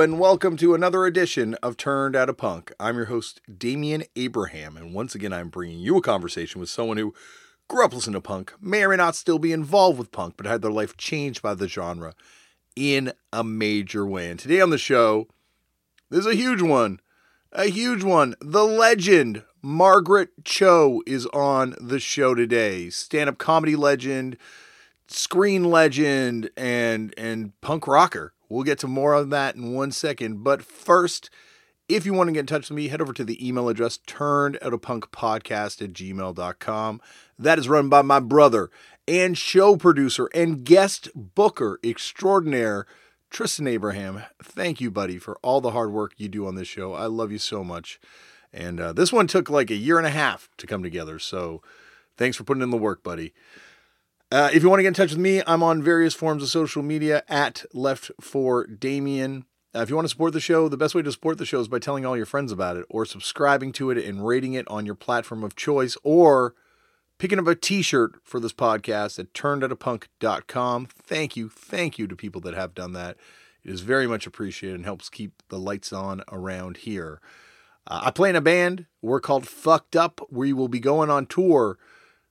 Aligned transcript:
And 0.00 0.18
welcome 0.18 0.56
to 0.56 0.74
another 0.74 1.04
edition 1.04 1.54
of 1.62 1.76
Turned 1.76 2.16
Out 2.16 2.30
a 2.30 2.34
Punk. 2.34 2.72
I'm 2.80 2.96
your 2.96 3.04
host, 3.04 3.42
Damian 3.58 4.04
Abraham, 4.16 4.76
and 4.76 4.94
once 4.94 5.14
again, 5.14 5.34
I'm 5.34 5.50
bringing 5.50 5.78
you 5.78 5.98
a 5.98 6.02
conversation 6.02 6.60
with 6.60 6.70
someone 6.70 6.96
who 6.96 7.14
grew 7.68 7.84
up 7.84 7.92
listening 7.92 8.14
to 8.14 8.22
punk, 8.22 8.54
may 8.58 8.82
or 8.82 8.88
may 8.88 8.96
not 8.96 9.14
still 9.14 9.38
be 9.38 9.52
involved 9.52 9.98
with 9.98 10.10
punk, 10.10 10.34
but 10.38 10.46
had 10.46 10.62
their 10.62 10.72
life 10.72 10.96
changed 10.96 11.42
by 11.42 11.54
the 11.54 11.68
genre 11.68 12.14
in 12.74 13.12
a 13.34 13.44
major 13.44 14.04
way. 14.04 14.30
And 14.30 14.40
today 14.40 14.60
on 14.62 14.70
the 14.70 14.78
show, 14.78 15.28
there's 16.10 16.26
a 16.26 16.34
huge 16.34 16.62
one, 16.62 16.98
a 17.52 17.66
huge 17.66 18.02
one. 18.02 18.34
The 18.40 18.64
legend, 18.64 19.44
Margaret 19.60 20.30
Cho, 20.42 21.02
is 21.06 21.26
on 21.26 21.76
the 21.78 22.00
show 22.00 22.34
today. 22.34 22.88
Stand 22.88 23.28
up 23.28 23.38
comedy 23.38 23.76
legend, 23.76 24.38
screen 25.06 25.64
legend, 25.64 26.50
and, 26.56 27.14
and 27.18 27.52
punk 27.60 27.86
rocker. 27.86 28.32
We'll 28.52 28.64
get 28.64 28.78
to 28.80 28.86
more 28.86 29.14
of 29.14 29.30
that 29.30 29.56
in 29.56 29.72
one 29.72 29.92
second. 29.92 30.44
But 30.44 30.62
first, 30.62 31.30
if 31.88 32.04
you 32.04 32.12
want 32.12 32.28
to 32.28 32.32
get 32.32 32.40
in 32.40 32.46
touch 32.46 32.68
with 32.68 32.76
me, 32.76 32.88
head 32.88 33.00
over 33.00 33.14
to 33.14 33.24
the 33.24 33.46
email 33.46 33.70
address 33.70 33.98
turned 34.06 34.58
out 34.60 34.74
a 34.74 34.78
punk 34.78 35.10
podcast 35.10 35.80
at 35.80 35.94
gmail.com. 35.94 37.00
That 37.38 37.58
is 37.58 37.66
run 37.66 37.88
by 37.88 38.02
my 38.02 38.20
brother 38.20 38.70
and 39.08 39.38
show 39.38 39.76
producer 39.76 40.28
and 40.34 40.64
guest 40.64 41.08
booker 41.14 41.80
extraordinaire, 41.82 42.86
Tristan 43.30 43.66
Abraham. 43.68 44.22
Thank 44.42 44.82
you, 44.82 44.90
buddy, 44.90 45.16
for 45.16 45.38
all 45.42 45.62
the 45.62 45.70
hard 45.70 45.90
work 45.90 46.12
you 46.18 46.28
do 46.28 46.46
on 46.46 46.54
this 46.54 46.68
show. 46.68 46.92
I 46.92 47.06
love 47.06 47.32
you 47.32 47.38
so 47.38 47.64
much. 47.64 47.98
And 48.52 48.78
uh, 48.78 48.92
this 48.92 49.14
one 49.14 49.28
took 49.28 49.48
like 49.48 49.70
a 49.70 49.74
year 49.74 49.96
and 49.96 50.06
a 50.06 50.10
half 50.10 50.50
to 50.58 50.66
come 50.66 50.82
together. 50.82 51.18
So 51.18 51.62
thanks 52.18 52.36
for 52.36 52.44
putting 52.44 52.62
in 52.62 52.70
the 52.70 52.76
work, 52.76 53.02
buddy. 53.02 53.32
Uh, 54.32 54.48
if 54.54 54.62
you 54.62 54.70
want 54.70 54.78
to 54.78 54.82
get 54.82 54.88
in 54.88 54.94
touch 54.94 55.10
with 55.10 55.18
me, 55.18 55.42
I'm 55.46 55.62
on 55.62 55.82
various 55.82 56.14
forms 56.14 56.42
of 56.42 56.48
social 56.48 56.82
media 56.82 57.22
at 57.28 57.66
Left 57.74 58.10
for 58.18 58.66
Damian. 58.66 59.44
Uh, 59.74 59.80
if 59.80 59.90
you 59.90 59.94
want 59.94 60.06
to 60.06 60.08
support 60.08 60.32
the 60.32 60.40
show, 60.40 60.70
the 60.70 60.78
best 60.78 60.94
way 60.94 61.02
to 61.02 61.12
support 61.12 61.36
the 61.36 61.44
show 61.44 61.60
is 61.60 61.68
by 61.68 61.78
telling 61.78 62.06
all 62.06 62.16
your 62.16 62.24
friends 62.24 62.50
about 62.50 62.78
it, 62.78 62.86
or 62.88 63.04
subscribing 63.04 63.72
to 63.72 63.90
it 63.90 63.98
and 63.98 64.26
rating 64.26 64.54
it 64.54 64.66
on 64.68 64.86
your 64.86 64.94
platform 64.94 65.44
of 65.44 65.54
choice, 65.54 65.98
or 66.02 66.54
picking 67.18 67.38
up 67.38 67.46
a 67.46 67.54
T-shirt 67.54 68.12
for 68.24 68.40
this 68.40 68.54
podcast 68.54 69.18
at 69.18 69.34
turnedoutapunk.com. 69.34 70.86
Thank 70.86 71.36
you, 71.36 71.50
thank 71.50 71.98
you 71.98 72.06
to 72.06 72.16
people 72.16 72.40
that 72.40 72.54
have 72.54 72.74
done 72.74 72.94
that. 72.94 73.18
It 73.62 73.70
is 73.70 73.82
very 73.82 74.06
much 74.06 74.26
appreciated 74.26 74.76
and 74.76 74.86
helps 74.86 75.10
keep 75.10 75.42
the 75.50 75.58
lights 75.58 75.92
on 75.92 76.22
around 76.32 76.78
here. 76.78 77.20
Uh, 77.86 78.04
I 78.04 78.10
play 78.10 78.30
in 78.30 78.36
a 78.36 78.40
band. 78.40 78.86
We're 79.02 79.20
called 79.20 79.46
Fucked 79.46 79.94
Up. 79.94 80.22
We 80.30 80.54
will 80.54 80.68
be 80.68 80.80
going 80.80 81.10
on 81.10 81.26
tour 81.26 81.76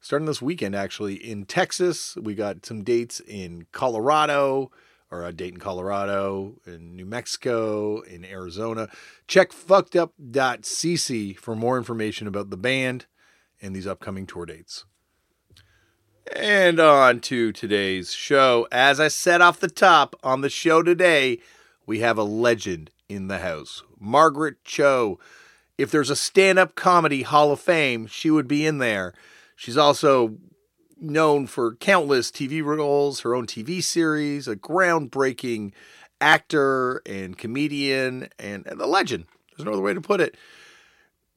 starting 0.01 0.25
this 0.25 0.41
weekend 0.41 0.75
actually 0.75 1.16
in 1.16 1.45
Texas. 1.45 2.17
We 2.17 2.35
got 2.35 2.66
some 2.66 2.84
dates 2.84 3.22
in 3.22 3.67
Colorado 3.72 4.72
or 5.12 5.25
a 5.25 5.34
date 5.34 5.53
in 5.53 5.59
Colorado, 5.59 6.56
in 6.66 6.95
New 6.95 7.06
Mexico, 7.06 8.00
in 8.01 8.25
Arizona. 8.25 8.90
Check 9.28 9.51
fuckedup.cc 9.51 11.38
for 11.38 11.56
more 11.56 11.78
information 11.78 12.28
about 12.28 12.50
the 12.50 12.57
band 12.57 13.06
and 13.61 13.75
these 13.75 13.88
upcoming 13.88 14.25
tour 14.25 14.45
dates. 14.45 14.85
And 16.34 16.79
on 16.79 17.19
to 17.22 17.51
today's 17.51 18.13
show. 18.13 18.67
As 18.72 19.00
I 19.01 19.09
said 19.09 19.41
off 19.41 19.59
the 19.59 19.69
top, 19.69 20.16
on 20.23 20.41
the 20.41 20.50
show 20.50 20.81
today, 20.81 21.40
we 21.85 22.00
have 22.00 22.17
a 22.17 22.23
legend 22.23 22.90
in 23.09 23.28
the 23.28 23.40
house 23.40 23.84
Margaret 24.00 24.63
Cho. 24.63 25.19
If 25.78 25.91
there's 25.91 26.09
a 26.09 26.16
stand 26.16 26.57
up 26.57 26.75
comedy 26.75 27.23
Hall 27.23 27.51
of 27.51 27.59
Fame, 27.59 28.07
she 28.07 28.29
would 28.29 28.47
be 28.47 28.66
in 28.66 28.78
there. 28.78 29.13
She's 29.61 29.77
also 29.77 30.38
known 30.99 31.45
for 31.45 31.75
countless 31.75 32.31
TV 32.31 32.63
roles, 32.63 33.19
her 33.19 33.35
own 33.35 33.45
TV 33.45 33.83
series, 33.83 34.47
a 34.47 34.55
groundbreaking 34.55 35.73
actor 36.19 37.03
and 37.05 37.38
comedian, 37.38 38.29
and, 38.39 38.66
and 38.66 38.81
a 38.81 38.88
legend. 38.88 39.25
There's 39.51 39.67
no 39.67 39.73
other 39.73 39.83
way 39.83 39.94
to 39.94 40.01
put 40.01 40.19
it. 40.19 40.35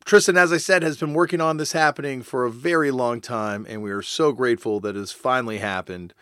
Tristan, 0.06 0.38
as 0.38 0.54
I 0.54 0.56
said, 0.56 0.82
has 0.82 0.96
been 0.96 1.12
working 1.12 1.42
on 1.42 1.58
this 1.58 1.72
happening 1.72 2.22
for 2.22 2.46
a 2.46 2.50
very 2.50 2.90
long 2.90 3.20
time, 3.20 3.66
and 3.68 3.82
we 3.82 3.90
are 3.90 4.00
so 4.00 4.32
grateful 4.32 4.80
that 4.80 4.96
it 4.96 5.00
has 5.00 5.12
finally 5.12 5.58
happened 5.58 6.14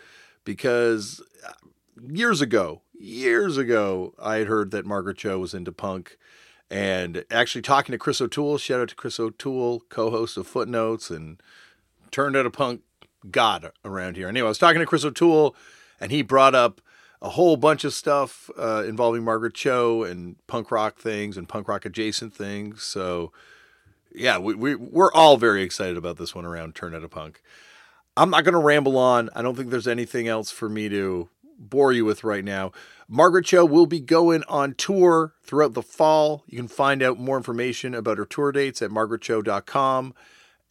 because 0.45 1.23
uh, 1.49 1.53
years 2.03 2.41
ago, 2.41 2.83
years 2.99 3.57
ago, 3.57 4.13
I 4.21 4.39
had 4.39 4.49
heard 4.49 4.73
that 4.73 4.85
Margaret 4.85 5.19
Cho 5.19 5.39
was 5.39 5.55
into 5.55 5.71
punk. 5.71 6.19
And 6.69 7.25
actually, 7.31 7.63
talking 7.63 7.93
to 7.93 7.99
Chris 7.99 8.21
O'Toole, 8.21 8.59
shout 8.59 8.81
out 8.81 8.89
to 8.89 8.97
Chris 8.97 9.21
O'Toole, 9.21 9.85
co 9.89 10.11
host 10.11 10.37
of 10.37 10.49
Footnotes 10.49 11.09
and 11.09 11.41
turned 12.13 12.37
out 12.37 12.47
a 12.47 12.51
punk 12.51 12.83
god 13.31 13.73
around 13.85 14.17
here. 14.17 14.29
Anyway, 14.29 14.47
I 14.47 14.49
was 14.49 14.59
talking 14.59 14.81
to 14.81 14.87
Chris 14.87 15.05
O'Toole, 15.05 15.57
and 16.01 16.13
he 16.13 16.23
brought 16.23 16.55
up 16.55 16.81
a 17.21 17.31
whole 17.31 17.57
bunch 17.57 17.85
of 17.85 17.93
stuff 17.95 18.51
uh, 18.59 18.85
involving 18.87 19.25
Margaret 19.25 19.55
Cho 19.55 20.03
and 20.03 20.37
punk 20.47 20.71
rock 20.71 20.99
things 20.99 21.37
and 21.37 21.49
punk 21.49 21.69
rock 21.69 21.85
adjacent 21.85 22.35
things. 22.35 22.83
So, 22.83 23.33
yeah, 24.15 24.39
we, 24.39 24.55
we, 24.55 24.75
we're 24.75 25.13
all 25.13 25.37
very 25.37 25.63
excited 25.63 25.97
about 25.97 26.19
this 26.19 26.35
one 26.35 26.45
around 26.45 26.75
Turn 26.75 26.95
Out 26.95 27.05
a 27.05 27.09
Punk. 27.09 27.41
I'm 28.17 28.31
not 28.31 28.45
going 28.45 28.55
to 28.55 28.61
ramble 28.61 28.99
on. 28.99 29.31
I 29.35 29.43
don't 29.43 29.57
think 29.57 29.71
there's 29.71 29.89
anything 29.89 30.29
else 30.29 30.51
for 30.51 30.69
me 30.69 30.89
to 30.89 31.29
bore 31.59 31.93
you 31.93 32.05
with 32.05 32.25
right 32.25 32.45
now. 32.45 32.73
Margaret 33.09 33.47
Cho 33.47 33.65
will 33.65 33.87
be 33.87 34.01
going 34.01 34.43
on 34.49 34.75
tour 34.75 35.35
throughout 35.43 35.75
the 35.75 35.83
fall. 35.83 36.43
You 36.47 36.59
can 36.59 36.69
find 36.69 37.03
out 37.03 37.19
more 37.19 37.37
information 37.37 37.95
about 37.95 38.19
her 38.19 38.25
tour 38.25 38.53
dates 38.53 38.83
at 38.83 38.91
margaretcho.com 38.91 40.15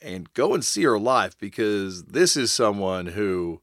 and 0.01 0.33
go 0.33 0.53
and 0.53 0.65
see 0.65 0.83
her 0.83 0.99
live 0.99 1.37
because 1.39 2.05
this 2.05 2.35
is 2.35 2.51
someone 2.51 3.07
who 3.07 3.61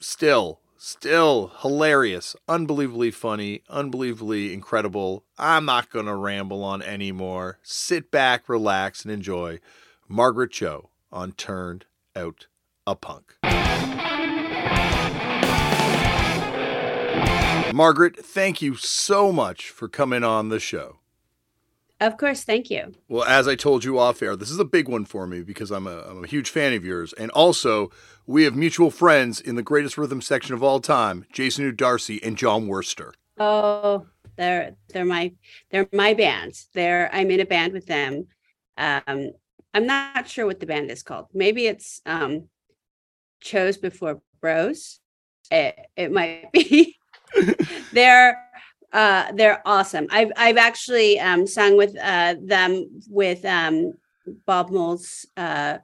still 0.00 0.58
still 0.76 1.52
hilarious 1.60 2.34
unbelievably 2.48 3.10
funny 3.10 3.62
unbelievably 3.68 4.52
incredible. 4.52 5.24
I'm 5.38 5.64
not 5.64 5.90
going 5.90 6.06
to 6.06 6.14
ramble 6.14 6.64
on 6.64 6.82
anymore. 6.82 7.58
Sit 7.62 8.10
back 8.10 8.48
relax 8.48 9.04
and 9.04 9.12
enjoy 9.12 9.60
margaret 10.08 10.50
cho 10.50 10.90
on 11.12 11.32
turned 11.32 11.84
out 12.16 12.46
a 12.86 12.96
punk. 12.96 13.36
Margaret 17.72 18.18
thank 18.18 18.60
you 18.60 18.74
so 18.74 19.32
much 19.32 19.70
for 19.70 19.88
coming 19.88 20.24
on 20.24 20.48
the 20.48 20.60
show 20.60 20.98
of 22.06 22.16
course, 22.16 22.44
thank 22.44 22.70
you. 22.70 22.92
Well, 23.08 23.24
as 23.24 23.46
I 23.46 23.54
told 23.54 23.84
you 23.84 23.98
off 23.98 24.22
air, 24.22 24.36
this 24.36 24.50
is 24.50 24.58
a 24.58 24.64
big 24.64 24.88
one 24.88 25.04
for 25.04 25.26
me 25.26 25.42
because 25.42 25.70
I'm 25.70 25.86
a, 25.86 26.02
I'm 26.02 26.24
a 26.24 26.26
huge 26.26 26.50
fan 26.50 26.72
of 26.72 26.84
yours. 26.84 27.12
And 27.14 27.30
also, 27.30 27.90
we 28.26 28.44
have 28.44 28.56
mutual 28.56 28.90
friends 28.90 29.40
in 29.40 29.54
the 29.54 29.62
greatest 29.62 29.96
rhythm 29.98 30.20
section 30.20 30.54
of 30.54 30.62
all 30.62 30.80
time, 30.80 31.26
Jason 31.32 31.70
Narducy 31.70 32.20
and 32.22 32.36
Jon 32.36 32.66
Wurster. 32.66 33.12
Oh, 33.38 34.06
they're 34.36 34.76
they're 34.88 35.04
my 35.04 35.32
they're 35.70 35.88
my 35.92 36.14
bands. 36.14 36.68
They're 36.72 37.10
I'm 37.12 37.30
in 37.30 37.40
a 37.40 37.46
band 37.46 37.72
with 37.72 37.86
them. 37.86 38.26
Um, 38.76 39.30
I'm 39.74 39.86
not 39.86 40.28
sure 40.28 40.46
what 40.46 40.60
the 40.60 40.66
band 40.66 40.90
is 40.90 41.02
called. 41.02 41.26
Maybe 41.32 41.66
it's 41.66 42.00
um, 42.06 42.48
Chose 43.40 43.76
Before 43.76 44.20
Bros. 44.40 45.00
It 45.50 45.78
it 45.96 46.12
might 46.12 46.52
be. 46.52 46.98
they're 47.92 48.38
uh, 48.92 49.32
they're 49.32 49.62
awesome. 49.64 50.06
I've 50.10 50.32
I've 50.36 50.56
actually 50.56 51.18
um, 51.18 51.46
sung 51.46 51.76
with 51.76 51.96
uh, 51.98 52.34
them 52.42 53.02
with 53.08 53.44
um, 53.44 53.94
Bob 54.46 54.70
Mould's, 54.70 55.26
uh, 55.36 55.78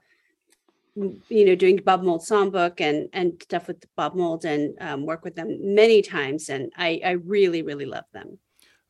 you 0.95 1.45
know, 1.47 1.55
doing 1.55 1.77
Bob 1.85 2.03
Mould 2.03 2.23
songbook 2.23 2.81
and 2.81 3.09
and 3.13 3.41
stuff 3.43 3.69
with 3.69 3.85
Bob 3.97 4.15
Mould 4.15 4.45
and 4.45 4.77
um, 4.81 5.07
work 5.07 5.25
with 5.25 5.37
them 5.37 5.59
many 5.75 6.03
times, 6.03 6.49
and 6.49 6.71
I 6.77 7.01
I 7.05 7.11
really 7.13 7.63
really 7.63 7.87
love 7.87 8.05
them. 8.13 8.39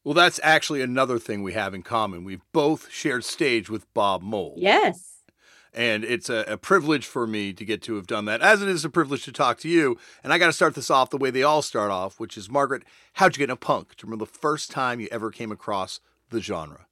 Well, 0.04 0.14
that's 0.14 0.40
actually 0.42 0.80
another 0.80 1.18
thing 1.18 1.42
we 1.42 1.52
have 1.52 1.74
in 1.74 1.82
common. 1.82 2.24
We've 2.24 2.40
both 2.52 2.90
shared 2.90 3.24
stage 3.24 3.68
with 3.68 3.92
Bob 3.94 4.22
Mould. 4.22 4.54
Yes. 4.56 5.17
And 5.74 6.04
it's 6.04 6.28
a, 6.30 6.44
a, 6.48 6.56
privilege 6.56 7.06
for 7.06 7.26
me 7.26 7.52
to 7.52 7.64
get 7.64 7.82
to 7.82 7.96
have 7.96 8.06
done 8.06 8.24
that, 8.24 8.40
as 8.40 8.62
it 8.62 8.68
is 8.68 8.84
a 8.84 8.90
privilege 8.90 9.24
to 9.24 9.32
talk 9.32 9.58
to 9.60 9.68
you. 9.68 9.98
And 10.24 10.32
I 10.32 10.38
got 10.38 10.46
to 10.46 10.52
start 10.52 10.74
this 10.74 10.90
off 10.90 11.10
the 11.10 11.18
way 11.18 11.30
they 11.30 11.42
all 11.42 11.62
start 11.62 11.90
off, 11.90 12.18
which 12.18 12.36
is 12.36 12.48
Margaret, 12.48 12.84
how'd 13.14 13.36
you 13.36 13.40
get 13.40 13.50
into 13.50 13.56
punk? 13.56 13.88
Do 13.96 14.06
you 14.06 14.10
remember 14.10 14.24
the 14.24 14.38
first 14.38 14.70
time 14.70 15.00
you 15.00 15.08
ever 15.12 15.30
came 15.30 15.52
across 15.52 16.00
the 16.30 16.40
genre? 16.40 16.86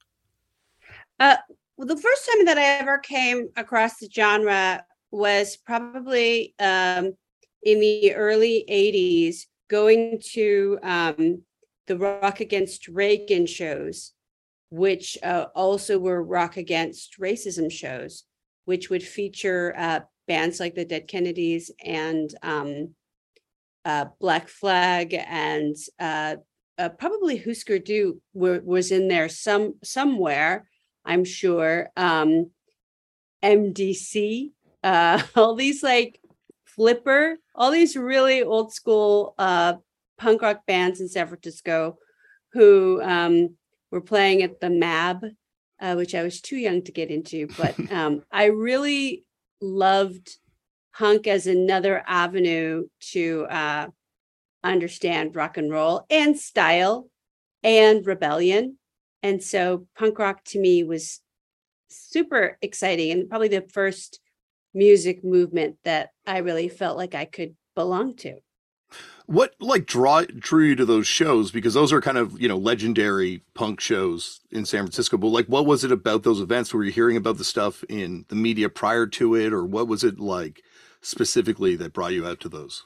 Uh, 1.18 1.36
well, 1.76 1.86
the 1.86 1.96
first 1.96 2.28
time 2.30 2.44
that 2.46 2.58
I 2.58 2.64
ever 2.80 2.98
came 2.98 3.48
across 3.56 3.98
the 3.98 4.08
genre 4.10 4.84
was 5.10 5.56
probably 5.56 6.54
um, 6.58 7.14
in 7.62 7.80
the 7.80 8.14
early 8.14 8.64
80s, 8.70 9.46
going 9.68 10.20
to 10.32 10.78
um, 10.82 11.42
the 11.86 11.98
Rock 11.98 12.40
Against 12.40 12.88
Reagan 12.88 13.46
shows, 13.46 14.12
which 14.70 15.18
uh, 15.22 15.46
also 15.54 15.98
were 15.98 16.22
Rock 16.22 16.56
Against 16.56 17.18
Racism 17.18 17.70
shows, 17.70 18.24
which 18.66 18.90
would 18.90 19.02
feature 19.02 19.74
uh, 19.76 20.00
bands 20.28 20.60
like 20.60 20.74
the 20.74 20.84
Dead 20.84 21.08
Kennedys 21.08 21.70
and 21.82 22.32
um, 22.42 22.94
uh, 23.84 24.06
Black 24.20 24.48
Flag 24.48 25.14
and 25.14 25.74
uh, 25.98 26.36
uh, 26.78 26.88
probably 26.90 27.38
Husker 27.38 27.78
Du 27.78 28.20
were, 28.34 28.60
was 28.62 28.92
in 28.92 29.08
there 29.08 29.28
some 29.28 29.74
somewhere, 29.82 30.68
I'm 31.04 31.24
sure. 31.24 31.88
Um, 31.96 32.50
MDC, 33.42 34.50
uh, 34.82 35.22
all 35.36 35.54
these 35.54 35.82
like 35.82 36.20
Flipper, 36.64 37.36
all 37.54 37.70
these 37.70 37.96
really 37.96 38.42
old 38.42 38.72
school 38.72 39.34
uh, 39.38 39.74
punk 40.18 40.42
rock 40.42 40.66
bands 40.66 41.00
in 41.00 41.08
San 41.08 41.26
Francisco 41.28 41.98
who 42.52 43.00
um, 43.02 43.56
were 43.90 44.00
playing 44.00 44.42
at 44.42 44.60
the 44.60 44.70
MAB, 44.70 45.24
uh, 45.80 45.94
which 45.94 46.14
I 46.14 46.22
was 46.22 46.40
too 46.40 46.56
young 46.56 46.82
to 46.82 46.92
get 46.92 47.10
into. 47.10 47.48
But 47.56 47.74
um, 47.92 48.22
I 48.30 48.46
really 48.46 49.24
loved 49.60 50.38
punk 50.96 51.26
as 51.26 51.46
another 51.46 52.02
avenue 52.06 52.86
to 53.12 53.46
uh, 53.50 53.86
understand 54.64 55.36
rock 55.36 55.56
and 55.56 55.70
roll 55.70 56.06
and 56.10 56.38
style 56.38 57.08
and 57.62 58.06
rebellion. 58.06 58.78
And 59.22 59.42
so 59.42 59.86
punk 59.98 60.18
rock 60.18 60.44
to 60.46 60.60
me 60.60 60.84
was 60.84 61.20
super 61.88 62.58
exciting 62.62 63.10
and 63.10 63.28
probably 63.28 63.48
the 63.48 63.66
first 63.72 64.20
music 64.74 65.24
movement 65.24 65.76
that 65.84 66.10
I 66.26 66.38
really 66.38 66.68
felt 66.68 66.96
like 66.96 67.14
I 67.14 67.24
could 67.24 67.56
belong 67.74 68.16
to. 68.16 68.36
What 69.26 69.54
like 69.60 69.86
draw 69.86 70.22
drew 70.22 70.64
you 70.64 70.76
to 70.76 70.84
those 70.84 71.06
shows? 71.06 71.50
Because 71.50 71.74
those 71.74 71.92
are 71.92 72.00
kind 72.00 72.18
of 72.18 72.40
you 72.40 72.48
know 72.48 72.56
legendary 72.56 73.42
punk 73.54 73.80
shows 73.80 74.40
in 74.50 74.64
San 74.64 74.84
Francisco. 74.84 75.16
But 75.16 75.28
like, 75.28 75.46
what 75.46 75.66
was 75.66 75.84
it 75.84 75.92
about 75.92 76.22
those 76.22 76.40
events? 76.40 76.72
Were 76.72 76.84
you 76.84 76.92
hearing 76.92 77.16
about 77.16 77.38
the 77.38 77.44
stuff 77.44 77.84
in 77.88 78.24
the 78.28 78.36
media 78.36 78.68
prior 78.68 79.06
to 79.08 79.34
it, 79.34 79.52
or 79.52 79.64
what 79.64 79.88
was 79.88 80.04
it 80.04 80.20
like 80.20 80.62
specifically 81.00 81.76
that 81.76 81.92
brought 81.92 82.12
you 82.12 82.26
out 82.26 82.40
to 82.40 82.48
those? 82.48 82.84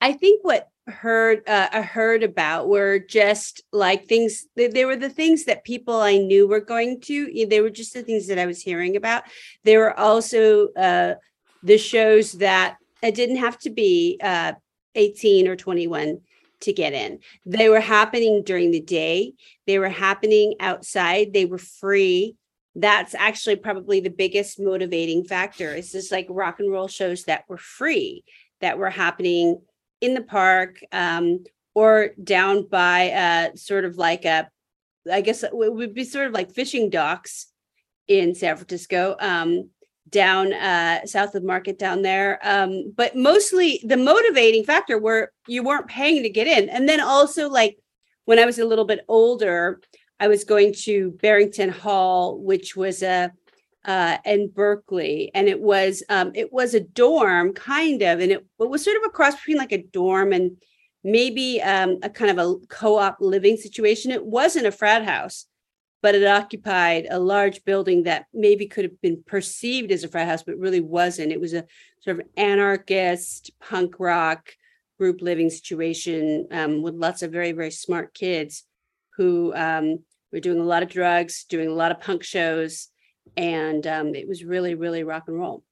I 0.00 0.12
think 0.12 0.44
what 0.44 0.68
heard 0.88 1.42
uh, 1.48 1.68
I 1.72 1.82
heard 1.82 2.22
about 2.22 2.68
were 2.68 2.98
just 2.98 3.62
like 3.72 4.06
things. 4.06 4.46
They, 4.56 4.68
they, 4.68 4.84
were 4.84 4.96
the 4.96 5.10
things 5.10 5.44
that 5.44 5.64
people 5.64 5.96
I 5.96 6.18
knew 6.18 6.46
were 6.46 6.60
going 6.60 7.00
to. 7.02 7.46
They 7.48 7.60
were 7.60 7.70
just 7.70 7.94
the 7.94 8.02
things 8.02 8.26
that 8.28 8.38
I 8.38 8.46
was 8.46 8.60
hearing 8.60 8.96
about. 8.96 9.24
They 9.64 9.76
were 9.76 9.98
also 9.98 10.68
uh, 10.74 11.14
the 11.62 11.78
shows 11.78 12.32
that 12.32 12.76
it 13.02 13.14
didn't 13.14 13.36
have 13.36 13.58
to 13.60 13.70
be 13.70 14.18
uh, 14.22 14.52
18 14.96 15.46
or 15.48 15.56
21 15.56 16.20
to 16.60 16.72
get 16.72 16.92
in. 16.92 17.20
They 17.44 17.68
were 17.68 17.80
happening 17.80 18.42
during 18.42 18.70
the 18.70 18.80
day, 18.80 19.34
they 19.66 19.78
were 19.78 19.88
happening 19.88 20.54
outside, 20.60 21.32
they 21.32 21.44
were 21.44 21.58
free. 21.58 22.36
That's 22.74 23.14
actually 23.14 23.56
probably 23.56 24.00
the 24.00 24.10
biggest 24.10 24.60
motivating 24.60 25.24
factor. 25.24 25.70
It's 25.70 25.92
just 25.92 26.12
like 26.12 26.26
rock 26.28 26.60
and 26.60 26.70
roll 26.70 26.88
shows 26.88 27.24
that 27.24 27.44
were 27.48 27.56
free, 27.56 28.24
that 28.60 28.78
were 28.78 28.90
happening 28.90 29.62
in 30.00 30.14
the 30.14 30.22
park 30.22 30.80
um, 30.92 31.44
or 31.74 32.10
down 32.22 32.68
by 32.68 33.12
uh, 33.12 33.56
sort 33.56 33.84
of 33.84 33.96
like 33.96 34.24
a, 34.24 34.50
I 35.10 35.20
guess 35.20 35.42
it 35.42 35.50
would 35.52 35.94
be 35.94 36.04
sort 36.04 36.26
of 36.26 36.32
like 36.34 36.52
fishing 36.52 36.90
docks 36.90 37.46
in 38.08 38.34
San 38.34 38.56
Francisco. 38.56 39.16
Um, 39.20 39.70
down 40.10 40.52
uh, 40.52 41.04
south 41.06 41.34
of 41.34 41.42
Market 41.44 41.78
down 41.78 42.02
there. 42.02 42.38
Um, 42.42 42.92
but 42.96 43.16
mostly 43.16 43.80
the 43.84 43.96
motivating 43.96 44.64
factor 44.64 44.98
were 44.98 45.32
you 45.46 45.62
weren't 45.62 45.88
paying 45.88 46.22
to 46.22 46.30
get 46.30 46.46
in. 46.46 46.68
And 46.68 46.88
then 46.88 47.00
also 47.00 47.48
like 47.48 47.78
when 48.24 48.38
I 48.38 48.46
was 48.46 48.58
a 48.58 48.64
little 48.64 48.84
bit 48.84 49.04
older, 49.08 49.80
I 50.18 50.28
was 50.28 50.44
going 50.44 50.74
to 50.84 51.12
Barrington 51.22 51.68
Hall, 51.68 52.38
which 52.38 52.76
was 52.76 53.02
a 53.02 53.32
uh, 53.84 54.18
in 54.24 54.48
Berkeley, 54.48 55.30
and 55.32 55.48
it 55.48 55.60
was 55.60 56.02
um, 56.08 56.32
it 56.34 56.52
was 56.52 56.74
a 56.74 56.80
dorm 56.80 57.52
kind 57.52 58.02
of, 58.02 58.18
and 58.18 58.32
it, 58.32 58.44
it 58.58 58.68
was 58.68 58.84
sort 58.84 58.96
of 58.96 59.04
a 59.04 59.10
cross 59.10 59.36
between 59.36 59.58
like 59.58 59.72
a 59.72 59.82
dorm 59.82 60.32
and 60.32 60.56
maybe 61.04 61.62
um, 61.62 61.98
a 62.02 62.10
kind 62.10 62.36
of 62.36 62.38
a 62.38 62.66
co-op 62.66 63.18
living 63.20 63.56
situation. 63.56 64.10
It 64.10 64.26
wasn't 64.26 64.66
a 64.66 64.72
frat 64.72 65.04
house, 65.04 65.46
but 66.02 66.14
it 66.14 66.26
occupied 66.26 67.06
a 67.10 67.18
large 67.18 67.64
building 67.64 68.04
that 68.04 68.26
maybe 68.32 68.66
could 68.66 68.84
have 68.84 69.00
been 69.00 69.22
perceived 69.26 69.90
as 69.90 70.04
a 70.04 70.08
frat 70.08 70.28
house, 70.28 70.42
but 70.42 70.58
really 70.58 70.80
wasn't. 70.80 71.32
It 71.32 71.40
was 71.40 71.54
a 71.54 71.64
sort 72.00 72.20
of 72.20 72.26
anarchist 72.36 73.50
punk 73.60 73.96
rock 73.98 74.50
group 74.98 75.20
living 75.20 75.50
situation 75.50 76.46
um, 76.50 76.82
with 76.82 76.94
lots 76.94 77.22
of 77.22 77.32
very, 77.32 77.52
very 77.52 77.70
smart 77.70 78.14
kids 78.14 78.64
who 79.16 79.54
um, 79.54 79.98
were 80.32 80.40
doing 80.40 80.60
a 80.60 80.64
lot 80.64 80.82
of 80.82 80.88
drugs, 80.90 81.44
doing 81.48 81.68
a 81.68 81.74
lot 81.74 81.90
of 81.90 82.00
punk 82.00 82.22
shows. 82.22 82.88
And 83.36 83.86
um, 83.86 84.14
it 84.14 84.28
was 84.28 84.44
really, 84.44 84.74
really 84.74 85.02
rock 85.02 85.24
and 85.26 85.38
roll. 85.38 85.64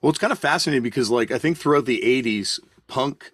Well, 0.00 0.10
it's 0.10 0.18
kind 0.18 0.32
of 0.32 0.38
fascinating 0.38 0.82
because, 0.82 1.10
like, 1.10 1.30
I 1.30 1.38
think 1.38 1.58
throughout 1.58 1.84
the 1.84 2.00
80s, 2.00 2.58
punk 2.86 3.30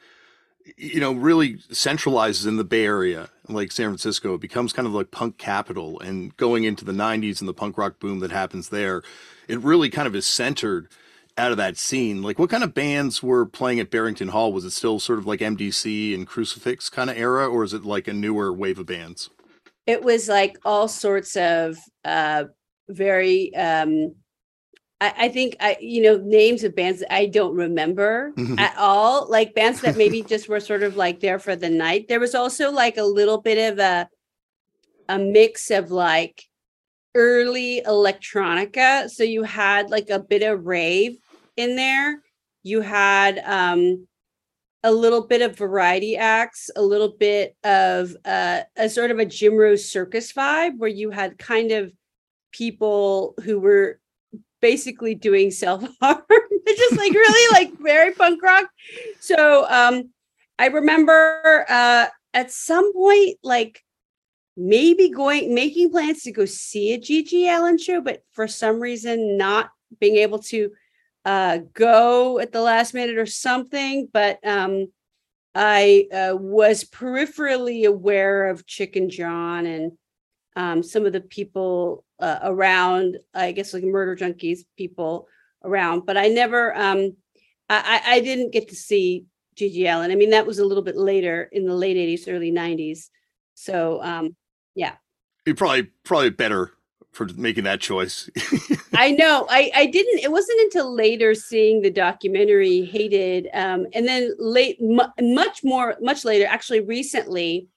you 0.77 1.01
know, 1.01 1.13
really 1.13 1.55
centralizes 1.71 2.47
in 2.47 2.57
the 2.57 2.65
Bay 2.65 2.85
Area, 2.85 3.29
like 3.49 3.73
San 3.73 3.87
Francisco. 3.87 4.35
It 4.35 4.41
becomes 4.41 4.73
kind 4.73 4.87
of 4.87 4.95
like 4.95 5.11
punk 5.11 5.39
capital. 5.39 6.01
And 6.01 6.37
going 6.37 6.65
into 6.65 6.85
the 6.85 6.93
90s 6.93 7.41
and 7.41 7.49
the 7.49 7.55
punk 7.55 7.79
rock 7.79 7.99
boom 7.99 8.21
that 8.21 8.31
happens 8.31 8.69
there, 8.69 9.03
it 9.49 9.61
really 9.61 9.91
kind 9.91 10.07
of 10.07 10.15
is 10.15 10.27
centered 10.27 10.89
out 11.37 11.51
of 11.51 11.57
that 11.57 11.77
scene. 11.77 12.23
Like, 12.23 12.39
what 12.39 12.51
kind 12.51 12.65
of 12.65 12.75
bands 12.75 13.23
were 13.23 13.45
playing 13.45 13.81
at 13.81 13.91
Barrington 13.91 14.29
Hall? 14.29 14.53
Was 14.53 14.65
it 14.65 14.71
still 14.71 15.01
sort 15.01 15.19
of 15.19 15.27
like 15.27 15.41
MDC 15.41 16.15
and 16.15 16.27
Crucifix 16.27 16.89
kind 16.89 17.11
of 17.11 17.17
era, 17.17 17.49
or 17.49 17.65
is 17.65 17.75
it 17.75 17.85
like 17.85 18.09
a 18.09 18.13
newer 18.13 18.53
wave 18.53 18.79
of 18.79 18.87
bands? 18.87 19.31
It 19.87 20.03
was 20.03 20.29
like 20.29 20.57
all 20.65 20.89
sorts 20.89 21.37
of 21.37 21.77
uh, 22.05 22.45
very 22.89 23.55
um, 23.55 24.15
I, 25.01 25.15
I 25.19 25.29
think 25.29 25.57
I, 25.61 25.77
you 25.81 26.03
know, 26.03 26.17
names 26.19 26.65
of 26.65 26.75
bands 26.75 27.03
I 27.11 27.27
don't 27.27 27.55
remember 27.55 28.33
mm-hmm. 28.37 28.59
at 28.59 28.75
all. 28.79 29.29
Like 29.29 29.55
bands 29.55 29.81
that 29.83 29.97
maybe 29.97 30.23
just 30.29 30.49
were 30.49 30.61
sort 30.61 30.83
of 30.83 30.97
like 30.97 31.21
there 31.21 31.39
for 31.39 31.57
the 31.57 31.71
night. 31.71 32.09
There 32.09 32.21
was 32.21 32.35
also 32.35 32.71
like 32.71 32.97
a 32.97 33.05
little 33.05 33.41
bit 33.41 33.73
of 33.73 33.79
a 33.79 34.09
a 35.09 35.19
mix 35.19 35.71
of 35.71 35.91
like 35.91 36.43
early 37.15 37.83
electronica. 37.87 39.11
So 39.11 39.23
you 39.23 39.43
had 39.43 39.91
like 39.91 40.11
a 40.11 40.19
bit 40.19 40.43
of 40.43 40.65
rave 40.65 41.19
in 41.57 41.77
there. 41.77 42.23
You 42.63 42.81
had 42.81 43.39
um 43.45 44.07
a 44.85 44.93
little 44.93 45.27
bit 45.27 45.41
of 45.41 45.57
variety 45.57 46.17
acts, 46.17 46.71
a 46.77 46.83
little 46.83 47.09
bit 47.09 47.57
of 47.65 48.15
uh, 48.27 48.61
a 48.77 48.89
sort 48.91 49.11
of 49.11 49.19
a 49.19 49.25
Jim 49.25 49.57
Rose 49.57 49.91
circus 49.91 50.31
vibe 50.35 50.77
where 50.77 50.91
you 50.91 51.11
had 51.11 51.39
kind 51.39 51.73
of 51.73 51.91
people 52.53 53.35
who 53.43 53.59
were 53.59 53.99
basically 54.65 55.15
doing 55.15 55.51
self-harm. 55.51 56.23
just 56.67 56.97
like 56.97 57.13
really 57.13 57.53
like 57.53 57.79
very 57.79 58.13
punk 58.13 58.43
rock. 58.43 58.65
So 59.21 59.67
um 59.69 60.09
I 60.59 60.69
remember 60.69 61.67
uh 61.69 62.07
at 62.33 62.51
some 62.51 62.91
point 62.95 63.37
like 63.43 63.83
maybe 64.57 65.11
going 65.11 65.53
making 65.55 65.91
plans 65.91 66.23
to 66.23 66.33
go 66.33 66.47
see 66.47 66.95
a 66.95 66.99
GG 66.99 67.45
Allin 67.55 67.77
show, 67.77 68.01
but 68.01 68.23
for 68.33 68.49
some 68.49 68.81
reason 68.81 69.37
not 69.37 69.69
being 70.01 70.17
able 70.17 70.39
to 70.45 70.71
uh 71.27 71.59
go 71.75 72.39
at 72.39 72.53
the 72.53 72.63
last 72.63 72.95
minute 72.95 73.19
or 73.19 73.27
something. 73.27 74.09
But 74.15 74.39
um 74.47 74.87
I 75.55 76.09
uh, 76.11 76.37
was 76.37 76.85
peripherally 76.85 77.87
aware 77.87 78.49
of 78.49 78.67
Chicken 78.67 79.11
John 79.11 79.67
and 79.67 79.93
um, 80.57 80.83
some 80.83 81.07
of 81.07 81.13
the 81.13 81.21
people 81.21 82.05
uh, 82.21 82.39
around, 82.43 83.19
I 83.35 83.53
guess 83.53 83.75
like 83.75 83.85
murder 83.85 84.17
junkies 84.17 84.61
people 84.77 85.27
around, 85.65 86.07
but 86.07 86.17
I 86.17 86.29
never, 86.29 86.77
um, 86.77 87.17
I, 87.69 88.03
I 88.07 88.21
didn't 88.21 88.53
get 88.53 88.69
to 88.69 88.77
see 88.77 89.25
GG 89.57 89.85
Allin. 89.87 90.11
I 90.11 90.15
mean, 90.15 90.31
that 90.31 90.47
was 90.47 90.59
a 90.59 90.65
little 90.65 90.83
bit 90.83 90.97
later 90.97 91.49
in 91.53 91.67
the 91.67 91.75
late 91.75 91.97
80s, 91.97 92.33
early 92.33 92.53
90s. 92.53 93.09
So, 93.55 94.03
um, 94.03 94.37
yeah. 94.75 94.95
You're 95.47 95.55
probably, 95.55 95.85
probably 96.05 96.31
better 96.31 96.73
for 97.13 97.27
making 97.37 97.65
that 97.65 97.81
choice. 97.81 98.29
I 98.95 99.13
know. 99.13 99.47
I, 99.49 99.71
I 99.75 99.87
didn't, 99.87 100.21
it 100.21 100.33
wasn't 100.33 100.61
until 100.63 100.95
later 100.95 101.35
seeing 101.35 101.83
the 101.83 101.91
documentary 101.91 102.85
Hated. 102.85 103.49
Um, 103.55 103.87
and 103.93 104.07
then 104.07 104.35
late, 104.39 104.81
mu- 104.81 105.05
much 105.21 105.63
more, 105.65 105.97
much 106.01 106.25
later, 106.25 106.47
actually 106.47 106.81
recently, 106.81 107.69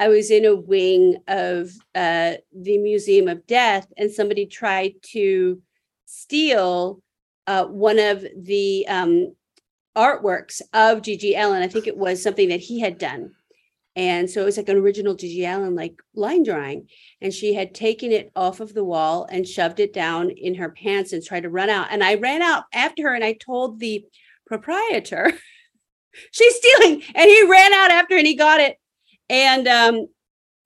I 0.00 0.08
was 0.08 0.30
in 0.30 0.46
a 0.46 0.56
wing 0.56 1.18
of 1.28 1.70
uh, 1.94 2.32
the 2.56 2.78
Museum 2.78 3.28
of 3.28 3.46
Death, 3.46 3.86
and 3.98 4.10
somebody 4.10 4.46
tried 4.46 4.94
to 5.12 5.60
steal 6.06 7.02
uh, 7.46 7.66
one 7.66 7.98
of 7.98 8.24
the 8.34 8.86
um, 8.88 9.34
artworks 9.94 10.62
of 10.72 11.02
G.G. 11.02 11.36
Allin. 11.36 11.62
I 11.62 11.68
think 11.68 11.86
it 11.86 11.98
was 11.98 12.22
something 12.22 12.48
that 12.48 12.60
he 12.60 12.80
had 12.80 12.96
done. 12.96 13.32
And 13.94 14.30
so 14.30 14.40
it 14.40 14.46
was 14.46 14.56
like 14.56 14.70
an 14.70 14.78
original 14.78 15.14
G.G. 15.14 15.44
Allin 15.44 15.74
like 15.74 16.00
line 16.14 16.44
drawing. 16.44 16.88
And 17.20 17.34
she 17.34 17.52
had 17.52 17.74
taken 17.74 18.10
it 18.10 18.32
off 18.34 18.60
of 18.60 18.72
the 18.72 18.84
wall 18.84 19.28
and 19.30 19.46
shoved 19.46 19.80
it 19.80 19.92
down 19.92 20.30
in 20.30 20.54
her 20.54 20.70
pants 20.70 21.12
and 21.12 21.22
tried 21.22 21.42
to 21.42 21.50
run 21.50 21.68
out. 21.68 21.88
And 21.90 22.02
I 22.02 22.14
ran 22.14 22.40
out 22.40 22.64
after 22.72 23.02
her 23.02 23.14
and 23.14 23.24
I 23.24 23.34
told 23.34 23.80
the 23.80 24.02
proprietor, 24.46 25.30
she's 26.32 26.56
stealing. 26.56 27.02
And 27.14 27.28
he 27.28 27.46
ran 27.50 27.74
out 27.74 27.90
after 27.90 28.16
and 28.16 28.26
he 28.26 28.34
got 28.34 28.60
it. 28.60 28.79
And 29.30 29.66
um, 29.68 30.08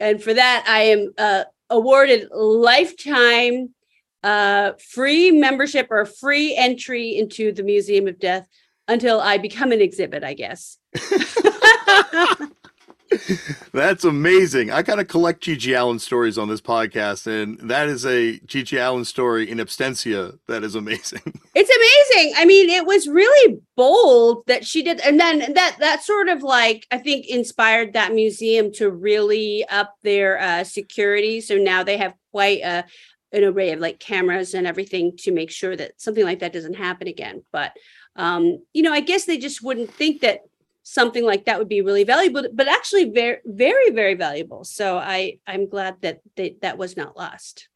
and 0.01 0.21
for 0.21 0.35
that, 0.35 0.65
I 0.67 0.81
am 0.85 1.13
uh, 1.17 1.45
awarded 1.71 2.29
lifetime 2.33 3.75
uh, 4.23 4.73
free 4.91 5.31
membership 5.31 5.89
or 5.91 6.07
free 6.07 6.57
entry 6.57 7.17
into 7.17 7.53
the 7.53 7.63
Museum 7.63 8.09
of 8.09 8.19
Death 8.19 8.49
until 8.89 9.21
I 9.21 9.39
become 9.39 9.71
an 9.71 9.83
exhibit, 9.83 10.25
I 10.25 10.33
guess. 10.35 10.79
That's 13.73 14.05
amazing. 14.05 14.71
I 14.71 14.83
got 14.83 14.97
to 14.97 15.05
collect 15.05 15.43
G.G. 15.43 15.73
Allin 15.75 15.99
stories 15.99 16.39
on 16.39 16.49
this 16.49 16.61
podcast, 16.61 17.27
and 17.27 17.59
that 17.69 17.89
is 17.89 18.07
a 18.07 18.39
G.G. 18.41 18.77
Allin 18.77 19.05
story 19.05 19.51
in 19.51 19.59
absentia. 19.59 20.39
That 20.47 20.65
is 20.65 20.75
amazing. 20.75 21.21
It's 21.57 21.71
amazing. 21.71 22.35
I 22.37 22.47
mean, 22.47 22.69
it 22.69 22.85
was 22.85 23.07
really 23.07 23.61
bold 23.77 24.45
that 24.49 24.67
she 24.67 24.83
did, 24.83 24.99
and 25.01 25.21
then 25.21 25.53
that 25.55 25.77
that 25.79 26.03
sort 26.03 26.29
of 26.29 26.43
like 26.43 26.85
I 26.91 26.99
think 26.99 27.27
inspired 27.27 27.93
that 27.93 28.13
museum 28.13 28.73
to 28.73 28.91
really 28.91 29.65
up 29.69 29.95
their 30.03 30.41
uh, 30.41 30.65
security. 30.65 31.41
So 31.41 31.55
now 31.55 31.85
they 31.85 31.97
have 31.99 32.15
quite 32.33 32.61
a 32.63 32.85
an 33.31 33.45
array 33.45 33.71
of 33.71 33.79
like 33.79 34.01
cameras 34.01 34.53
and 34.55 34.67
everything 34.67 35.17
to 35.19 35.31
make 35.31 35.53
sure 35.53 35.77
that 35.77 36.01
something 36.01 36.25
like 36.25 36.41
that 36.41 36.53
doesn't 36.53 36.75
happen 36.75 37.07
again. 37.07 37.45
But 37.53 37.73
um, 38.17 38.59
you 38.73 38.83
know, 38.83 38.93
I 38.93 39.01
guess 39.01 39.25
they 39.25 39.39
just 39.39 39.63
wouldn't 39.63 39.95
think 39.95 40.23
that 40.23 40.41
something 40.85 41.25
like 41.25 41.47
that 41.47 41.59
would 41.59 41.69
be 41.69 41.81
really 41.81 42.05
valuable, 42.05 42.45
but 42.53 42.69
actually 42.69 43.11
very, 43.11 43.39
very, 43.47 43.91
very 43.91 44.15
valuable. 44.15 44.65
So 44.65 44.99
I, 44.99 45.39
I'm 45.47 45.69
glad 45.69 45.97
that 46.03 46.21
they, 46.37 46.57
that 46.61 46.79
was 46.79 46.97
not 46.97 47.17
lost. 47.17 47.69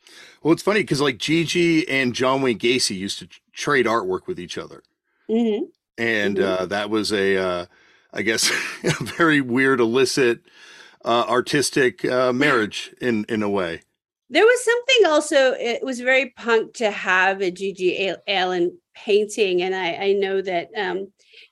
Well, 0.43 0.53
it's 0.53 0.63
funny 0.63 0.81
because 0.81 1.01
like 1.01 1.19
Gigi 1.19 1.89
and 1.89 2.15
John 2.15 2.43
Wayne 2.43 2.59
Gacy 2.59 2.97
used 2.97 3.19
to 3.19 3.29
trade 3.53 3.87
artwork 3.87 4.27
with 4.27 4.39
each 4.39 4.57
other, 4.57 4.83
mm-hmm. 5.29 5.65
and 5.97 6.37
mm-hmm. 6.37 6.63
Uh, 6.63 6.67
that 6.67 6.91
was 6.91 7.13
a, 7.13 7.37
uh, 7.37 7.67
I 8.13 8.23
guess, 8.23 8.51
a 8.85 9.05
very 9.05 9.41
weird, 9.41 9.81
illicit, 9.81 10.41
uh, 11.05 11.25
artistic 11.29 12.05
uh, 12.05 12.33
marriage 12.33 12.95
in 13.01 13.25
in 13.29 13.43
a 13.43 13.51
way. 13.51 13.83
There 14.31 14.45
was 14.45 14.65
something 14.65 15.07
also. 15.07 15.53
It 15.53 15.83
was 15.83 16.01
very 16.01 16.31
punk 16.37 16.75
to 16.75 16.91
have 16.91 17.41
a 17.41 17.51
G.G. 17.51 18.15
Allin 18.27 18.79
painting, 19.05 19.63
and 19.63 19.75
I, 19.75 19.95
I 19.95 20.13
know 20.13 20.41
that 20.43 20.69
um, 20.77 21.09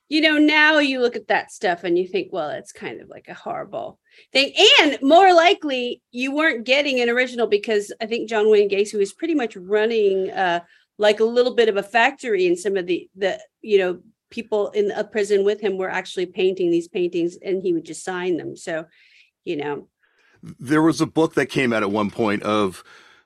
you 0.09 0.21
know, 0.21 0.37
now 0.37 0.79
you 0.79 1.01
look 1.01 1.15
at 1.15 1.27
that 1.27 1.51
stuff 1.51 1.83
and 1.83 1.97
you 1.97 2.07
think, 2.07 2.29
well, 2.31 2.49
it's 2.49 2.71
kind 2.71 3.01
of 3.01 3.09
like 3.09 3.27
a 3.27 3.33
horrible 3.33 3.99
thing. 4.31 4.53
And 4.81 4.97
more 5.01 5.33
likely, 5.33 6.01
you 6.11 6.33
weren't 6.33 6.65
getting 6.65 7.01
an 7.01 7.09
original 7.09 7.47
because 7.47 7.91
I 8.01 8.05
think 8.05 8.29
John 8.29 8.49
Wayne 8.49 8.69
Gacy 8.69 8.97
was 8.97 9.13
pretty 9.13 9.35
much 9.35 9.55
running 9.57 10.31
uh, 10.31 10.61
like 10.97 11.19
a 11.19 11.25
little 11.25 11.55
bit 11.55 11.69
of 11.69 11.77
a 11.77 11.83
factory, 11.83 12.47
and 12.47 12.57
some 12.57 12.77
of 12.77 12.87
the 12.87 13.09
the 13.15 13.39
you 13.61 13.77
know 13.79 13.99
people 14.29 14.69
in 14.69 14.91
a 14.91 15.03
prison 15.03 15.43
with 15.43 15.59
him 15.59 15.77
were 15.77 15.89
actually 15.89 16.25
painting 16.25 16.71
these 16.71 16.87
paintings, 16.87 17.37
and 17.43 17.61
he 17.61 17.73
would 17.73 17.85
just 17.85 18.03
sign 18.03 18.37
them. 18.37 18.55
So, 18.55 18.85
you 19.45 19.57
know, 19.57 19.87
there 20.59 20.81
was 20.81 21.01
a 21.01 21.05
book 21.05 21.35
that 21.35 21.47
came 21.47 21.73
out 21.73 21.83
at 21.83 21.91
one 21.91 22.11
point 22.11 22.43
of, 22.43 22.83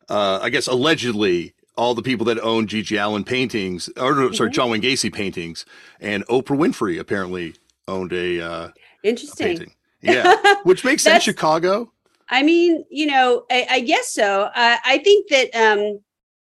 uh, 0.10 0.40
I 0.42 0.50
guess, 0.50 0.68
allegedly 0.68 1.54
all 1.78 1.96
the 1.96 2.02
people 2.02 2.26
that 2.26 2.40
own 2.40 2.68
G.G. 2.68 2.96
Allin 2.98 3.24
paintings, 3.24 3.90
or 3.98 4.14
mm-hmm. 4.14 4.34
sorry, 4.34 4.52
John 4.52 4.70
Wayne 4.70 4.82
Gacy 4.82 5.12
paintings, 5.14 5.66
and 6.00 6.26
Oprah 6.28 6.58
Winfrey 6.58 7.00
apparently 7.00 7.56
owned 7.88 8.14
a 8.14 8.42
uh, 8.42 8.70
interesting 9.04 9.46
a 9.46 9.50
painting. 9.50 9.74
Yeah, 10.02 10.36
which 10.64 10.84
makes 10.84 11.04
sense. 11.04 11.24
Chicago. 11.24 11.92
I 12.30 12.44
mean, 12.44 12.86
you 12.90 13.08
know, 13.08 13.44
I, 13.52 13.68
I 13.70 13.80
guess 13.82 14.14
so. 14.14 14.44
Uh, 14.44 14.78
I 14.86 15.00
think 15.00 15.30
that 15.30 15.54
um, 15.54 16.00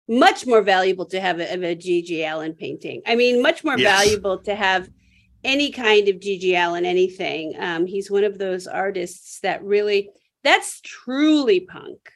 much 0.08 0.46
more 0.46 0.62
valuable 0.62 1.06
to 1.06 1.20
have 1.20 1.40
a, 1.40 1.52
a 1.64 1.74
G.G. 1.74 2.24
Allin 2.24 2.54
painting. 2.54 3.02
I 3.06 3.16
mean, 3.16 3.42
much 3.42 3.64
more 3.64 3.76
yes. 3.76 4.04
valuable 4.04 4.38
to 4.38 4.54
have 4.54 4.88
any 5.42 5.70
kind 5.70 6.08
of 6.08 6.20
G.G. 6.20 6.54
Allin 6.54 6.84
anything. 6.84 7.54
Um, 7.58 7.86
he's 7.86 8.10
one 8.10 8.24
of 8.24 8.38
those 8.38 8.66
artists 8.66 9.40
that 9.40 9.62
really, 9.64 10.10
that's 10.44 10.80
truly 10.80 11.60
punk. 11.60 12.10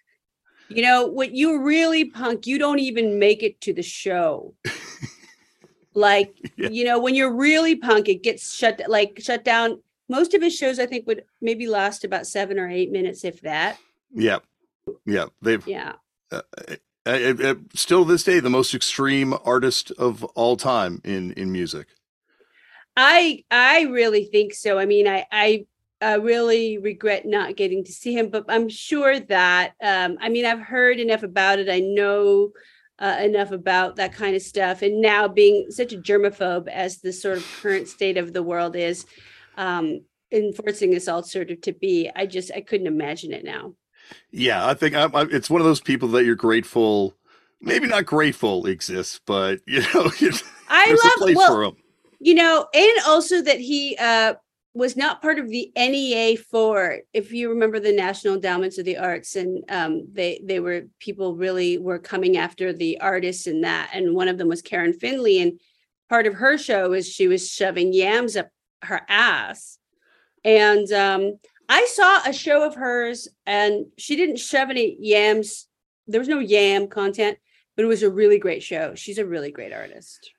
You 0.75 0.83
know, 0.83 1.07
what 1.07 1.33
you 1.33 1.63
really 1.63 2.05
punk, 2.05 2.47
you 2.47 2.59
don't 2.59 2.79
even 2.79 3.19
make 3.19 3.43
it 3.43 3.61
to 3.63 3.73
the 3.73 3.83
show. 3.83 4.55
like, 5.95 6.35
yeah. 6.57 6.69
you 6.69 6.85
know, 6.85 6.99
when 6.99 7.15
you're 7.15 7.35
really 7.35 7.77
punk, 7.77 8.09
it 8.09 8.23
gets 8.23 8.55
shut 8.55 8.81
like 8.89 9.21
shut 9.21 9.45
down. 9.45 9.81
Most 10.09 10.35
of 10.35 10.43
his 10.43 10.55
shows, 10.55 10.79
I 10.79 10.87
think, 10.87 11.07
would 11.07 11.25
maybe 11.41 11.67
last 11.67 12.05
about 12.05 12.27
seven 12.27 12.59
or 12.59 12.69
eight 12.69 12.91
minutes, 12.91 13.25
if 13.25 13.41
that. 13.41 13.79
Yeah, 14.13 14.39
yeah, 15.07 15.27
they've 15.41 15.67
yeah. 15.67 15.95
Uh, 16.31 16.43
uh, 17.07 17.11
uh, 17.43 17.55
still 17.75 18.05
this 18.05 18.25
day, 18.25 18.41
the 18.41 18.51
most 18.51 18.75
extreme 18.75 19.35
artist 19.45 19.91
of 19.93 20.25
all 20.35 20.57
time 20.57 21.01
in 21.05 21.33
in 21.33 21.53
music. 21.53 21.89
I 22.97 23.45
I 23.51 23.83
really 23.83 24.25
think 24.25 24.55
so. 24.55 24.79
I 24.79 24.87
mean, 24.87 25.09
I 25.09 25.27
I 25.31 25.67
I 26.05 26.15
really 26.17 26.79
regret 26.79 27.25
not 27.25 27.57
getting 27.57 27.83
to 27.85 27.93
see 27.93 28.17
him, 28.17 28.29
but 28.29 28.45
I'm 28.49 28.69
sure 28.69 29.19
that 29.19 29.73
um, 29.83 30.19
I 30.21 30.29
mean 30.29 30.45
I've 30.45 30.61
heard 30.61 31.01
enough 31.01 31.23
about 31.23 31.59
it. 31.59 31.71
I 31.71 31.81
know 31.81 32.51
uh, 32.99 33.19
enough 33.23 33.51
about 33.51 33.97
that 33.97 34.13
kind 34.13 34.37
of 34.37 34.43
stuff, 34.43 34.83
and 34.83 35.01
now 35.01 35.27
being 35.29 35.71
such 35.71 35.93
a 35.93 35.99
germaphobe 35.99 36.69
as 36.69 36.99
the 36.99 37.13
sort 37.13 37.39
of 37.39 37.59
current 37.61 37.89
state 37.89 38.17
of 38.17 38.33
the 38.33 38.43
world 38.43 38.77
is, 38.77 39.07
um, 39.57 40.03
enforcing 40.31 40.95
us 40.95 41.09
all 41.09 41.23
sort 41.23 41.51
of 41.51 41.61
to 41.63 41.73
be, 41.73 42.11
I 42.15 42.27
just 42.27 42.51
I 42.55 42.61
couldn't 42.61 42.87
imagine 42.87 43.33
it 43.33 43.45
now. 43.45 43.75
Yeah, 44.31 44.67
I 44.67 44.75
think 44.75 44.95
I, 44.95 45.05
I, 45.07 45.23
it's 45.31 45.51
one 45.51 45.61
of 45.61 45.67
those 45.67 45.81
people 45.81 46.09
that 46.09 46.25
you're 46.25 46.35
grateful, 46.35 47.15
maybe 47.61 47.87
not 47.87 48.05
grateful 48.05 48.67
exists, 48.67 49.21
but 49.25 49.61
you 49.67 49.81
know, 49.81 50.11
I 50.69 50.91
love 51.19 51.35
well, 51.35 51.75
you 52.21 52.35
know, 52.35 52.67
and 52.75 52.93
also 53.07 53.43
that 53.43 53.59
he 53.59 53.97
uh 53.99 54.35
was 54.75 54.97
not 54.97 55.23
part 55.23 55.39
of 55.39 55.49
the 55.49 55.71
NEA 55.77 56.37
for, 56.37 56.99
if 57.13 57.33
you 57.33 57.49
remember 57.49 57.79
the 57.79 57.93
National 57.93 58.35
Endowments 58.35 58.77
of 58.77 58.85
the 58.85 58.99
Arts, 58.99 59.37
and 59.37 59.63
um, 59.69 60.09
they 60.13 60.41
they 60.45 60.59
were 60.59 60.83
people 60.99 61.37
really 61.37 61.79
were 61.79 62.01
coming 62.01 62.37
after 62.37 62.73
the 62.73 63.01
artists 63.01 63.47
and 63.47 63.63
that, 63.63 63.91
and 63.95 64.15
one 64.15 64.29
of 64.29 64.37
them 64.37 64.49
was 64.49 64.63
Karen 64.63 64.93
Finley, 64.93 65.41
and 65.41 65.61
part 66.09 66.27
of 66.27 66.35
her 66.35 66.59
show 66.59 66.93
is 66.93 67.09
she 67.09 67.29
was 67.29 67.49
shoving 67.49 67.93
yams 67.93 68.37
up 68.37 68.51
her 68.83 69.03
ass, 69.09 69.79
and 70.45 70.91
um, 70.93 71.39
I 71.69 71.87
saw 71.87 72.29
a 72.29 72.33
show 72.33 72.67
of 72.67 72.75
hers, 72.75 73.29
and 73.47 73.87
she 73.97 74.17
didn't 74.17 74.39
shove 74.39 74.71
any 74.71 74.97
yams. 74.99 75.69
There 76.09 76.21
was 76.21 76.29
no 76.29 76.41
yam 76.41 76.89
content, 76.89 77.39
but 77.77 77.85
it 77.85 77.89
was 77.89 78.03
a 78.03 78.11
really 78.11 78.39
great 78.39 78.63
show. 78.63 78.97
She's 78.97 79.19
a 79.19 79.27
really 79.27 79.53
great 79.53 79.73
artist. 79.73 80.33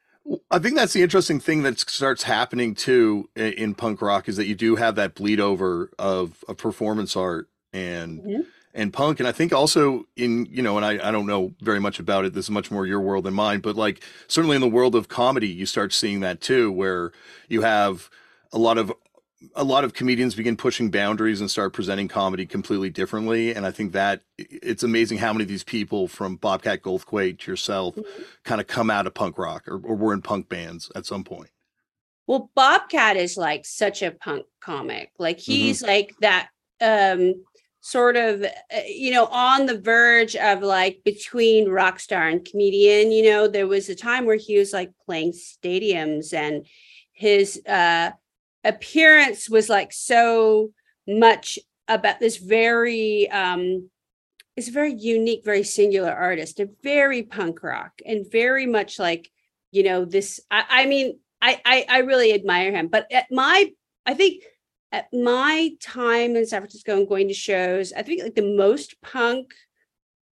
I 0.49 0.59
think 0.59 0.75
that's 0.75 0.93
the 0.93 1.03
interesting 1.03 1.39
thing 1.39 1.63
that 1.63 1.79
starts 1.79 2.23
happening 2.23 2.73
too 2.73 3.29
in, 3.35 3.53
in 3.53 3.75
punk 3.75 4.01
rock 4.01 4.27
is 4.27 4.37
that 4.37 4.47
you 4.47 4.55
do 4.55 4.75
have 4.75 4.95
that 4.95 5.15
bleed 5.15 5.39
over 5.39 5.91
of, 5.99 6.43
of 6.47 6.57
performance 6.57 7.15
art 7.15 7.47
and 7.73 8.21
mm-hmm. 8.21 8.41
and 8.73 8.91
punk, 8.91 9.19
and 9.19 9.27
I 9.27 9.31
think 9.31 9.53
also 9.53 10.05
in 10.15 10.47
you 10.49 10.63
know, 10.63 10.77
and 10.77 10.85
I, 10.85 11.07
I 11.07 11.11
don't 11.11 11.27
know 11.27 11.53
very 11.61 11.79
much 11.79 11.99
about 11.99 12.25
it. 12.25 12.33
This 12.33 12.45
is 12.45 12.51
much 12.51 12.71
more 12.71 12.87
your 12.87 13.01
world 13.01 13.25
than 13.25 13.33
mine, 13.33 13.59
but 13.59 13.75
like 13.75 14.03
certainly 14.27 14.55
in 14.55 14.61
the 14.61 14.67
world 14.67 14.95
of 14.95 15.07
comedy, 15.07 15.47
you 15.47 15.65
start 15.65 15.93
seeing 15.93 16.21
that 16.21 16.41
too, 16.41 16.71
where 16.71 17.11
you 17.47 17.61
have 17.61 18.09
a 18.51 18.57
lot 18.57 18.77
of 18.77 18.91
a 19.55 19.63
lot 19.63 19.83
of 19.83 19.93
comedians 19.93 20.35
begin 20.35 20.57
pushing 20.57 20.89
boundaries 20.91 21.41
and 21.41 21.49
start 21.49 21.73
presenting 21.73 22.07
comedy 22.07 22.45
completely 22.45 22.89
differently. 22.89 23.53
And 23.53 23.65
I 23.65 23.71
think 23.71 23.91
that 23.93 24.21
it's 24.37 24.83
amazing 24.83 25.17
how 25.17 25.33
many 25.33 25.43
of 25.43 25.47
these 25.47 25.63
people 25.63 26.07
from 26.07 26.35
Bobcat 26.37 26.81
Goldthwait 26.81 27.39
to 27.39 27.51
yourself 27.51 27.95
mm-hmm. 27.95 28.23
kind 28.43 28.61
of 28.61 28.67
come 28.67 28.89
out 28.89 29.07
of 29.07 29.13
punk 29.13 29.37
rock 29.37 29.67
or, 29.67 29.75
or 29.83 29.95
were 29.95 30.13
in 30.13 30.21
punk 30.21 30.49
bands 30.49 30.91
at 30.95 31.05
some 31.05 31.23
point. 31.23 31.49
Well, 32.27 32.49
Bobcat 32.55 33.17
is 33.17 33.37
like 33.37 33.65
such 33.65 34.01
a 34.01 34.11
punk 34.11 34.45
comic. 34.61 35.11
Like 35.19 35.37
mm-hmm. 35.37 35.51
he's 35.51 35.81
mm-hmm. 35.81 35.91
like 35.91 36.15
that 36.21 36.49
um 36.81 37.35
sort 37.85 38.17
of 38.17 38.43
uh, 38.43 38.79
you 38.87 39.11
know 39.11 39.27
on 39.27 39.67
the 39.67 39.79
verge 39.79 40.35
of 40.35 40.63
like 40.63 41.01
between 41.05 41.69
rock 41.69 41.99
star 41.99 42.27
and 42.27 42.43
comedian 42.43 43.11
you 43.11 43.23
know 43.23 43.47
there 43.47 43.67
was 43.67 43.87
a 43.87 43.95
time 43.95 44.25
where 44.25 44.37
he 44.37 44.57
was 44.57 44.73
like 44.73 44.91
playing 45.05 45.31
stadiums 45.31 46.33
and 46.33 46.65
his 47.13 47.61
uh 47.67 48.09
appearance 48.65 49.49
was 49.49 49.69
like 49.69 49.93
so 49.93 50.71
much 51.07 51.59
about 51.87 52.19
this 52.19 52.37
very 52.37 53.29
um 53.31 53.89
is 54.55 54.69
a 54.69 54.71
very 54.71 54.93
unique 54.93 55.45
very 55.45 55.63
singular 55.63 56.11
artist 56.11 56.59
a 56.59 56.69
very 56.83 57.21
punk 57.23 57.61
rock 57.63 57.93
and 58.05 58.29
very 58.31 58.65
much 58.65 58.97
like 58.99 59.31
you 59.71 59.83
know 59.83 60.03
this 60.03 60.39
i, 60.49 60.63
I 60.69 60.85
mean 60.87 61.19
I, 61.41 61.61
I 61.63 61.85
i 61.87 61.97
really 61.99 62.33
admire 62.33 62.71
him 62.71 62.87
but 62.87 63.05
at 63.11 63.27
my 63.29 63.71
i 64.05 64.13
think 64.15 64.43
at 64.95 65.11
my 65.11 65.71
time 65.81 66.37
in 66.37 66.45
San 66.45 66.61
Francisco 66.61 66.95
and 66.95 67.07
going 67.07 67.27
to 67.27 67.33
shows, 67.33 67.91
I 67.91 68.01
think 68.01 68.23
like 68.23 68.35
the 68.35 68.55
most 68.55 68.95
punk 69.01 69.51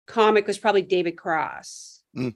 comic 0.05 0.45
was 0.45 0.59
probably 0.59 0.83
David 0.83 1.17
Cross, 1.17 2.03
Mm. 2.15 2.35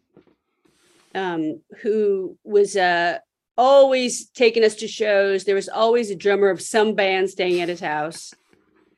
um, 1.14 1.62
who 1.82 2.38
was 2.44 2.76
uh, 2.76 3.20
always 3.58 4.28
taking 4.30 4.64
us 4.64 4.76
to 4.76 4.88
shows. 4.88 5.44
There 5.44 5.56
was 5.56 5.70
always 5.70 6.10
a 6.10 6.16
drummer 6.16 6.50
of 6.50 6.62
some 6.62 6.94
band 6.96 7.30
staying 7.30 7.62
at 7.62 7.70
his 7.70 7.80
house. 7.80 8.34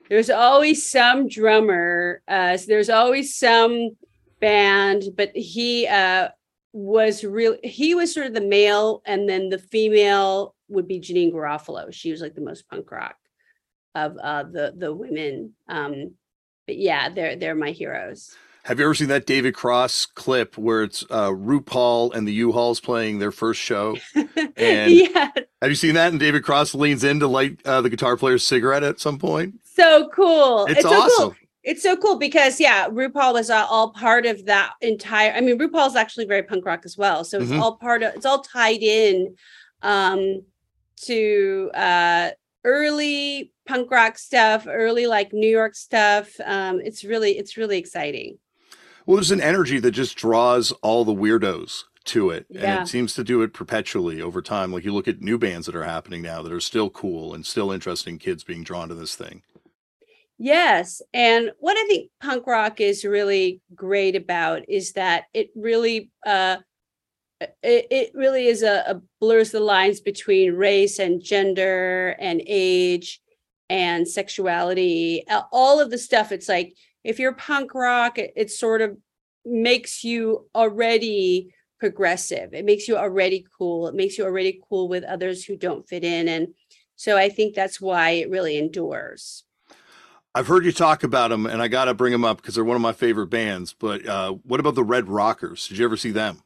There 0.09 0.17
was 0.17 0.29
always 0.29 0.89
some 0.89 1.27
drummer. 1.27 2.21
Uh, 2.27 2.57
so 2.57 2.65
there's 2.67 2.89
always 2.89 3.35
some 3.35 3.91
band, 4.39 5.03
but 5.15 5.31
he 5.35 5.87
uh, 5.87 6.29
was 6.73 7.23
real. 7.23 7.57
He 7.63 7.95
was 7.95 8.13
sort 8.13 8.27
of 8.27 8.33
the 8.33 8.41
male, 8.41 9.01
and 9.05 9.27
then 9.27 9.49
the 9.49 9.59
female 9.59 10.55
would 10.69 10.87
be 10.87 10.99
Janeane 10.99 11.33
Garofalo. 11.33 11.91
She 11.93 12.11
was 12.11 12.21
like 12.21 12.35
the 12.35 12.41
most 12.41 12.67
punk 12.69 12.91
rock 12.91 13.15
of 13.95 14.17
uh, 14.17 14.43
the 14.43 14.73
the 14.77 14.93
women. 14.93 15.53
Um, 15.67 16.13
but 16.65 16.77
yeah, 16.77 17.09
they're 17.09 17.35
they're 17.35 17.55
my 17.55 17.71
heroes. 17.71 18.35
Have 18.67 18.79
you 18.79 18.85
ever 18.85 18.93
seen 18.93 19.07
that 19.07 19.25
David 19.25 19.53
Cross 19.53 20.07
clip 20.07 20.57
where 20.57 20.83
it's 20.83 21.01
uh, 21.09 21.29
RuPaul 21.29 22.13
and 22.13 22.27
the 22.27 22.33
U-Hauls 22.33 22.81
playing 22.81 23.19
their 23.19 23.31
first 23.31 23.61
show? 23.61 23.95
And- 24.57 24.91
yeah, 24.91 25.29
Have 25.61 25.69
you 25.69 25.75
seen 25.75 25.93
that? 25.93 26.11
And 26.11 26.19
David 26.19 26.43
Cross 26.43 26.75
leans 26.75 27.03
in 27.05 27.21
to 27.21 27.27
light 27.27 27.59
uh, 27.63 27.79
the 27.79 27.89
guitar 27.89 28.17
player's 28.17 28.43
cigarette 28.43 28.83
at 28.83 28.99
some 28.99 29.19
point. 29.19 29.61
so 29.63 30.09
cool. 30.13 30.65
It's, 30.65 30.81
so 30.81 30.89
awesome. 30.89 31.09
cool. 31.29 31.35
It's 31.63 31.81
so 31.81 31.95
cool 31.95 32.17
because 32.17 32.59
yeah, 32.59 32.89
RuPaul 32.89 33.33
was 33.33 33.49
uh, 33.49 33.65
all 33.69 33.91
part 33.91 34.25
of 34.25 34.45
that 34.47 34.73
entire. 34.81 35.31
I 35.31 35.39
mean, 35.39 35.57
RuPaul's 35.57 35.95
actually 35.95 36.25
very 36.25 36.43
punk 36.43 36.65
rock 36.65 36.81
as 36.83 36.97
well, 36.97 37.23
so 37.23 37.39
it's 37.39 37.51
Mhm. 37.51 37.61
all 37.61 37.77
part 37.77 38.03
of. 38.03 38.15
It's 38.15 38.25
all 38.25 38.41
tied 38.41 38.81
in 38.83 39.35
um, 39.81 40.41
to 41.03 41.71
uh, 41.73 42.31
early 42.65 43.51
punk 43.65 43.91
rock 43.91 44.17
stuff, 44.17 44.65
early 44.67 45.07
like 45.07 45.31
New 45.31 45.49
York 45.49 45.75
stuff. 45.75 46.31
Um, 46.43 46.81
it's 46.81 47.03
really, 47.05 47.37
it's 47.37 47.55
really 47.55 47.77
exciting. 47.77 48.37
Well, 49.07 49.15
there's 49.15 49.31
an 49.31 49.39
energy 49.39 49.79
that 49.79 49.91
just 49.91 50.17
draws 50.17 50.73
all 50.83 51.05
the 51.05 51.13
weirdos 51.13 51.83
to 52.07 52.29
it. 52.29 52.45
And 52.53 52.81
it 52.81 52.87
seems 52.89 53.13
to 53.13 53.23
do 53.23 53.41
it 53.41 53.53
perpetually 53.53 54.21
over 54.21 54.41
time. 54.41 54.73
Like 54.73 54.83
you 54.83 54.93
look 54.93 55.07
at 55.07 55.21
new 55.21 55.37
bands 55.37 55.65
that 55.65 55.77
are 55.77 55.85
happening 55.85 56.21
now 56.21 56.41
that 56.41 56.51
are 56.51 56.59
still 56.59 56.89
cool 56.89 57.33
and 57.33 57.45
still 57.45 57.71
interesting 57.71 58.19
kids 58.19 58.43
being 58.43 58.63
drawn 58.63 58.89
to 58.89 58.95
this 58.95 59.15
thing. 59.15 59.43
Yes. 60.37 61.01
And 61.13 61.51
what 61.59 61.77
I 61.77 61.87
think 61.87 62.11
punk 62.21 62.45
rock 62.45 62.81
is 62.81 63.05
really 63.05 63.61
great 63.73 64.17
about 64.17 64.67
is 64.67 64.91
that 64.93 65.23
it 65.33 65.51
really 65.55 66.11
uh 66.25 66.57
it, 67.39 67.87
it 67.89 68.11
really 68.13 68.47
is 68.47 68.61
a, 68.61 68.83
a 68.87 69.01
blurs 69.21 69.51
the 69.51 69.59
lines 69.61 70.01
between 70.01 70.53
race 70.53 70.99
and 70.99 71.23
gender 71.23 72.15
and 72.19 72.41
age 72.45 73.21
and 73.69 74.07
sexuality 74.07 75.23
all 75.51 75.79
of 75.79 75.91
the 75.91 75.97
stuff 75.97 76.31
it's 76.31 76.49
like 76.49 76.73
if 77.07 77.19
you're 77.19 77.33
punk 77.33 77.73
rock 77.73 78.17
it, 78.17 78.31
it 78.35 78.51
sort 78.51 78.81
of 78.81 78.97
makes 79.45 80.03
you 80.03 80.47
already 80.53 81.53
progressive 81.79 82.53
it 82.53 82.65
makes 82.65 82.87
you 82.87 82.97
already 82.97 83.45
cool 83.57 83.87
it 83.87 83.95
makes 83.95 84.17
you 84.17 84.23
already 84.23 84.59
cool 84.69 84.87
with 84.87 85.03
others 85.03 85.45
who 85.45 85.55
don't 85.55 85.87
fit 85.87 86.03
in 86.03 86.27
and 86.27 86.47
so 86.95 87.17
i 87.17 87.29
think 87.29 87.55
that's 87.55 87.79
why 87.79 88.11
it 88.11 88.29
really 88.29 88.57
endures 88.57 89.43
I've 90.35 90.45
heard 90.45 90.65
you 90.65 90.71
talk 90.71 91.03
about 91.03 91.31
them, 91.31 91.47
and 91.47 91.63
I 91.63 91.67
got 91.67 91.85
to 91.85 91.95
bring 91.95 92.11
them 92.11 92.23
up 92.23 92.37
because 92.37 92.53
they're 92.53 92.63
one 92.63 92.75
of 92.75 92.81
my 92.81 92.93
favorite 92.93 93.25
bands. 93.25 93.73
But 93.73 94.05
uh, 94.05 94.33
what 94.43 94.59
about 94.59 94.75
the 94.75 94.83
Red 94.83 95.07
Rockers? 95.07 95.67
Did 95.67 95.79
you 95.79 95.85
ever 95.85 95.97
see 95.97 96.11
them? 96.11 96.43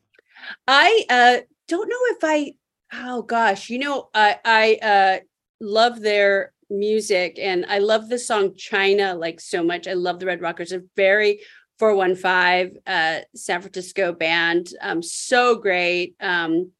I 0.66 1.06
uh 1.10 1.38
don't 1.68 1.90
know 1.90 2.16
if 2.16 2.20
I 2.24 2.54
oh 2.94 3.22
gosh, 3.22 3.70
you 3.70 3.80
know, 3.80 4.10
I 4.14 4.38
I 4.46 4.76
uh 4.82 5.20
love 5.60 6.00
their 6.00 6.54
music 6.72 7.38
and 7.40 7.66
I 7.68 7.80
love 7.80 8.10
the 8.10 8.18
song 8.18 8.56
China 8.56 9.14
like 9.16 9.40
so 9.40 9.64
much. 9.64 9.88
I 9.88 9.94
love 9.94 10.20
the 10.20 10.26
Red 10.26 10.42
Rockers. 10.42 10.72
A 10.72 10.82
very 10.96 11.42
415 11.80 12.82
uh 12.88 13.20
San 13.36 13.62
Francisco 13.62 14.14
band. 14.14 14.70
Um 14.82 15.04
so 15.04 15.56
great. 15.56 16.16
Um 16.20 16.72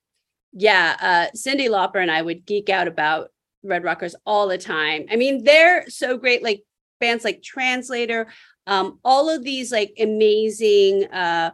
yeah, 0.54 0.96
uh 1.00 1.36
Cyndi 1.38 1.68
Lauper 1.70 2.02
and 2.02 2.12
I 2.12 2.22
would 2.22 2.46
geek 2.46 2.70
out 2.70 2.88
about 2.88 3.30
Red 3.64 3.84
Rockers 3.84 4.16
all 4.26 4.48
the 4.48 4.58
time. 4.58 5.06
I 5.12 5.16
mean, 5.16 5.44
they're 5.44 5.90
so 5.90 6.18
great 6.18 6.44
like 6.44 6.64
bands 7.00 7.24
like 7.24 7.44
Translator, 7.44 8.28
um 8.68 9.00
all 9.04 9.30
of 9.30 9.44
these 9.44 9.72
like 9.72 9.94
amazing 10.00 11.06
uh 11.12 11.52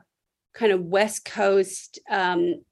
kind 0.58 0.71
of 0.71 0.82
West 0.82 1.23
Coast, 1.26 2.00
um, 2.10 2.63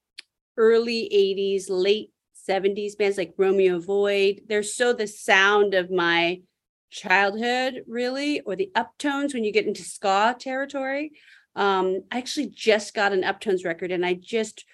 early 0.58 1.10
80s, 1.14 1.66
late 1.70 2.12
70s 2.48 2.98
bands 2.98 3.18
like 3.18 3.34
Romeo 3.38 3.80
Void. 3.80 4.42
They're 4.48 4.64
so 4.64 4.94
the 4.94 5.08
sound 5.08 5.74
of 5.74 5.92
my 5.92 6.42
childhood, 6.90 7.84
really, 7.88 8.42
or 8.42 8.56
the 8.56 8.72
uptones 8.76 9.34
when 9.34 9.44
you 9.44 9.52
get 9.52 9.68
into 9.68 9.84
ska 9.84 10.36
territory. 10.40 11.12
Um, 11.56 12.04
I 12.12 12.18
actually 12.18 12.48
just 12.48 12.94
got 12.94 13.14
an 13.14 13.24
uptones 13.24 13.66
record 13.66 13.92
and 13.92 14.06
I 14.06 14.14
just 14.14 14.66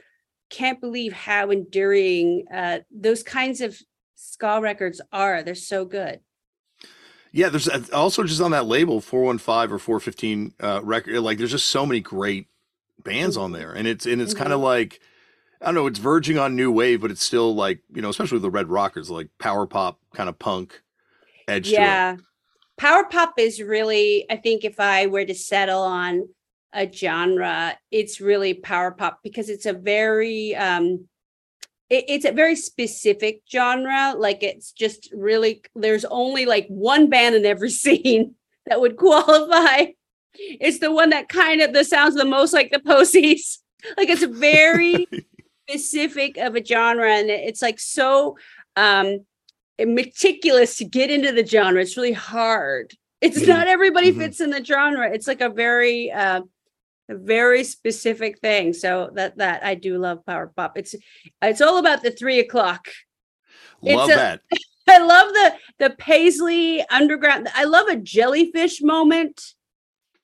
can't 0.50 0.82
believe 0.82 1.14
how 1.14 1.50
enduring 1.50 2.46
uh, 2.54 2.80
those 2.92 3.24
kinds 3.24 3.62
of 3.62 3.80
ska 4.16 4.60
records 4.62 5.02
are. 5.12 5.44
They're 5.44 5.56
so 5.56 5.86
good. 5.86 6.20
Yeah, 7.32 7.50
there's 7.50 7.70
uh, 7.70 7.84
also 7.94 8.24
just 8.24 8.42
on 8.42 8.52
that 8.52 8.66
label 8.66 9.00
415 9.00 9.74
or 9.74 9.80
415 9.80 10.54
uh, 10.60 10.82
record. 10.84 11.20
Like, 11.22 11.38
there's 11.38 11.52
just 11.52 11.68
so 11.68 11.86
many 11.86 12.02
great 12.02 12.48
bands 13.02 13.38
on 13.38 13.54
there, 13.54 13.72
and 13.72 13.88
it's 13.88 14.06
and 14.06 14.22
it's 14.22 14.34
kind 14.34 14.52
of 14.52 14.60
like 14.60 15.00
I 15.62 15.66
don't 15.66 15.76
know, 15.76 15.88
it's 15.88 16.00
verging 16.00 16.38
on 16.38 16.56
new 16.56 16.72
wave, 16.72 17.02
but 17.02 17.12
it's 17.12 17.24
still 17.24 17.54
like 17.54 17.82
you 17.94 18.02
know, 18.02 18.10
especially 18.10 18.36
with 18.38 18.44
the 18.44 18.50
Red 18.50 18.68
Rockers, 18.70 19.10
like 19.10 19.30
power 19.40 19.66
pop 19.68 20.00
kind 20.14 20.28
of 20.30 20.40
punk 20.40 20.82
edge 21.48 21.70
to 21.70 21.74
it. 21.74 21.80
yeah. 21.80 22.16
Power 22.78 23.04
pop 23.04 23.34
is 23.38 23.62
really 23.62 24.26
i 24.32 24.36
think 24.36 24.64
if 24.64 24.80
i 24.80 25.06
were 25.06 25.24
to 25.26 25.36
settle 25.36 25.82
on 25.84 26.28
a 26.74 26.92
genre 26.92 27.78
it's 27.92 28.20
really 28.22 28.54
power 28.56 28.90
pop 28.92 29.20
because 29.24 29.50
it's 29.50 29.66
a 29.68 29.74
very 29.74 30.56
um 30.56 31.08
it- 31.90 32.06
it's 32.08 32.26
a 32.26 32.32
very 32.32 32.56
specific 32.56 33.42
genre. 33.52 34.16
Like 34.18 34.42
it's 34.44 34.72
just 34.72 35.10
really 35.14 35.62
there's 35.76 36.06
only 36.06 36.46
like 36.46 36.66
one 36.70 37.10
band 37.10 37.36
in 37.36 37.46
every 37.46 37.70
scene 37.84 38.36
that 38.66 38.80
would 38.82 38.96
qualify. 38.98 39.88
It's 40.34 40.80
the 40.80 40.92
one 40.92 41.10
that 41.10 41.28
kind 41.30 41.62
of 41.62 41.74
the 41.74 41.84
sounds 41.84 42.16
the 42.16 42.26
most 42.26 42.54
like 42.54 42.72
the 42.72 42.80
posies. 42.80 43.60
Like 43.98 44.10
it's 44.10 44.24
very 44.24 45.08
specific 45.76 46.38
of 46.38 46.56
a 46.56 46.64
genre 46.66 47.10
and 47.10 47.30
it's 47.30 47.62
like 47.62 47.80
so 47.80 48.38
um 48.76 49.20
meticulous 49.80 50.78
to 50.78 50.86
get 50.86 51.10
into 51.10 51.32
the 51.32 51.46
genre. 51.46 51.82
It's 51.82 51.98
really 51.98 52.12
hard. 52.14 52.94
It's 53.20 53.40
Mhm. 53.40 53.48
not 53.48 53.68
everybody 53.68 54.12
Mhm. 54.12 54.18
fits 54.18 54.40
in 54.42 54.50
the 54.52 54.64
genre. 54.64 55.12
It's 55.12 55.28
like 55.28 55.42
a 55.42 55.50
very 55.50 56.12
uh 56.12 56.42
a 57.10 57.16
very 57.16 57.64
specific 57.64 58.40
thing. 58.40 58.74
So 58.74 59.10
that 59.16 59.38
that 59.38 59.64
i 59.66 59.76
do 59.76 59.98
love 59.98 60.26
power 60.26 60.52
pop. 60.56 60.78
It's 60.78 60.94
it's 61.42 61.62
all 61.62 61.78
about 61.78 62.04
the 62.04 62.12
three 62.12 62.40
o'clock. 62.40 62.90
It's 63.84 63.96
Love 63.96 64.10
a- 64.10 64.16
that. 64.16 64.42
i 64.88 64.98
love 64.98 65.30
the 65.34 65.54
the 65.80 65.90
paisley 65.92 66.86
underground. 66.90 67.48
I 67.56 67.64
love 67.64 67.88
a 67.88 67.96
jellyfish 67.96 68.82
moment. 68.82 69.42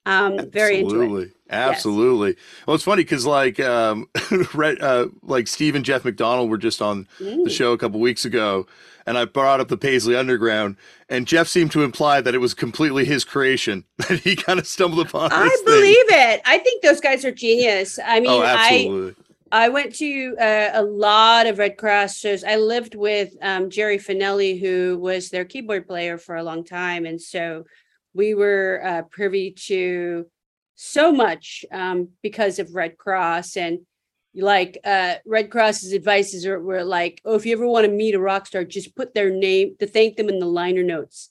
Um 0.06 0.50
very 0.50 0.80
into 0.80 1.16
it 1.18 1.30
Absolutely. 1.50 2.30
Absolutely. 2.30 2.36
Well, 2.66 2.74
it's 2.74 2.84
funny 2.84 3.02
because 3.02 3.26
like 3.26 3.58
um, 3.60 4.08
Red, 4.54 4.80
uh, 4.80 5.08
like 5.22 5.46
Steve 5.48 5.74
and 5.74 5.84
Jeff 5.84 6.04
McDonald 6.04 6.50
were 6.50 6.58
just 6.58 6.82
on 6.82 7.06
the 7.18 7.24
Mm. 7.24 7.50
show 7.50 7.72
a 7.72 7.78
couple 7.78 8.00
weeks 8.00 8.24
ago, 8.24 8.66
and 9.06 9.16
I 9.16 9.24
brought 9.24 9.60
up 9.60 9.68
the 9.68 9.76
Paisley 9.78 10.14
Underground, 10.16 10.76
and 11.08 11.26
Jeff 11.26 11.48
seemed 11.48 11.72
to 11.72 11.82
imply 11.82 12.20
that 12.20 12.34
it 12.34 12.38
was 12.38 12.52
completely 12.54 13.04
his 13.06 13.24
creation 13.24 13.84
that 13.96 14.20
he 14.20 14.36
kind 14.36 14.58
of 14.58 14.66
stumbled 14.66 15.06
upon. 15.06 15.32
I 15.32 15.44
this 15.44 15.56
thing. 15.60 15.64
believe 15.64 16.06
it. 16.10 16.42
I 16.44 16.58
think 16.58 16.82
those 16.82 17.00
guys 17.00 17.24
are 17.24 17.32
genius. 17.32 17.98
I 18.04 18.20
mean, 18.20 18.30
Oh, 18.30 18.42
I. 18.44 19.14
I 19.50 19.70
went 19.70 19.94
to 19.94 20.36
uh, 20.38 20.70
a 20.74 20.82
lot 20.82 21.46
of 21.46 21.56
Redd 21.58 21.78
Kross 21.78 22.20
shows. 22.20 22.44
I 22.44 22.56
lived 22.56 22.94
with 22.94 23.34
um, 23.40 23.70
Gere 23.70 23.96
Fennelly, 23.96 24.60
who 24.60 24.98
was 24.98 25.30
their 25.30 25.46
keyboard 25.46 25.86
player 25.86 26.18
for 26.18 26.36
a 26.36 26.42
long 26.42 26.62
time, 26.64 27.06
and 27.06 27.18
so 27.18 27.64
we 28.12 28.34
were 28.34 28.82
uh, 28.84 29.02
privy 29.10 29.52
to 29.68 30.26
so 30.80 31.10
much 31.10 31.64
um, 31.72 32.10
because 32.22 32.60
of 32.60 32.72
Redd 32.72 32.96
Kross 32.96 33.56
and 33.56 33.80
like 34.32 34.78
uh, 34.84 35.16
Redd 35.26 35.50
Kross's 35.50 35.92
advices 35.92 36.46
are, 36.46 36.60
were 36.60 36.84
like, 36.84 37.20
oh, 37.24 37.34
if 37.34 37.44
you 37.44 37.52
ever 37.52 37.66
want 37.66 37.84
to 37.84 37.90
meet 37.90 38.14
a 38.14 38.20
rock 38.20 38.46
star, 38.46 38.62
just 38.62 38.94
put 38.94 39.12
their 39.12 39.28
name 39.28 39.74
to 39.80 39.88
thank 39.88 40.16
them 40.16 40.28
in 40.28 40.38
the 40.38 40.46
liner 40.46 40.84
notes, 40.84 41.30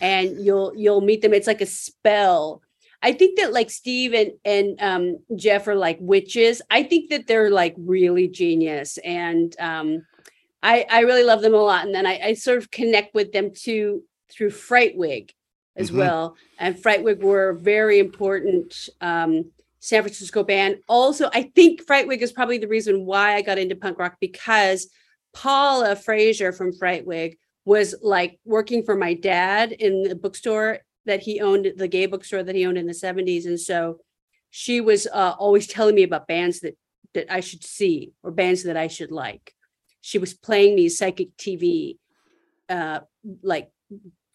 and 0.00 0.38
you'll 0.44 0.72
you'll 0.76 1.00
meet 1.00 1.22
them. 1.22 1.34
It's 1.34 1.48
like 1.48 1.60
a 1.60 1.66
spell. 1.66 2.62
I 3.02 3.12
think 3.12 3.38
that 3.38 3.52
like 3.52 3.68
Steve 3.68 4.14
and, 4.14 4.30
and 4.44 4.80
um, 4.80 5.18
Jeff 5.36 5.66
are 5.66 5.74
like 5.74 5.98
witches. 6.00 6.62
I 6.70 6.84
think 6.84 7.10
that 7.10 7.26
they're 7.26 7.50
like 7.50 7.74
really 7.76 8.28
genius. 8.28 8.96
And 8.98 9.54
um, 9.60 10.06
I, 10.62 10.86
I 10.90 11.00
really 11.00 11.24
love 11.24 11.42
them 11.42 11.52
a 11.52 11.58
lot. 11.58 11.84
And 11.84 11.94
then 11.94 12.06
I, 12.06 12.18
I 12.28 12.34
sort 12.34 12.56
of 12.56 12.70
connect 12.70 13.14
with 13.14 13.32
them 13.32 13.50
too 13.54 14.04
through 14.30 14.52
Frightwig 14.52 15.32
as 15.76 15.90
Mhm. 15.90 15.98
well. 15.98 16.36
And 16.58 16.78
Frightwig 16.80 17.22
were 17.22 17.50
a 17.50 17.58
very 17.58 17.98
important 17.98 18.88
um, 19.00 19.52
San 19.80 20.02
Francisco 20.02 20.42
band. 20.42 20.78
Also, 20.88 21.28
I 21.32 21.42
think 21.54 21.86
Frightwig 21.86 22.22
is 22.22 22.32
probably 22.32 22.58
the 22.58 22.68
reason 22.68 23.04
why 23.04 23.34
I 23.34 23.42
got 23.42 23.58
into 23.58 23.76
punk 23.76 23.98
rock 23.98 24.16
because 24.20 24.88
Paula 25.34 25.96
Frazier 25.96 26.52
from 26.52 26.72
Frightwig 26.72 27.36
was 27.64 27.94
like 28.02 28.38
working 28.44 28.82
for 28.82 28.94
my 28.96 29.14
dad 29.14 29.72
in 29.72 30.02
the 30.04 30.14
bookstore 30.14 30.78
that 31.06 31.20
he 31.20 31.40
owned, 31.40 31.72
the 31.76 31.88
gay 31.88 32.06
bookstore 32.06 32.42
that 32.42 32.54
he 32.54 32.64
owned 32.64 32.78
in 32.78 32.86
the 32.86 32.94
70s. 32.94 33.44
And 33.46 33.60
so 33.60 34.00
she 34.50 34.80
was 34.80 35.06
uh, 35.12 35.34
always 35.38 35.66
telling 35.66 35.94
me 35.94 36.02
about 36.02 36.28
bands 36.28 36.60
that 36.60 36.76
that 37.14 37.32
I 37.32 37.40
should 37.40 37.62
see 37.62 38.12
or 38.24 38.32
bands 38.32 38.64
that 38.64 38.76
I 38.76 38.88
should 38.88 39.12
like. 39.12 39.54
She 40.00 40.18
was 40.18 40.34
playing 40.34 40.76
these 40.76 40.98
psychic 40.98 41.36
TV 41.36 41.98
uh 42.68 43.00
like 43.42 43.70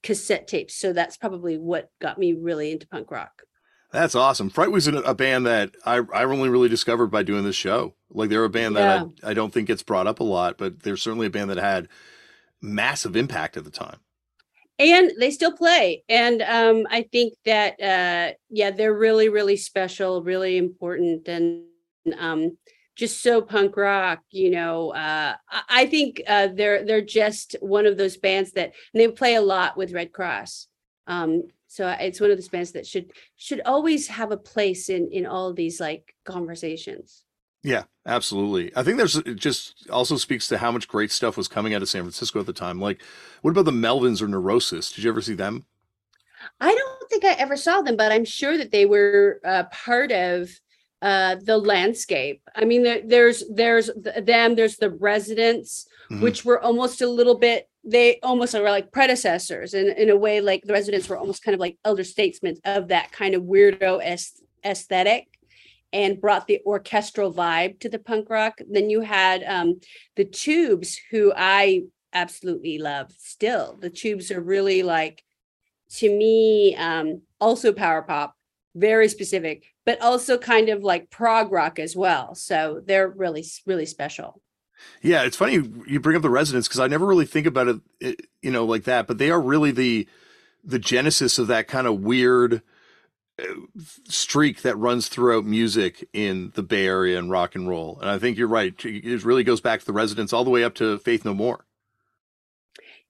cassette 0.04 0.48
tapes. 0.48 0.76
So 0.76 0.94
that's 0.94 1.18
probably 1.18 1.58
what 1.58 1.90
got 2.02 2.18
me 2.18 2.34
really 2.34 2.72
into 2.72 2.88
punk 2.88 3.12
rock. 3.12 3.44
That's 3.92 4.14
awesome. 4.14 4.52
Fright 4.52 4.72
was 4.72 4.88
a 4.88 5.16
band 5.16 5.48
that 5.48 5.72
I, 5.84 6.02
I 6.14 6.24
only 6.24 6.50
really 6.50 6.70
discovered 6.70 7.08
by 7.08 7.24
doing 7.24 7.44
this 7.44 7.56
show. 7.56 7.96
Like 8.12 8.30
they're 8.30 8.44
a 8.44 8.50
band 8.50 8.76
that 8.76 9.02
yeah. 9.02 9.28
I, 9.28 9.32
I 9.32 9.34
don't 9.34 9.52
think 9.52 9.68
gets 9.68 9.82
brought 9.82 10.06
up 10.06 10.20
a 10.20 10.24
lot, 10.24 10.60
but 10.60 10.84
they're 10.84 10.96
certainly 10.96 11.26
a 11.26 11.32
band 11.32 11.50
that 11.50 11.58
had 11.58 11.88
massive 12.62 13.16
impact 13.16 13.58
at 13.58 13.64
the 13.64 13.72
time. 13.72 13.98
And 14.78 15.12
they 15.20 15.32
still 15.32 15.52
play. 15.52 16.04
And 16.08 16.42
um, 16.44 16.86
I 16.90 17.02
think 17.12 17.34
that, 17.46 17.82
uh, 17.82 18.36
yeah, 18.50 18.72
they're 18.72 18.94
really, 18.94 19.28
really 19.28 19.58
special, 19.58 20.24
really 20.24 20.58
important. 20.58 21.28
And 21.28 21.64
um, 22.18 22.58
just 23.00 23.24
so 23.24 23.42
punk 23.42 23.78
rock 23.78 24.20
you 24.30 24.52
know 24.52 24.90
uh, 24.90 25.34
i 25.70 25.86
think 25.86 26.22
uh, 26.28 26.50
they're 26.54 26.86
they're 26.86 27.02
just 27.02 27.56
one 27.62 27.86
of 27.86 27.98
those 27.98 28.18
bands 28.18 28.52
that 28.52 28.74
they 28.94 29.08
play 29.08 29.36
a 29.36 29.42
lot 29.42 29.78
with 29.78 29.94
Redd 29.94 30.12
Kross. 30.12 30.68
Um, 31.08 31.44
so 31.68 31.88
it's 31.88 32.20
one 32.20 32.32
of 32.32 32.38
those 32.38 32.50
bands 32.50 32.72
that 32.74 32.86
should 32.86 33.12
should 33.36 33.62
always 33.66 34.08
have 34.08 34.32
a 34.32 34.38
place 34.38 34.90
in 34.90 35.10
in 35.12 35.26
all 35.26 35.54
these 35.54 35.80
like 35.80 36.16
conversations. 36.26 37.24
Yeah 37.64 37.84
absolutely. 38.06 38.72
I 38.76 38.84
think 38.84 38.98
there's 38.98 39.18
it 39.18 39.36
just 39.36 39.88
also 39.90 40.18
speaks 40.18 40.48
to 40.48 40.58
how 40.58 40.72
much 40.72 40.88
great 40.88 41.12
stuff 41.12 41.38
was 41.38 41.48
coming 41.48 41.74
out 41.74 41.82
of 41.82 41.90
san 41.90 42.04
francisco 42.04 42.40
at 42.40 42.46
the 42.46 42.54
time. 42.54 42.80
Like 42.80 43.02
what 43.42 43.52
about 43.52 43.66
the 43.66 43.72
melvins 43.72 44.22
or 44.22 44.28
neurosis? 44.28 44.92
Did 44.92 45.04
you 45.04 45.10
ever 45.10 45.22
see 45.22 45.36
them? 45.36 45.66
I 46.62 46.74
don't 46.74 47.10
think 47.10 47.26
i 47.26 47.34
ever 47.34 47.58
saw 47.58 47.82
them 47.82 47.98
but 47.98 48.12
i'm 48.12 48.24
sure 48.24 48.58
that 48.58 48.72
they 48.72 48.86
were 48.86 49.42
uh, 49.44 49.64
part 49.72 50.12
of 50.12 50.50
uh, 51.02 51.36
the 51.42 51.58
landscape. 51.58 52.42
I 52.56 52.66
mean, 52.66 52.84
there, 52.84 53.02
there's 53.06 53.44
there's 53.50 53.90
them, 53.96 54.56
there's 54.56 54.78
the 54.78 54.92
residents, 54.92 55.88
mm-hmm. 56.12 56.22
which 56.22 56.44
were 56.44 56.60
almost 56.62 57.02
a 57.02 57.08
little 57.08 57.38
bit. 57.38 57.70
They 57.84 58.20
almost 58.22 58.56
are 58.56 58.64
like 58.64 58.92
predecessors, 58.92 59.74
and 59.74 59.90
in 59.90 60.10
a 60.10 60.18
way, 60.18 60.42
like 60.42 60.64
the 60.64 60.74
residents 60.74 61.08
were 61.08 61.18
almost 61.18 61.44
kind 61.44 61.54
of 61.54 61.62
like 61.62 61.78
elder 61.86 62.04
statesmen 62.04 62.58
of 62.66 62.90
that 62.90 63.12
kind 63.12 63.34
of 63.34 63.44
weirdo 63.44 64.28
aesthetic, 64.66 65.28
and 65.94 66.20
brought 66.20 66.48
the 66.48 66.60
orchestral 66.66 67.34
vibe 67.34 67.80
to 67.80 67.90
the 67.90 68.00
punk 68.00 68.30
rock. 68.30 68.60
Then 68.70 68.90
you 68.90 69.02
had 69.02 69.44
um, 69.44 69.80
the 70.18 70.26
Tubes, 70.26 71.00
who 71.12 71.32
I 71.36 71.84
absolutely 72.12 72.78
love. 72.78 73.12
Still, 73.18 73.78
the 73.80 73.90
Tubes 73.90 74.32
are 74.32 74.42
really 74.42 74.84
like 74.84 75.24
to 75.92 76.10
me 76.10 76.76
um, 76.76 77.22
also 77.40 77.72
power 77.74 78.02
pop 78.02 78.36
very 78.76 79.10
specific, 79.10 79.66
but 79.90 80.00
also 80.02 80.38
kind 80.38 80.70
of 80.70 80.84
like 80.84 81.10
prog 81.10 81.52
rock 81.52 81.80
as 81.80 81.96
well. 81.96 82.36
So 82.36 82.80
they're 82.86 83.08
really, 83.08 83.44
really 83.66 83.88
special. 83.88 84.40
Yeah, 85.02 85.24
it's 85.24 85.36
funny 85.36 85.68
you 85.88 86.00
bring 86.00 86.16
up 86.16 86.22
the 86.22 86.30
residents 86.30 86.68
because 86.68 86.80
I 86.80 86.86
never 86.86 87.08
really 87.08 87.26
think 87.26 87.48
about 87.48 87.70
it, 87.70 87.82
it, 88.00 88.28
you 88.44 88.52
know, 88.52 88.66
like 88.66 88.84
that. 88.84 89.08
But 89.08 89.18
they 89.18 89.32
are 89.32 89.42
really 89.42 89.72
the 89.72 90.08
the 90.64 90.78
genesis 90.78 91.40
of 91.40 91.48
that 91.48 91.68
kind 91.68 91.88
of 91.88 92.02
weird 92.02 92.62
uh, 93.42 93.46
streak 94.04 94.62
that 94.62 94.78
runs 94.78 95.08
throughout 95.08 95.44
music 95.44 96.08
in 96.14 96.52
the 96.54 96.62
Bay 96.62 96.86
Area 96.86 97.18
and 97.18 97.32
rock 97.32 97.56
and 97.56 97.68
roll. 97.68 97.98
And 98.00 98.12
I 98.12 98.20
think 98.20 98.38
you're 98.38 98.48
right. 98.48 98.76
It 98.86 99.26
really 99.26 99.44
goes 99.44 99.60
back 99.60 99.80
to 99.80 99.88
the 99.88 99.94
residents 99.94 100.34
all 100.34 100.44
the 100.44 100.52
way 100.52 100.64
up 100.64 100.76
to 100.76 101.00
Faith 101.00 101.26
No 101.26 101.34
More. 101.34 101.66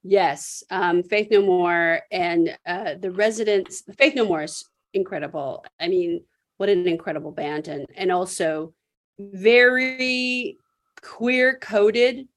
Yes, 0.02 0.64
um, 0.70 1.04
Faith 1.04 1.28
No 1.30 1.42
More 1.42 2.04
and 2.10 2.58
uh, 2.66 2.94
the 2.98 3.12
residents. 3.12 3.84
Faith 3.98 4.16
No 4.16 4.26
More 4.26 4.44
is 4.44 4.64
incredible. 4.94 5.66
I 5.78 5.90
mean, 5.90 6.24
what 6.60 6.68
an 6.70 6.88
incredible 6.88 7.32
band 7.32 7.70
and 7.70 7.86
and 7.96 8.12
also 8.12 8.74
very 9.18 10.58
queer 11.02 11.58
coded. 11.58 12.28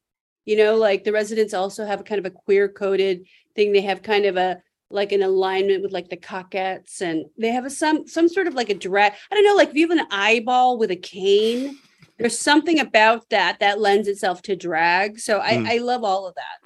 You 0.45 0.57
know, 0.57 0.75
like 0.75 1.03
the 1.03 1.11
residents 1.11 1.53
also 1.53 1.85
have 1.85 1.99
a 2.01 2.03
kind 2.03 2.19
of 2.19 2.25
a 2.25 2.35
queer 2.35 2.69
coded 2.69 3.27
thing. 3.55 3.73
They 3.73 3.81
have 3.81 4.01
kind 4.01 4.25
of 4.25 4.37
a 4.37 4.61
like 4.89 5.11
an 5.11 5.23
alignment 5.23 5.83
with 5.83 5.91
like 5.91 6.09
the 6.09 6.17
Cockettes 6.17 7.01
and 7.01 7.25
they 7.37 7.49
have 7.49 7.65
a 7.65 7.69
some 7.69 8.07
some 8.07 8.29
sort 8.29 8.47
of 8.47 8.53
like 8.53 8.69
a 8.69 8.75
drag. 8.75 9.13
I 9.29 9.35
don't 9.35 9.43
know, 9.43 9.55
like 9.55 9.69
if 9.69 9.75
you 9.75 9.89
have 9.89 9.97
an 9.97 10.07
eyeball 10.09 10.77
with 10.77 10.91
a 10.91 10.95
cane, 10.95 11.77
there's 12.17 12.39
something 12.39 12.79
about 12.79 13.29
that 13.29 13.59
that 13.59 13.81
lends 13.81 14.07
itself 14.07 14.41
to 14.43 14.55
drag. 14.55 15.19
So 15.19 15.41
I, 15.41 15.53
mm. 15.53 15.67
I 15.67 15.77
love 15.79 16.03
all 16.05 16.27
of 16.27 16.35
that. 16.35 16.59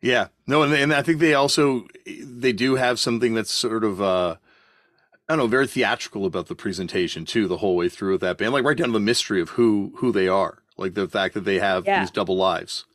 Yeah, 0.00 0.28
no, 0.46 0.62
and, 0.62 0.72
and 0.72 0.92
I 0.92 1.02
think 1.02 1.20
they 1.20 1.34
also 1.34 1.86
they 2.06 2.52
do 2.52 2.74
have 2.74 2.98
something 2.98 3.34
that's 3.34 3.52
sort 3.52 3.84
of 3.84 4.02
uh 4.02 4.36
I 5.28 5.34
don't 5.34 5.38
know, 5.38 5.46
very 5.46 5.66
theatrical 5.66 6.24
about 6.24 6.46
the 6.46 6.54
presentation 6.54 7.26
too, 7.26 7.48
the 7.48 7.58
whole 7.58 7.76
way 7.76 7.88
through 7.90 8.12
with 8.12 8.20
that 8.22 8.38
band, 8.38 8.52
like 8.52 8.64
right 8.64 8.76
down 8.76 8.88
to 8.88 8.92
the 8.92 9.00
mystery 9.00 9.40
of 9.40 9.50
who 9.50 9.92
who 9.96 10.10
they 10.10 10.26
are, 10.26 10.62
like 10.76 10.94
the 10.94 11.06
fact 11.06 11.34
that 11.34 11.44
they 11.44 11.58
have 11.58 11.86
yeah. 11.86 12.00
these 12.00 12.10
double 12.10 12.36
lives. 12.36 12.86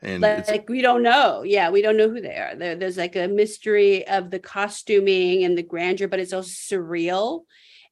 And 0.00 0.22
like 0.22 0.68
we 0.68 0.82
don't 0.82 1.02
know, 1.02 1.42
yeah, 1.42 1.70
we 1.70 1.82
don't 1.82 1.96
know 1.96 2.10
who 2.10 2.20
they 2.20 2.36
are. 2.36 2.54
There, 2.54 2.76
there's 2.76 2.98
like 2.98 3.16
a 3.16 3.28
mystery 3.28 4.06
of 4.06 4.30
the 4.30 4.38
costuming 4.38 5.44
and 5.44 5.56
the 5.56 5.62
grandeur, 5.62 6.08
but 6.08 6.20
it's 6.20 6.32
also 6.32 6.48
surreal 6.48 7.42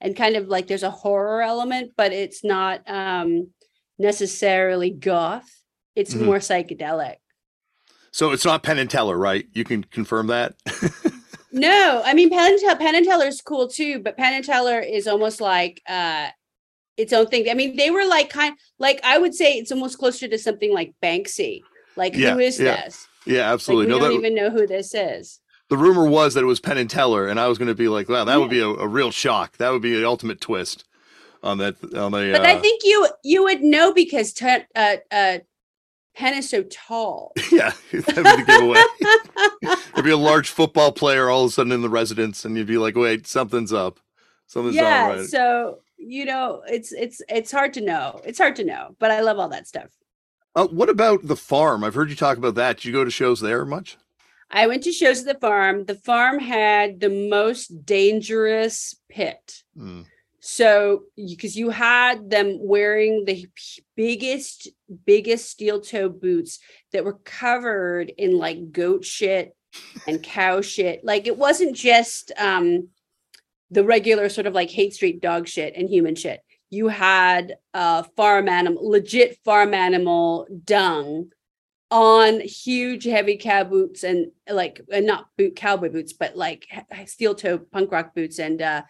and 0.00 0.16
kind 0.16 0.36
of 0.36 0.48
like 0.48 0.66
there's 0.66 0.82
a 0.82 0.90
horror 0.90 1.42
element, 1.42 1.92
but 1.96 2.12
it's 2.12 2.42
not 2.42 2.82
um 2.86 3.48
necessarily 3.98 4.90
goth. 4.90 5.50
It's 5.94 6.14
mm-hmm. 6.14 6.24
more 6.24 6.38
psychedelic. 6.38 7.16
So 8.10 8.30
it's 8.32 8.44
not 8.44 8.62
Penn 8.62 8.78
and 8.78 8.90
Teller, 8.90 9.16
right? 9.16 9.46
You 9.52 9.64
can 9.64 9.84
confirm 9.84 10.26
that. 10.26 10.54
No, 11.52 12.02
I 12.04 12.14
mean 12.14 12.30
Penn 12.30 12.56
and, 12.58 12.78
Penn 12.78 12.94
and 12.94 13.06
Teller 13.06 13.26
is 13.26 13.40
cool 13.40 13.68
too, 13.68 14.00
but 14.00 14.16
Penn 14.16 14.34
and 14.34 14.44
Teller 14.44 14.80
is 14.80 15.06
almost 15.06 15.40
like 15.40 15.82
uh 15.88 16.28
its 16.96 17.12
own 17.12 17.26
thing. 17.26 17.48
I 17.50 17.54
mean, 17.54 17.76
they 17.76 17.90
were 17.90 18.06
like 18.06 18.30
kind 18.30 18.56
like 18.78 19.00
I 19.04 19.18
would 19.18 19.34
say 19.34 19.54
it's 19.54 19.72
almost 19.72 19.98
closer 19.98 20.28
to 20.28 20.38
something 20.38 20.72
like 20.72 20.94
Banksy. 21.02 21.62
Like 21.96 22.16
yeah, 22.16 22.34
who 22.34 22.40
is 22.40 22.58
yeah. 22.58 22.84
this? 22.84 23.06
Yeah, 23.26 23.52
absolutely. 23.52 23.86
Like, 23.86 23.94
we 23.94 23.98
no, 23.98 24.04
don't 24.04 24.22
that, 24.22 24.26
even 24.26 24.34
know 24.34 24.50
who 24.50 24.66
this 24.66 24.94
is. 24.94 25.40
The 25.68 25.76
rumor 25.76 26.06
was 26.06 26.34
that 26.34 26.42
it 26.42 26.46
was 26.46 26.60
Penn 26.60 26.78
and 26.78 26.90
Teller, 26.90 27.28
and 27.28 27.38
I 27.38 27.48
was 27.48 27.58
going 27.58 27.68
to 27.68 27.74
be 27.74 27.88
like, 27.88 28.08
"Wow, 28.08 28.24
that 28.24 28.32
yeah. 28.32 28.38
would 28.38 28.50
be 28.50 28.60
a, 28.60 28.68
a, 28.68 28.86
real 28.86 29.10
shock. 29.10 29.56
That 29.58 29.70
would 29.70 29.82
be 29.82 29.94
the 29.94 30.06
ultimate 30.06 30.40
twist 30.40 30.84
on 31.42 31.58
that." 31.58 31.76
On 31.94 32.12
the. 32.12 32.30
But 32.32 32.42
uh, 32.42 32.48
I 32.48 32.58
think 32.58 32.82
you 32.84 33.08
you 33.22 33.44
would 33.44 33.62
know 33.62 33.92
because 33.92 34.32
t- 34.32 34.64
uh, 34.74 34.96
uh, 35.10 35.38
Penn 36.14 36.34
is 36.34 36.50
so 36.50 36.62
tall. 36.64 37.32
yeah, 37.52 37.72
that 37.92 38.16
would 38.16 38.46
be 38.46 38.52
giveaway. 38.52 38.82
There'd 39.94 40.04
be 40.04 40.10
a 40.10 40.16
large 40.16 40.50
football 40.50 40.92
player 40.92 41.30
all 41.30 41.44
of 41.44 41.48
a 41.48 41.52
sudden 41.52 41.72
in 41.72 41.82
the 41.82 41.88
residence, 41.88 42.44
and 42.44 42.56
you'd 42.56 42.66
be 42.66 42.78
like, 42.78 42.96
"Wait, 42.96 43.26
something's 43.26 43.72
up. 43.72 43.98
Something's 44.46 44.76
yeah, 44.76 45.06
not 45.06 45.16
right." 45.16 45.26
So 45.26 45.78
you 45.96 46.24
know, 46.24 46.62
it's 46.66 46.92
it's 46.92 47.22
it's 47.28 47.50
hard 47.50 47.72
to 47.74 47.80
know. 47.80 48.20
It's 48.24 48.38
hard 48.38 48.56
to 48.56 48.64
know, 48.64 48.94
but 48.98 49.10
I 49.10 49.20
love 49.20 49.38
all 49.38 49.48
that 49.48 49.66
stuff. 49.66 49.88
Uh, 50.54 50.66
what 50.66 50.90
about 50.90 51.26
the 51.26 51.36
farm? 51.36 51.82
I've 51.82 51.94
heard 51.94 52.10
you 52.10 52.16
talk 52.16 52.36
about 52.36 52.56
that. 52.56 52.76
Did 52.76 52.84
you 52.84 52.92
go 52.92 53.04
to 53.04 53.10
shows 53.10 53.40
there 53.40 53.64
much? 53.64 53.96
I 54.50 54.66
went 54.66 54.82
to 54.82 54.92
shows 54.92 55.20
at 55.20 55.26
the 55.26 55.40
farm. 55.40 55.86
The 55.86 55.94
farm 55.94 56.38
had 56.38 57.00
the 57.00 57.08
most 57.08 57.86
dangerous 57.86 58.94
pit. 59.08 59.62
Mm. 59.76 60.04
So, 60.44 61.04
because 61.16 61.56
you 61.56 61.70
had 61.70 62.28
them 62.28 62.58
wearing 62.60 63.24
the 63.24 63.46
biggest, 63.94 64.68
biggest 65.06 65.48
steel 65.48 65.80
toe 65.80 66.08
boots 66.08 66.58
that 66.92 67.04
were 67.04 67.20
covered 67.24 68.10
in 68.18 68.36
like 68.36 68.72
goat 68.72 69.04
shit 69.04 69.54
and 70.08 70.20
cow 70.20 70.60
shit. 70.60 71.04
Like 71.04 71.28
it 71.28 71.38
wasn't 71.38 71.76
just 71.76 72.32
um 72.38 72.88
the 73.70 73.84
regular 73.84 74.28
sort 74.28 74.48
of 74.48 74.52
like 74.52 74.68
Haight 74.70 74.94
Street 74.94 75.22
dog 75.22 75.46
shit 75.46 75.74
and 75.76 75.88
human 75.88 76.16
shit. 76.16 76.40
You 76.70 76.88
had 76.88 77.54
uh 77.72 78.02
farm 78.16 78.48
animal, 78.48 78.90
legit 78.90 79.38
farm 79.44 79.74
animal 79.74 80.48
dung 80.64 81.30
on 81.92 82.40
huge 82.40 83.04
heavy 83.04 83.36
cow 83.36 83.62
boots 83.62 84.02
and 84.02 84.32
like 84.50 84.80
uh, 84.92 84.98
not 84.98 85.26
boot 85.38 85.54
cowboy 85.54 85.88
boots, 85.88 86.12
but 86.12 86.36
like 86.36 86.66
steel 87.06 87.36
toe 87.36 87.58
punk 87.58 87.92
rock 87.92 88.12
boots 88.12 88.40
and 88.40 88.60
uh 88.60 88.82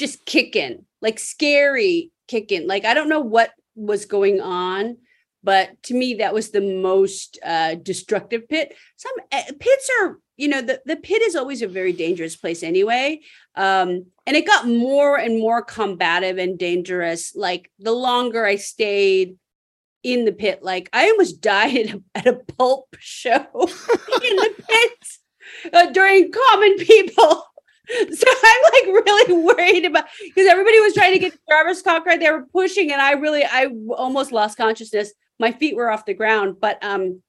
just 0.00 0.24
kicking, 0.24 0.86
like 1.00 1.18
scary 1.18 2.10
kicking. 2.26 2.66
Like 2.66 2.84
I 2.84 2.94
don't 2.94 3.10
know 3.10 3.20
what 3.20 3.52
was 3.76 4.06
going 4.06 4.40
on, 4.40 4.96
but 5.44 5.80
to 5.84 5.94
me 5.94 6.14
that 6.14 6.34
was 6.34 6.50
the 6.50 6.62
most 6.62 7.38
uh, 7.44 7.76
destructive 7.76 8.48
pit. 8.48 8.74
Some 8.96 9.12
uh, 9.30 9.42
pits 9.60 9.90
are, 10.00 10.18
you 10.36 10.48
know, 10.48 10.62
the 10.62 10.80
the 10.86 10.96
pit 10.96 11.22
is 11.22 11.36
always 11.36 11.62
a 11.62 11.68
very 11.68 11.92
dangerous 11.92 12.34
place 12.34 12.62
anyway. 12.62 13.20
Um, 13.54 14.06
and 14.26 14.36
it 14.36 14.46
got 14.46 14.66
more 14.66 15.16
and 15.18 15.38
more 15.38 15.62
combative 15.62 16.38
and 16.38 16.58
dangerous. 16.58 17.36
Like 17.36 17.70
the 17.78 17.92
longer 17.92 18.44
I 18.44 18.56
stayed 18.56 19.36
in 20.02 20.24
the 20.24 20.32
pit, 20.32 20.62
like 20.62 20.88
I 20.94 21.10
almost 21.10 21.40
died 21.42 21.76
at 21.76 21.94
a, 21.94 22.02
at 22.14 22.26
a 22.26 22.40
pulp 22.56 22.96
show 22.98 23.34
in 24.24 24.36
the 24.36 24.54
pit 24.66 25.72
uh, 25.74 25.90
during 25.90 26.32
Common 26.32 26.76
People. 26.78 27.44
So 28.12 28.26
I'm 28.44 28.62
like 28.72 29.04
really 29.04 29.32
worried 29.44 29.84
about 29.84 30.04
because 30.22 30.48
everybody 30.48 30.78
was 30.80 30.94
trying 30.94 31.12
to 31.12 31.18
get 31.18 31.32
the 31.32 31.38
Jarvis 31.48 31.82
Cocker. 31.82 32.16
They 32.16 32.30
were 32.30 32.46
pushing, 32.52 32.92
and 32.92 33.00
I 33.00 33.12
really, 33.12 33.44
I 33.44 33.68
almost 33.96 34.32
lost 34.32 34.56
consciousness. 34.56 35.12
My 35.38 35.52
feet 35.52 35.74
were 35.74 35.90
off 35.90 36.06
the 36.06 36.14
ground, 36.14 36.56
but 36.60 36.82
um, 36.84 37.22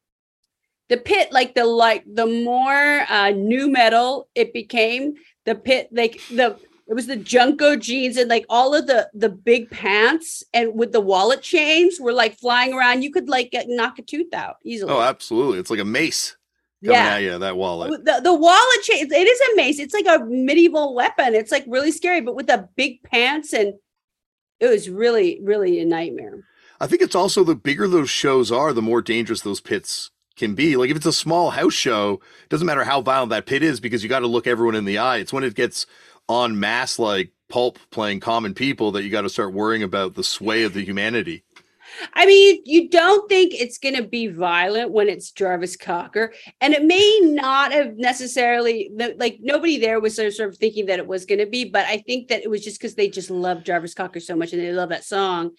the 0.91 0.97
pit 0.97 1.31
like 1.31 1.55
the 1.55 1.65
like 1.65 2.03
the 2.05 2.25
more 2.25 3.05
uh 3.09 3.29
new 3.29 3.71
metal 3.71 4.27
it 4.35 4.51
became 4.53 5.13
the 5.45 5.55
pit 5.55 5.87
like 5.93 6.19
the 6.29 6.57
it 6.87 6.93
was 6.93 7.07
the 7.07 7.15
JNCO 7.15 7.79
jeans 7.79 8.17
and 8.17 8.29
like 8.29 8.45
all 8.49 8.75
of 8.75 8.85
the 8.87 9.09
the 9.13 9.29
big 9.29 9.71
pants 9.71 10.43
and 10.53 10.75
with 10.75 10.91
the 10.91 10.99
wallet 10.99 11.41
chains 11.41 11.97
were 11.97 12.11
like 12.11 12.37
flying 12.37 12.73
around 12.73 13.03
you 13.03 13.11
could 13.11 13.29
like 13.29 13.51
get, 13.51 13.67
knock 13.69 13.97
a 13.99 14.01
tooth 14.01 14.33
out 14.33 14.57
easily 14.65 14.91
Oh, 14.91 14.99
absolutely. 14.99 15.59
It's 15.59 15.69
like 15.71 15.79
a 15.79 15.85
mace 15.85 16.35
yeah 16.81 17.17
at 17.17 17.39
that 17.39 17.57
wallet. 17.57 18.03
the, 18.05 18.21
the 18.23 18.33
wallet 18.33 18.81
chain 18.83 19.11
it 19.11 19.27
is 19.27 19.41
amazing. 19.53 19.85
it's 19.85 19.93
like 19.93 20.07
a 20.07 20.23
medieval 20.25 20.95
weapon 20.95 21.35
it's 21.35 21.51
like 21.51 21.63
really 21.67 21.91
scary 21.91 22.21
but 22.21 22.35
with 22.35 22.47
the 22.47 22.67
big 22.75 23.01
pants 23.03 23.53
and 23.53 23.73
it 24.59 24.67
was 24.67 24.89
really 24.89 25.39
really 25.43 25.79
a 25.79 25.85
nightmare 25.85 26.43
I 26.81 26.87
think 26.87 27.03
it's 27.03 27.13
also 27.13 27.43
the 27.43 27.53
bigger 27.53 27.87
those 27.87 28.09
shows 28.09 28.51
are, 28.51 28.73
the 28.73 28.81
more 28.81 29.03
dangerous 29.03 29.41
those 29.41 29.61
pits 29.61 30.09
can 30.35 30.55
be. 30.55 30.75
Like 30.75 30.89
if 30.89 30.97
it's 30.97 31.05
a 31.05 31.13
small 31.13 31.51
house 31.51 31.75
show, 31.75 32.13
it 32.43 32.49
doesn't 32.49 32.65
matter 32.65 32.83
how 32.83 33.01
violent 33.01 33.29
that 33.29 33.45
pit 33.45 33.61
is 33.61 33.79
because 33.79 34.01
you 34.01 34.09
got 34.09 34.21
to 34.21 34.27
look 34.27 34.47
everyone 34.47 34.73
in 34.73 34.85
the 34.85 34.97
eye. 34.97 35.17
It's 35.17 35.31
when 35.31 35.43
it 35.43 35.53
gets 35.53 35.85
on 36.27 36.59
mass 36.59 36.97
like 36.97 37.33
pulp 37.49 37.77
playing 37.91 38.21
common 38.21 38.55
people 38.55 38.91
that 38.93 39.03
you 39.03 39.11
got 39.11 39.21
to 39.21 39.29
start 39.29 39.53
worrying 39.53 39.83
about 39.83 40.15
the 40.15 40.23
sway 40.23 40.63
of 40.63 40.73
the 40.73 40.83
humanity. 40.83 41.43
I 42.13 42.25
mean, 42.25 42.61
you, 42.65 42.81
you 42.81 42.89
don't 42.89 43.27
think 43.29 43.53
it's 43.53 43.77
going 43.77 43.95
to 43.95 44.03
be 44.03 44.27
violent 44.27 44.91
when 44.91 45.09
it's 45.09 45.31
Jarvis 45.31 45.75
Cocker, 45.75 46.33
and 46.59 46.73
it 46.73 46.83
may 46.83 47.19
not 47.23 47.71
have 47.71 47.97
necessarily 47.97 48.91
like 49.17 49.39
nobody 49.41 49.77
there 49.77 49.99
was 49.99 50.15
sort 50.15 50.39
of, 50.39 50.57
thinking 50.57 50.85
that 50.87 50.99
it 50.99 51.07
was 51.07 51.25
going 51.25 51.39
to 51.39 51.45
be, 51.45 51.65
but 51.65 51.85
I 51.85 51.97
think 51.97 52.27
that 52.27 52.43
it 52.43 52.49
was 52.49 52.63
just 52.63 52.79
because 52.79 52.95
they 52.95 53.09
just 53.09 53.29
love 53.29 53.63
Jarvis 53.63 53.93
Cocker 53.93 54.19
so 54.19 54.35
much 54.35 54.53
and 54.53 54.61
they 54.61 54.71
love 54.71 54.89
that 54.89 55.03
song, 55.03 55.51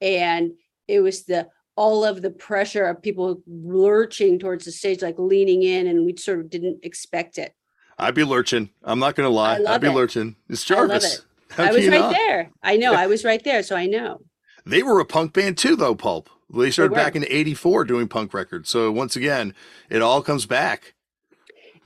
and 0.00 0.52
it 0.86 1.00
was 1.00 1.24
the 1.24 1.48
all 1.76 2.04
of 2.04 2.22
the 2.22 2.30
pressure 2.30 2.86
of 2.86 3.00
people 3.00 3.40
lurching 3.46 4.38
towards 4.38 4.64
the 4.64 4.72
stage, 4.72 5.00
like 5.00 5.14
leaning 5.16 5.62
in, 5.62 5.86
and 5.86 6.04
we 6.04 6.16
sort 6.16 6.40
of 6.40 6.50
didn't 6.50 6.80
expect 6.82 7.38
it. 7.38 7.54
I'd 7.98 8.14
be 8.14 8.24
lurching. 8.24 8.70
I'm 8.82 8.98
not 8.98 9.14
going 9.14 9.28
to 9.28 9.34
lie. 9.34 9.58
I 9.58 9.74
I'd 9.74 9.80
be 9.80 9.86
it. 9.86 9.92
lurching. 9.92 10.34
It's 10.48 10.68
I 10.68 10.74
Jarvis. 10.74 11.18
it. 11.18 11.24
I 11.56 11.72
was 11.72 11.86
right 11.88 12.00
not? 12.00 12.12
there. 12.12 12.50
I 12.62 12.76
know. 12.76 12.94
I 12.96 13.06
was 13.06 13.24
right 13.24 13.42
there, 13.42 13.62
so 13.62 13.76
I 13.76 13.86
know. 13.86 14.20
They 14.68 14.82
were 14.82 15.00
a 15.00 15.04
punk 15.04 15.32
band 15.32 15.56
too, 15.58 15.76
though, 15.76 15.94
Pulp. 15.94 16.28
They 16.54 16.70
started 16.70 16.92
were. 16.92 16.96
back 16.96 17.16
in 17.16 17.24
84 17.28 17.84
doing 17.84 18.08
punk 18.08 18.32
records. 18.34 18.68
So 18.70 18.90
once 18.92 19.16
again, 19.16 19.54
it 19.90 20.02
all 20.02 20.22
comes 20.22 20.46
back. 20.46 20.94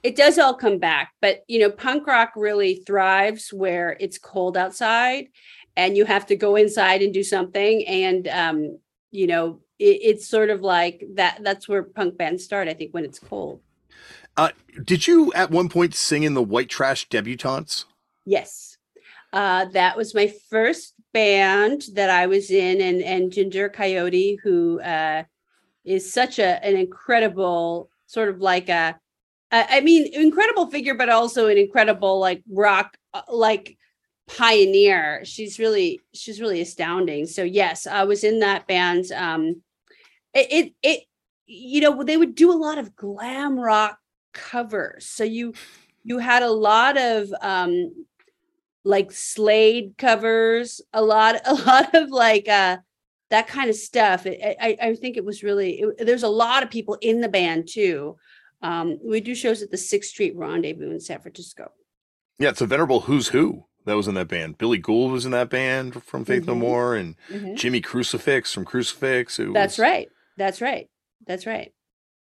it 0.02 0.16
does 0.16 0.36
all 0.38 0.54
come 0.54 0.78
back 0.78 1.12
but 1.20 1.44
you 1.46 1.60
know 1.60 1.70
punk 1.70 2.06
rock 2.08 2.32
really 2.34 2.82
thrives 2.86 3.52
where 3.52 3.96
it's 4.00 4.18
cold 4.18 4.56
outside 4.56 5.26
and 5.76 5.96
you 5.96 6.04
have 6.04 6.26
to 6.26 6.34
go 6.36 6.56
inside 6.56 7.02
and 7.02 7.14
do 7.14 7.22
something 7.22 7.86
and 7.86 8.26
um 8.28 8.78
you 9.12 9.26
know 9.28 9.60
it, 9.78 9.98
it's 10.02 10.26
sort 10.28 10.50
of 10.50 10.60
like 10.60 11.04
that 11.14 11.38
that's 11.44 11.68
where 11.68 11.84
punk 11.84 12.16
bands 12.18 12.42
start 12.44 12.66
i 12.68 12.74
think 12.74 12.92
when 12.92 13.04
it's 13.04 13.20
cold 13.20 13.60
Did 14.84 15.06
you 15.06 15.32
at 15.34 15.50
one 15.50 15.68
point 15.68 15.94
sing 15.94 16.22
in 16.24 16.34
the 16.34 16.42
White 16.42 16.68
Trash 16.70 17.08
Debutantes? 17.08 17.84
yes 18.24 18.76
uh 19.32 19.66
that 19.66 19.96
was 19.96 20.14
my 20.14 20.32
first 20.50 20.94
band 21.12 21.82
that 21.94 22.10
i 22.10 22.26
was 22.26 22.50
in 22.50 22.80
and 22.80 23.02
and 23.02 23.32
ginger 23.32 23.68
coyote 23.68 24.38
who 24.42 24.80
uh 24.80 25.22
is 25.84 26.12
such 26.12 26.38
a 26.38 26.64
an 26.64 26.76
incredible 26.76 27.90
sort 28.06 28.28
of 28.28 28.40
like 28.40 28.68
a, 28.68 28.98
I 29.50 29.80
mean, 29.80 30.08
incredible 30.14 30.70
figure, 30.70 30.94
but 30.94 31.10
also 31.10 31.48
an 31.48 31.58
incredible 31.58 32.18
like 32.18 32.42
rock 32.50 32.96
uh, 33.12 33.20
like 33.28 33.76
pioneer. 34.26 35.24
She's 35.24 35.58
really 35.58 36.00
she's 36.14 36.40
really 36.40 36.62
astounding. 36.62 37.26
So 37.26 37.42
yes, 37.42 37.86
I 37.86 38.04
was 38.04 38.24
in 38.24 38.40
that 38.40 38.66
band. 38.66 39.12
Um, 39.12 39.62
it 40.32 40.46
it, 40.50 40.74
it 40.82 41.00
you 41.46 41.82
know 41.82 42.02
they 42.02 42.16
would 42.16 42.34
do 42.34 42.50
a 42.50 42.56
lot 42.56 42.78
of 42.78 42.96
glam 42.96 43.58
rock 43.58 43.98
covers. 44.32 45.06
So 45.06 45.22
you 45.22 45.52
you 46.02 46.16
had 46.16 46.42
a 46.42 46.50
lot 46.50 46.96
of 46.96 47.30
um 47.42 48.06
like 48.84 49.12
Slade 49.12 49.94
covers, 49.98 50.80
a 50.92 51.02
lot 51.02 51.36
a 51.44 51.54
lot 51.54 51.94
of 51.94 52.10
like 52.10 52.48
uh 52.48 52.78
that 53.30 53.46
kind 53.46 53.70
of 53.70 53.76
stuff. 53.76 54.26
I 54.26 54.56
I, 54.60 54.76
I 54.80 54.94
think 54.94 55.16
it 55.16 55.24
was 55.24 55.42
really 55.42 55.80
it, 55.80 56.06
there's 56.06 56.22
a 56.22 56.28
lot 56.28 56.62
of 56.62 56.70
people 56.70 56.96
in 57.00 57.20
the 57.20 57.28
band 57.28 57.68
too. 57.68 58.16
Um, 58.62 58.98
we 59.04 59.20
do 59.20 59.34
shows 59.34 59.60
at 59.62 59.70
the 59.70 59.76
Sixth 59.76 60.10
Street 60.10 60.36
Rendezvous 60.36 60.90
in 60.90 61.00
San 61.00 61.20
Francisco. 61.20 61.72
Yeah, 62.38 62.50
it's 62.50 62.60
a 62.60 62.66
venerable 62.66 63.00
who's 63.00 63.28
who 63.28 63.64
that 63.86 63.94
was 63.96 64.06
in 64.06 64.14
that 64.14 64.28
band. 64.28 64.58
Billy 64.58 64.78
Gould 64.78 65.10
was 65.10 65.24
in 65.24 65.32
that 65.32 65.50
band 65.50 66.02
from 66.04 66.24
Faith 66.24 66.46
No 66.46 66.54
Mhm. 66.54 66.58
More, 66.58 66.94
and 66.94 67.16
Jimmy 67.56 67.80
Crucifix 67.80 68.52
from 68.52 68.64
Crucifix. 68.64 69.38
It 69.40 69.52
That's 69.52 69.78
right. 69.78 70.08
That's 70.36 70.60
right. 70.60 70.88
That's 71.26 71.46
right. 71.46 71.72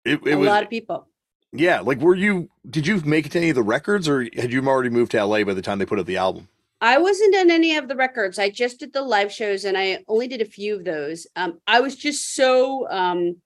It, 0.05 0.21
it 0.25 0.35
a 0.35 0.39
was 0.39 0.47
lot 0.47 0.63
of 0.63 0.71
people. 0.71 1.08
Yeah. 1.53 1.81
Like, 1.81 1.99
were 1.99 2.15
you? 2.15 2.49
Did 2.69 2.87
you 2.87 3.01
make 3.01 3.27
it 3.27 3.33
to 3.33 3.39
any 3.39 3.51
of 3.51 3.57
the 3.57 3.63
records, 3.63 4.09
or 4.09 4.23
had 4.37 4.53
you 4.53 4.67
already 4.67 4.91
moved 4.91 5.13
to 5.13 5.25
LA 5.25 5.45
by 5.45 5.55
the 5.55 5.63
time 5.63 5.79
they 5.79 5.87
put 5.87 5.99
out 5.99 6.07
the 6.07 6.17
album? 6.17 6.49
I 6.81 6.99
wasn't 6.99 7.35
on 7.37 7.51
any 7.51 7.77
of 7.77 7.89
the 7.89 7.97
records. 7.97 8.39
I 8.39 8.51
just 8.51 8.79
did 8.79 8.93
the 8.93 9.03
live 9.03 9.33
shows 9.33 9.65
and 9.65 9.77
I 9.77 10.05
only 10.07 10.29
did 10.29 10.41
a 10.41 10.47
few 10.47 10.77
of 10.77 10.85
those. 10.85 11.27
Um, 11.35 11.61
I 11.67 11.81
was 11.81 11.97
just 11.97 12.35
so 12.35 12.89
um 12.91 13.37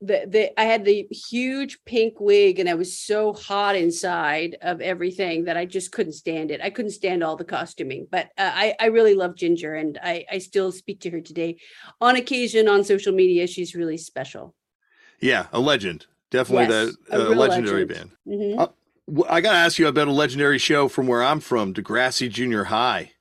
the, 0.00 0.26
the 0.28 0.60
I 0.60 0.64
had 0.64 0.84
the 0.84 1.06
huge 1.10 1.78
pink 1.84 2.20
wig 2.20 2.58
and 2.58 2.68
I 2.68 2.74
was 2.74 2.98
so 2.98 3.32
hot 3.32 3.74
inside 3.74 4.56
of 4.60 4.80
everything 4.80 5.44
that 5.44 5.56
I 5.56 5.64
just 5.64 5.92
couldn't 5.92 6.12
stand 6.12 6.50
it. 6.50 6.60
I 6.60 6.70
couldn't 6.70 6.90
stand 6.90 7.24
all 7.24 7.36
the 7.36 7.44
costuming, 7.44 8.06
but 8.10 8.26
uh, 8.38 8.50
I 8.54 8.74
I 8.78 8.86
really 8.86 9.14
love 9.14 9.34
Ginger 9.34 9.74
and 9.74 9.98
I 10.02 10.24
I 10.30 10.38
still 10.38 10.72
speak 10.72 11.00
to 11.00 11.10
her 11.10 11.20
today 11.20 11.56
on 12.00 12.16
occasion 12.16 12.68
on 12.68 12.84
social 12.84 13.12
media. 13.12 13.46
She's 13.46 13.74
really 13.74 13.96
special. 13.96 14.54
Yeah, 15.20 15.46
a 15.52 15.58
legend. 15.58 16.06
Definitely 16.34 16.74
Yes, 16.74 16.96
that 17.08 17.20
uh, 17.20 17.28
legendary 17.34 17.84
legend. 17.84 18.10
band. 18.26 18.40
Mhm. 18.40 18.58
Uh, 18.58 19.22
I 19.28 19.40
got 19.40 19.52
to 19.52 19.58
ask 19.58 19.78
you 19.78 19.86
about 19.86 20.08
a 20.08 20.12
legendary 20.12 20.58
show 20.58 20.88
from 20.88 21.06
where 21.06 21.22
I'm 21.22 21.40
from, 21.40 21.72
Degrassi 21.72 22.28
Junior 22.30 22.64
High. 22.64 23.12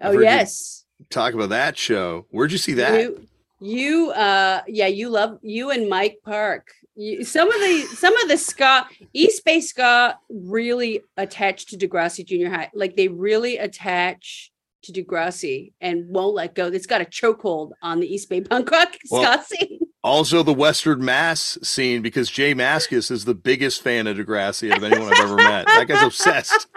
I've 0.00 0.14
Oh 0.14 0.20
yes. 0.20 0.84
Talk 1.10 1.34
about 1.34 1.48
that 1.48 1.76
show. 1.76 2.26
Where'd 2.30 2.52
you 2.52 2.58
see 2.58 2.74
that? 2.74 3.00
You, 3.00 3.26
you, 3.60 4.10
uh, 4.10 4.62
yeah, 4.68 4.86
you 4.86 5.08
love 5.08 5.38
you 5.42 5.70
and 5.70 5.88
Mike 5.88 6.18
Park. 6.24 6.68
You, 6.94 7.24
some 7.24 7.48
of 7.50 7.60
the 7.60 7.82
some 7.96 8.16
of 8.22 8.28
the 8.28 8.36
ska 8.36 8.86
East 9.12 9.44
Bay 9.44 9.60
ska 9.60 10.16
really 10.30 11.00
attached 11.16 11.70
to 11.70 11.76
Degrassi 11.76 12.24
Junior 12.24 12.50
High. 12.50 12.70
Like 12.74 12.94
they 12.96 13.08
really 13.08 13.58
attach 13.58 14.52
to 14.84 14.92
Degrassi 14.92 15.72
and 15.80 16.08
won't 16.08 16.34
let 16.34 16.54
go. 16.54 16.66
It's 16.66 16.86
got 16.86 17.00
a 17.00 17.04
chokehold 17.04 17.72
on 17.82 18.00
the 18.00 18.12
East 18.12 18.28
Bay 18.28 18.40
punk 18.42 18.70
rock 18.70 18.96
Well, 19.10 19.40
ska 19.40 19.56
scene. 19.56 19.80
Also, 20.02 20.42
the 20.42 20.52
Western 20.52 21.04
Mass 21.04 21.58
scene 21.62 22.02
because 22.02 22.30
J 22.30 22.54
Mascis 22.54 23.10
is 23.10 23.24
the 23.24 23.34
biggest 23.34 23.82
fan 23.82 24.06
of 24.06 24.16
Degrassi 24.16 24.74
of 24.74 24.84
anyone 24.84 25.12
I've 25.12 25.24
ever 25.24 25.36
met. 25.36 25.66
That 25.66 25.88
guy's 25.88 26.02
obsessed. 26.02 26.68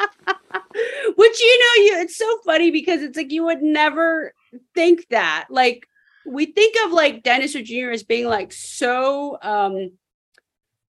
Which 1.15 1.39
you 1.39 1.60
know, 1.60 1.84
you 1.84 2.02
it's 2.02 2.17
so 2.17 2.38
funny 2.46 2.72
because 2.72 3.02
it's 3.02 3.17
like 3.17 3.32
you 3.32 3.46
would 3.46 3.62
never 3.62 4.34
think 4.76 5.08
that. 5.10 5.48
Like 5.50 5.88
we 6.28 6.46
think 6.46 6.76
of 6.86 6.91
like 6.91 7.24
Dinosaur 7.24 7.62
Jr. 7.62 7.89
as 7.91 8.04
being 8.04 8.26
like 8.26 8.52
so 8.52 9.38
um 9.41 9.91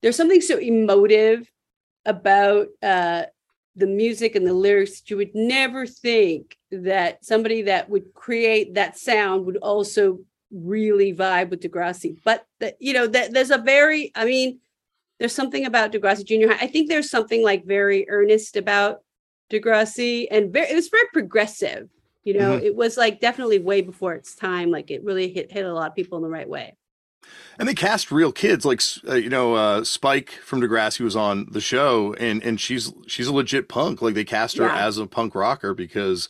there's 0.03 0.17
something 0.17 0.41
so 0.41 0.59
emotive 0.59 1.51
about 2.05 2.69
uh 2.83 3.25
the 3.77 3.87
music 3.87 4.35
and 4.35 4.47
the 4.47 4.53
lyrics 4.53 5.01
that 5.01 5.11
you 5.11 5.17
would 5.17 5.35
never 5.35 5.87
think 5.87 6.58
that 6.71 7.25
somebody 7.25 7.63
that 7.63 7.89
would 7.89 8.13
create 8.15 8.75
that 8.75 8.99
sound 8.99 9.47
would 9.47 9.57
also 9.59 10.21
really 10.51 11.15
vibe 11.15 11.51
with 11.51 11.61
Degrassi. 11.61 12.17
But 12.25 12.47
the, 12.59 12.75
you 12.79 12.93
know, 12.93 13.07
that 13.07 13.33
there's 13.33 13.51
a 13.51 13.59
very, 13.59 14.13
I 14.15 14.25
mean, 14.25 14.61
there's 15.19 15.35
something 15.35 15.65
about 15.67 15.93
Degrassi 15.93 16.25
Junior 16.25 16.49
High. 16.49 16.65
I 16.65 16.67
think 16.67 16.89
there's 16.89 17.11
something 17.11 17.43
like 17.43 17.65
very 17.65 18.09
earnest 18.09 18.57
about 18.57 19.03
Degrassi, 19.51 20.27
and 20.31 20.53
very, 20.53 20.71
it 20.71 20.75
was 20.75 20.89
very 20.89 21.09
progressive. 21.13 21.89
You 22.25 22.39
know, 22.39 22.53
it 22.53 22.77
was 22.77 22.99
like 22.99 23.21
definitely 23.21 23.59
way 23.59 23.81
before 23.81 24.13
its 24.13 24.35
time. 24.35 24.71
Like 24.71 24.91
it 24.91 25.03
really 25.03 25.33
hit 25.33 25.51
hit 25.51 25.65
a 25.65 25.73
lot 25.73 25.89
of 25.89 25.97
people 25.97 26.19
in 26.19 26.23
the 26.23 26.29
right 26.29 26.49
way. 26.49 26.77
And 27.59 27.67
they 27.67 27.75
cast 27.75 28.13
real 28.13 28.33
kids, 28.33 28.65
like 28.67 28.83
uh, 29.09 29.15
you 29.15 29.31
know, 29.31 29.55
uh, 29.55 29.83
Spike 29.85 30.33
from 30.33 30.61
Degrassi 30.61 31.01
was 31.01 31.17
on 31.17 31.47
the 31.51 31.61
show, 31.61 32.15
and 32.21 32.43
and 32.43 32.61
she's 32.61 32.93
she's 33.07 33.27
a 33.27 33.33
legit 33.33 33.69
punk. 33.69 34.03
Like 34.03 34.15
they 34.15 34.25
cast 34.25 34.59
her 34.59 34.67
Yeah. 34.67 34.87
as 34.87 34.99
a 34.99 35.07
punk 35.07 35.35
rocker 35.35 35.73
because 35.73 36.29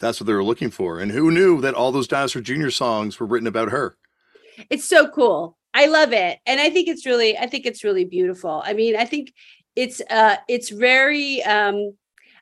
that's 0.00 0.20
what 0.20 0.26
they 0.26 0.32
were 0.32 0.44
looking 0.44 0.70
for. 0.70 1.00
And 1.00 1.10
who 1.10 1.30
knew 1.30 1.60
that 1.60 1.74
all 1.74 1.92
those 1.92 2.08
Dinosaur 2.08 2.42
Jr. 2.42 2.70
songs 2.70 3.18
were 3.18 3.26
written 3.26 3.46
about 3.46 3.70
her? 3.70 3.96
it's 4.70 4.84
so 4.84 5.08
cool 5.08 5.56
i 5.72 5.86
love 5.86 6.12
it 6.12 6.38
and 6.46 6.60
i 6.60 6.70
think 6.70 6.88
it's 6.88 7.06
really 7.06 7.36
i 7.38 7.46
think 7.46 7.66
it's 7.66 7.84
really 7.84 8.04
beautiful 8.04 8.62
i 8.64 8.72
mean 8.72 8.96
i 8.96 9.04
think 9.04 9.32
it's 9.76 10.00
uh 10.10 10.36
it's 10.48 10.70
very 10.70 11.42
um 11.44 11.94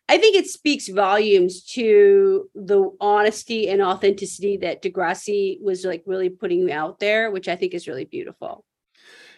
i 0.08 0.18
think 0.18 0.36
it 0.36 0.46
speaks 0.46 0.88
volumes 0.88 1.62
to 1.64 2.48
the 2.54 2.90
honesty 3.00 3.68
and 3.68 3.82
authenticity 3.82 4.56
that 4.56 4.82
degrassi 4.82 5.60
was 5.62 5.84
like 5.84 6.02
really 6.06 6.28
putting 6.28 6.70
out 6.70 6.98
there 6.98 7.30
which 7.30 7.48
i 7.48 7.56
think 7.56 7.74
is 7.74 7.88
really 7.88 8.04
beautiful 8.04 8.64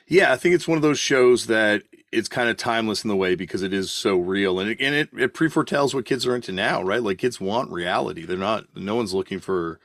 Yeah, 0.06 0.32
I 0.32 0.36
think 0.36 0.54
it's 0.54 0.68
one 0.68 0.76
of 0.76 0.82
those 0.82 0.98
shows 0.98 1.46
that 1.46 1.82
it's 2.12 2.28
kind 2.28 2.48
of 2.48 2.56
timeless 2.56 3.02
in 3.04 3.08
the 3.08 3.16
way 3.16 3.34
because 3.34 3.62
it 3.62 3.72
is 3.72 3.90
so 3.90 4.16
real, 4.16 4.60
and 4.60 4.70
it, 4.70 4.80
and 4.80 4.94
it 4.94 5.08
it 5.16 5.34
pre-foretells 5.34 5.94
what 5.94 6.04
kids 6.04 6.26
are 6.26 6.34
into 6.36 6.52
now, 6.52 6.82
right? 6.82 7.02
Like 7.02 7.18
kids 7.18 7.40
want 7.40 7.70
reality. 7.70 8.24
They're 8.24 8.36
not. 8.36 8.64
No 8.76 8.94
one's 8.96 9.14
looking 9.14 9.40
for 9.40 9.80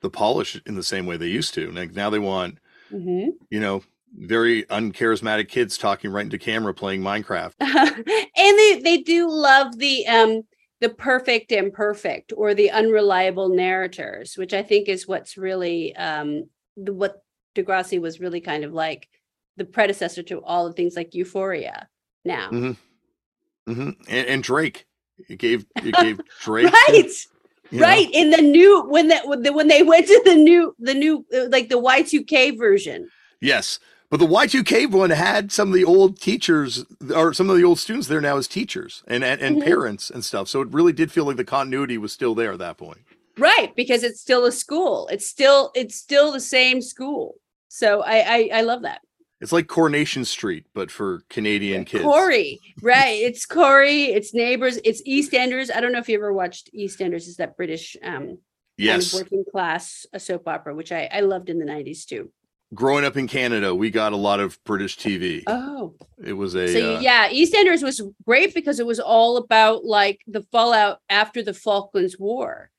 the 0.00 0.10
polish 0.10 0.60
in 0.66 0.74
the 0.74 0.82
same 0.82 1.06
way 1.06 1.16
they 1.16 1.26
used 1.28 1.54
to. 1.54 1.70
Like 1.72 1.94
now 1.94 2.10
they 2.10 2.18
want 2.18 2.58
Mhm. 2.92 3.30
you 3.50 3.60
know 3.60 3.82
very 4.16 4.62
uncharismatic 4.64 5.48
kids 5.48 5.76
talking 5.76 6.10
right 6.10 6.24
into 6.24 6.38
camera 6.38 6.72
playing 6.74 7.00
Minecraft. 7.02 7.54
and 7.60 8.58
they 8.58 8.80
they 8.84 8.98
do 8.98 9.28
love 9.28 9.78
the 9.78 10.06
um 10.06 10.42
the 10.80 10.90
perfect 10.90 11.50
and 11.52 11.66
imperfect 11.68 12.32
or 12.36 12.54
the 12.54 12.70
unreliable 12.70 13.48
narrators, 13.48 14.36
which 14.36 14.52
I 14.52 14.62
think 14.62 14.88
is 14.88 15.08
what's 15.08 15.36
really 15.36 15.96
um 15.96 16.44
the, 16.76 16.92
what 16.92 17.22
Degrassi 17.56 18.00
was 18.00 18.20
really 18.20 18.40
kind 18.40 18.64
of 18.64 18.72
like 18.72 19.08
the 19.56 19.64
predecessor 19.64 20.22
to 20.24 20.42
all 20.42 20.66
the 20.66 20.72
things 20.72 20.96
like 20.96 21.14
Euphoria 21.14 21.88
now. 22.24 22.50
Mm-hmm. 22.50 23.72
Mm-hmm. 23.72 23.90
And, 24.08 24.26
and 24.26 24.42
Drake. 24.42 24.86
It 25.28 25.38
gave 25.38 25.64
it 25.76 25.94
gave 26.00 26.20
Drake 26.40 26.72
right. 26.72 27.26
right 27.72 28.10
know? 28.12 28.18
in 28.18 28.30
the 28.30 28.42
new 28.42 28.84
when 28.88 29.08
that 29.08 29.26
when 29.26 29.68
they 29.68 29.82
went 29.82 30.06
to 30.06 30.22
the 30.24 30.34
new 30.34 30.74
the 30.78 30.94
new 30.94 31.24
uh, 31.34 31.48
like 31.48 31.68
the 31.68 31.80
Y2K 31.80 32.58
version. 32.58 33.08
Yes. 33.40 33.78
But 34.10 34.20
the 34.20 34.26
Y2K 34.26 34.90
one 34.90 35.10
had 35.10 35.50
some 35.50 35.68
of 35.68 35.74
the 35.74 35.84
old 35.84 36.20
teachers 36.20 36.84
or 37.14 37.32
some 37.32 37.50
of 37.50 37.56
the 37.56 37.64
old 37.64 37.78
students 37.78 38.06
there 38.06 38.20
now 38.20 38.36
as 38.36 38.46
teachers 38.46 39.02
and 39.06 39.24
and, 39.24 39.40
and 39.40 39.56
mm-hmm. 39.56 39.66
parents 39.66 40.10
and 40.10 40.24
stuff. 40.24 40.48
So 40.48 40.60
it 40.60 40.68
really 40.72 40.92
did 40.92 41.10
feel 41.10 41.24
like 41.24 41.36
the 41.36 41.44
continuity 41.44 41.98
was 41.98 42.12
still 42.12 42.34
there 42.34 42.52
at 42.52 42.58
that 42.58 42.76
point. 42.76 43.00
Right, 43.36 43.74
because 43.74 44.04
it's 44.04 44.20
still 44.20 44.44
a 44.44 44.52
school. 44.52 45.08
It's 45.10 45.26
still 45.26 45.72
it's 45.74 45.96
still 45.96 46.32
the 46.32 46.40
same 46.40 46.80
school. 46.82 47.36
So 47.68 48.02
I 48.02 48.18
I, 48.18 48.50
I 48.54 48.60
love 48.60 48.82
that. 48.82 49.00
It's 49.44 49.52
like 49.52 49.66
Coronation 49.66 50.24
Street, 50.24 50.64
but 50.72 50.90
for 50.90 51.22
Canadian 51.28 51.84
kids. 51.84 52.02
Corey, 52.02 52.60
right? 52.80 53.20
It's 53.20 53.44
Corey. 53.44 54.04
It's 54.04 54.32
Neighbors. 54.32 54.78
It's 54.84 55.02
EastEnders. 55.02 55.70
I 55.70 55.82
don't 55.82 55.92
know 55.92 55.98
if 55.98 56.08
you 56.08 56.16
ever 56.16 56.32
watched 56.32 56.70
EastEnders. 56.74 57.28
Is 57.28 57.36
that 57.36 57.54
British? 57.54 57.94
Um, 58.02 58.38
yes. 58.78 59.12
Kind 59.12 59.26
of 59.26 59.30
working 59.30 59.44
class 59.52 60.06
a 60.14 60.18
soap 60.18 60.48
opera, 60.48 60.74
which 60.74 60.92
I 60.92 61.10
I 61.12 61.20
loved 61.20 61.50
in 61.50 61.58
the 61.58 61.66
nineties 61.66 62.06
too. 62.06 62.32
Growing 62.72 63.04
up 63.04 63.18
in 63.18 63.28
Canada, 63.28 63.74
we 63.74 63.90
got 63.90 64.14
a 64.14 64.16
lot 64.16 64.40
of 64.40 64.58
British 64.64 64.96
TV. 64.96 65.42
Oh, 65.46 65.94
it 66.24 66.32
was 66.32 66.54
a 66.54 66.66
so 66.66 66.96
uh, 66.96 67.00
yeah. 67.00 67.28
EastEnders 67.28 67.82
was 67.82 68.00
great 68.24 68.54
because 68.54 68.80
it 68.80 68.86
was 68.86 68.98
all 68.98 69.36
about 69.36 69.84
like 69.84 70.22
the 70.26 70.40
fallout 70.52 71.00
after 71.10 71.42
the 71.42 71.52
Falklands 71.52 72.18
War 72.18 72.70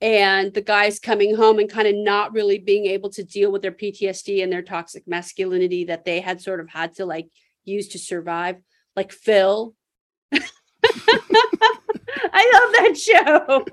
and 0.00 0.54
the 0.54 0.60
guys 0.60 0.98
coming 0.98 1.34
home 1.34 1.58
and 1.58 1.68
kind 1.70 1.88
of 1.88 1.94
not 1.94 2.32
really 2.32 2.58
being 2.58 2.86
able 2.86 3.10
to 3.10 3.24
deal 3.24 3.50
with 3.50 3.62
their 3.62 3.72
PTSD 3.72 4.42
and 4.42 4.52
their 4.52 4.62
toxic 4.62 5.06
masculinity 5.08 5.84
that 5.84 6.04
they 6.04 6.20
had 6.20 6.40
sort 6.40 6.60
of 6.60 6.68
had 6.68 6.94
to 6.94 7.04
like 7.04 7.28
use 7.64 7.88
to 7.88 7.98
survive, 7.98 8.56
like 8.94 9.12
Phil. 9.12 9.74
I 10.32 10.38
love 12.52 12.72
that 12.72 12.96
show. 12.96 13.66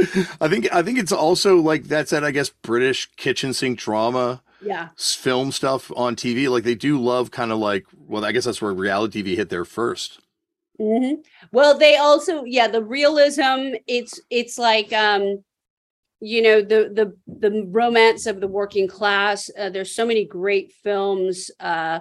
I 0.40 0.48
think 0.48 0.72
I 0.72 0.82
think 0.82 0.98
it's 0.98 1.12
also 1.12 1.56
like 1.56 1.84
that's 1.84 2.10
that 2.10 2.24
I 2.24 2.30
guess 2.30 2.50
British 2.50 3.08
kitchen 3.16 3.52
sink 3.52 3.78
drama. 3.78 4.42
Yeah. 4.62 4.88
Film 4.96 5.52
stuff 5.52 5.90
on 5.96 6.16
TV. 6.16 6.48
Like 6.48 6.64
they 6.64 6.74
do 6.74 7.00
love 7.00 7.30
kind 7.30 7.52
of 7.52 7.58
like 7.58 7.86
well, 8.08 8.24
I 8.24 8.32
guess 8.32 8.44
that's 8.44 8.60
where 8.60 8.72
reality 8.72 9.22
TV 9.22 9.36
hit 9.36 9.50
there 9.50 9.64
1st 9.64 10.18
mm-hmm. 10.80 11.20
Well, 11.52 11.78
they 11.78 11.96
also, 11.96 12.44
yeah, 12.44 12.68
the 12.68 12.82
realism, 12.82 13.74
it's 13.86 14.20
it's 14.30 14.58
like 14.58 14.92
um 14.92 15.44
you 16.20 16.42
know 16.42 16.60
the 16.60 16.90
the 16.92 17.16
the 17.26 17.64
romance 17.68 18.26
of 18.26 18.40
the 18.40 18.48
working 18.48 18.86
class 18.86 19.50
uh, 19.58 19.70
there's 19.70 19.94
so 19.94 20.04
many 20.06 20.24
great 20.24 20.72
films 20.82 21.50
uh 21.60 22.00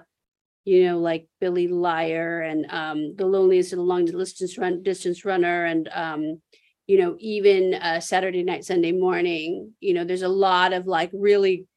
you 0.65 0.85
know 0.85 0.99
like 0.99 1.27
billy 1.41 1.67
liar 1.67 2.41
and 2.41 2.65
um 2.71 3.15
the 3.17 3.25
loneliest 3.25 3.73
and 3.73 3.79
the 3.79 3.83
long 3.85 4.05
distance 4.05 4.57
run 4.57 4.83
distance 4.83 5.25
runner 5.25 5.65
and 5.65 5.89
um 5.93 6.41
you 6.87 6.97
know 6.99 7.15
even 7.19 7.75
uh 7.75 7.99
saturday 7.99 8.43
night 8.43 8.65
sunday 8.65 8.91
morning 8.91 9.73
you 9.79 9.93
know 9.93 10.03
there's 10.03 10.23
a 10.23 10.29
lot 10.29 10.73
of 10.73 10.87
like 10.87 11.11
really 11.13 11.67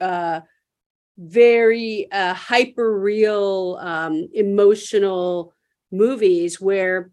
uh 0.00 0.40
very 1.18 2.08
uh 2.10 2.34
hyper 2.34 2.98
real 2.98 3.78
um 3.80 4.28
emotional 4.34 5.52
movies 5.92 6.60
where 6.60 7.10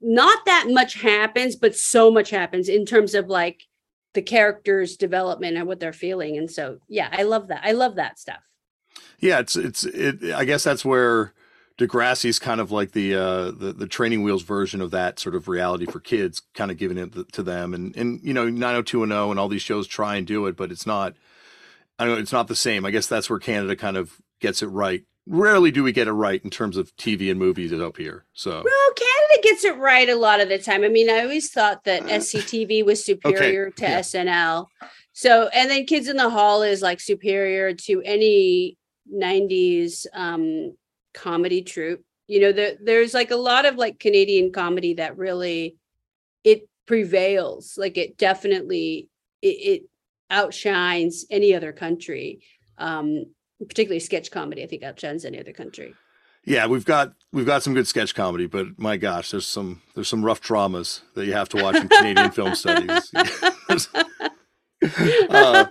not 0.00 0.38
that 0.46 0.66
much 0.70 0.94
happens 0.94 1.56
but 1.56 1.76
so 1.76 2.10
much 2.10 2.30
happens 2.30 2.68
in 2.68 2.86
terms 2.86 3.14
of 3.14 3.28
like 3.28 3.62
the 4.16 4.22
characters 4.22 4.96
development 4.96 5.58
and 5.58 5.68
what 5.68 5.78
they're 5.78 5.92
feeling 5.92 6.38
and 6.38 6.50
so 6.50 6.78
yeah 6.88 7.08
i 7.12 7.22
love 7.22 7.48
that 7.48 7.60
i 7.62 7.72
love 7.72 7.94
that 7.96 8.18
stuff. 8.18 8.40
Yeah 9.20 9.40
it's 9.40 9.54
it's 9.54 9.84
it 9.84 10.32
i 10.34 10.44
guess 10.46 10.64
that's 10.64 10.84
where 10.84 11.34
degrassi's 11.78 12.38
kind 12.38 12.58
of 12.58 12.72
like 12.72 12.92
the 12.92 13.14
uh 13.14 13.50
the, 13.50 13.74
the 13.76 13.86
training 13.86 14.22
wheels 14.22 14.42
version 14.42 14.80
of 14.80 14.90
that 14.90 15.18
sort 15.18 15.34
of 15.34 15.48
reality 15.48 15.84
for 15.84 16.00
kids 16.00 16.40
kind 16.54 16.70
of 16.70 16.78
giving 16.78 16.96
it 16.96 17.30
to 17.32 17.42
them 17.42 17.74
and 17.74 17.94
and 17.94 18.20
you 18.22 18.32
know 18.32 18.48
90210 18.48 19.30
and 19.30 19.38
all 19.38 19.48
these 19.48 19.60
shows 19.60 19.86
try 19.86 20.16
and 20.16 20.26
do 20.26 20.46
it 20.46 20.56
but 20.56 20.72
it's 20.72 20.86
not 20.86 21.14
i 21.98 22.04
don't 22.06 22.14
know 22.14 22.20
it's 22.20 22.32
not 22.32 22.48
the 22.48 22.56
same. 22.56 22.86
I 22.86 22.90
guess 22.90 23.06
that's 23.06 23.28
where 23.28 23.38
canada 23.38 23.76
kind 23.76 23.98
of 23.98 24.16
gets 24.40 24.62
it 24.62 24.68
right. 24.68 25.04
Rarely 25.26 25.70
do 25.70 25.82
we 25.82 25.92
get 25.92 26.08
it 26.08 26.12
right 26.12 26.42
in 26.42 26.50
terms 26.50 26.78
of 26.78 26.96
tv 26.96 27.30
and 27.30 27.38
movies 27.38 27.70
up 27.72 27.98
here 27.98 28.24
so. 28.32 28.50
Well 28.50 28.92
Canada 28.94 29.15
gets 29.46 29.64
it 29.64 29.76
right 29.78 30.08
a 30.08 30.16
lot 30.16 30.40
of 30.40 30.48
the 30.48 30.58
time. 30.58 30.84
I 30.84 30.88
mean, 30.88 31.08
I 31.08 31.20
always 31.20 31.50
thought 31.50 31.84
that 31.84 32.02
uh, 32.02 32.08
SCTV 32.08 32.84
was 32.84 33.04
superior 33.04 33.68
okay. 33.68 33.86
to 33.86 33.92
yeah. 33.92 34.00
SNL. 34.00 34.66
So, 35.12 35.48
and 35.48 35.70
then 35.70 35.86
Kids 35.86 36.08
in 36.08 36.16
the 36.16 36.28
Hall 36.28 36.62
is 36.62 36.82
like 36.82 37.00
superior 37.00 37.72
to 37.72 38.02
any 38.04 38.76
90s 39.12 40.06
um, 40.12 40.76
comedy 41.14 41.62
troupe. 41.62 42.04
You 42.26 42.40
know, 42.40 42.52
the, 42.52 42.76
there's 42.82 43.14
like 43.14 43.30
a 43.30 43.36
lot 43.36 43.66
of 43.66 43.76
like 43.76 44.00
Canadian 44.00 44.52
comedy 44.52 44.94
that 44.94 45.16
really 45.16 45.76
it 46.42 46.68
prevails. 46.86 47.78
Like 47.78 47.96
it 47.96 48.18
definitely 48.18 49.08
it, 49.42 49.46
it 49.46 49.82
outshines 50.28 51.24
any 51.30 51.54
other 51.54 51.72
country. 51.72 52.40
Um, 52.78 53.26
particularly 53.60 54.00
sketch 54.00 54.30
comedy, 54.30 54.62
I 54.62 54.66
think 54.66 54.82
outshines 54.82 55.24
any 55.24 55.40
other 55.40 55.52
country. 55.52 55.94
Yeah, 56.46 56.68
we've 56.68 56.84
got 56.84 57.12
we've 57.32 57.44
got 57.44 57.62
some 57.64 57.74
good 57.74 57.88
sketch 57.88 58.14
comedy, 58.14 58.46
but 58.46 58.78
my 58.78 58.96
gosh, 58.96 59.32
there's 59.32 59.46
some 59.46 59.82
there's 59.94 60.08
some 60.08 60.24
rough 60.24 60.40
dramas 60.40 61.02
that 61.14 61.26
you 61.26 61.32
have 61.32 61.48
to 61.50 61.62
watch 61.62 61.74
in 61.74 61.88
Canadian 61.88 62.30
film 62.30 62.54
studies. 62.56 63.12
uh, 65.30 65.64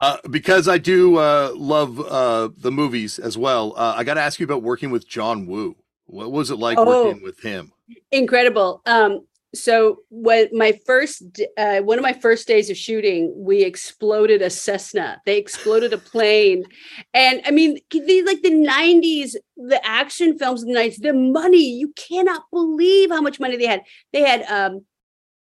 uh, 0.00 0.16
because 0.28 0.66
I 0.66 0.78
do 0.78 1.16
uh, 1.16 1.52
love 1.54 2.00
uh, 2.00 2.48
the 2.56 2.72
movies 2.72 3.20
as 3.20 3.38
well. 3.38 3.74
Uh, 3.76 3.94
I 3.96 4.02
got 4.02 4.14
to 4.14 4.20
ask 4.20 4.40
you 4.40 4.44
about 4.44 4.62
working 4.62 4.90
with 4.90 5.08
John 5.08 5.46
Woo. 5.46 5.76
What 6.06 6.32
was 6.32 6.50
it 6.50 6.56
like 6.56 6.78
oh, 6.78 6.84
working 6.84 7.22
with 7.22 7.40
him? 7.40 7.72
Incredible. 8.10 8.82
Um, 8.84 9.24
so 9.54 9.98
when 10.10 10.48
my 10.52 10.78
first 10.86 11.40
uh, 11.58 11.80
one 11.80 11.98
of 11.98 12.02
my 12.02 12.14
first 12.14 12.48
days 12.48 12.70
of 12.70 12.76
shooting 12.76 13.32
we 13.36 13.62
exploded 13.62 14.40
a 14.40 14.48
cessna. 14.48 15.20
They 15.26 15.36
exploded 15.38 15.92
a 15.92 15.98
plane. 16.12 16.64
And 17.12 17.42
i 17.44 17.50
mean 17.50 17.78
these 17.90 18.24
like 18.24 18.42
the 18.42 18.50
90s 18.50 19.36
the 19.56 19.84
action 19.84 20.38
films 20.38 20.62
in 20.62 20.72
the 20.72 20.80
90s 20.80 21.00
the 21.00 21.12
money 21.12 21.64
you 21.64 21.92
cannot 21.96 22.44
believe 22.50 23.10
how 23.10 23.20
much 23.20 23.40
money 23.40 23.56
they 23.56 23.66
had. 23.66 23.82
They 24.12 24.22
had 24.22 24.42
um 24.48 24.84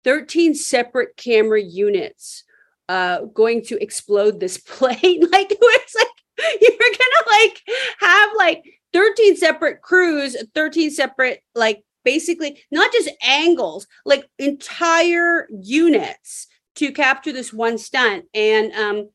13 0.04 0.56
separate 0.56 1.16
camera 1.16 1.62
units 1.62 2.44
uh 2.90 3.22
going 3.34 3.64
to 3.66 3.82
explode 3.82 4.40
this 4.40 4.58
plane. 4.66 5.24
Like 5.32 5.48
it's 5.52 5.96
like 5.96 6.08
you're 6.38 6.72
gonna 6.72 7.40
like 7.44 7.62
have 8.00 8.30
like 8.36 8.64
13 8.94 9.38
separate 9.38 9.82
crews 9.82 10.36
13 10.56 10.90
separate 10.90 11.42
like 11.56 11.84
basically 12.04 12.64
not 12.72 12.92
just 12.92 13.10
angles, 13.24 13.88
like 14.06 14.30
entire 14.40 15.48
units 15.52 16.48
to 16.76 16.92
capture 16.92 17.32
this 17.32 17.54
one 17.54 17.78
stunt. 17.78 18.26
And 18.34 18.72
um, 18.74 19.10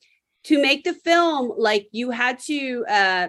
to 0.44 0.60
make 0.60 0.84
the 0.84 0.94
film, 0.94 1.52
like 1.56 1.88
you 1.92 2.10
had 2.10 2.38
to 2.40 2.84
uh, 2.88 3.28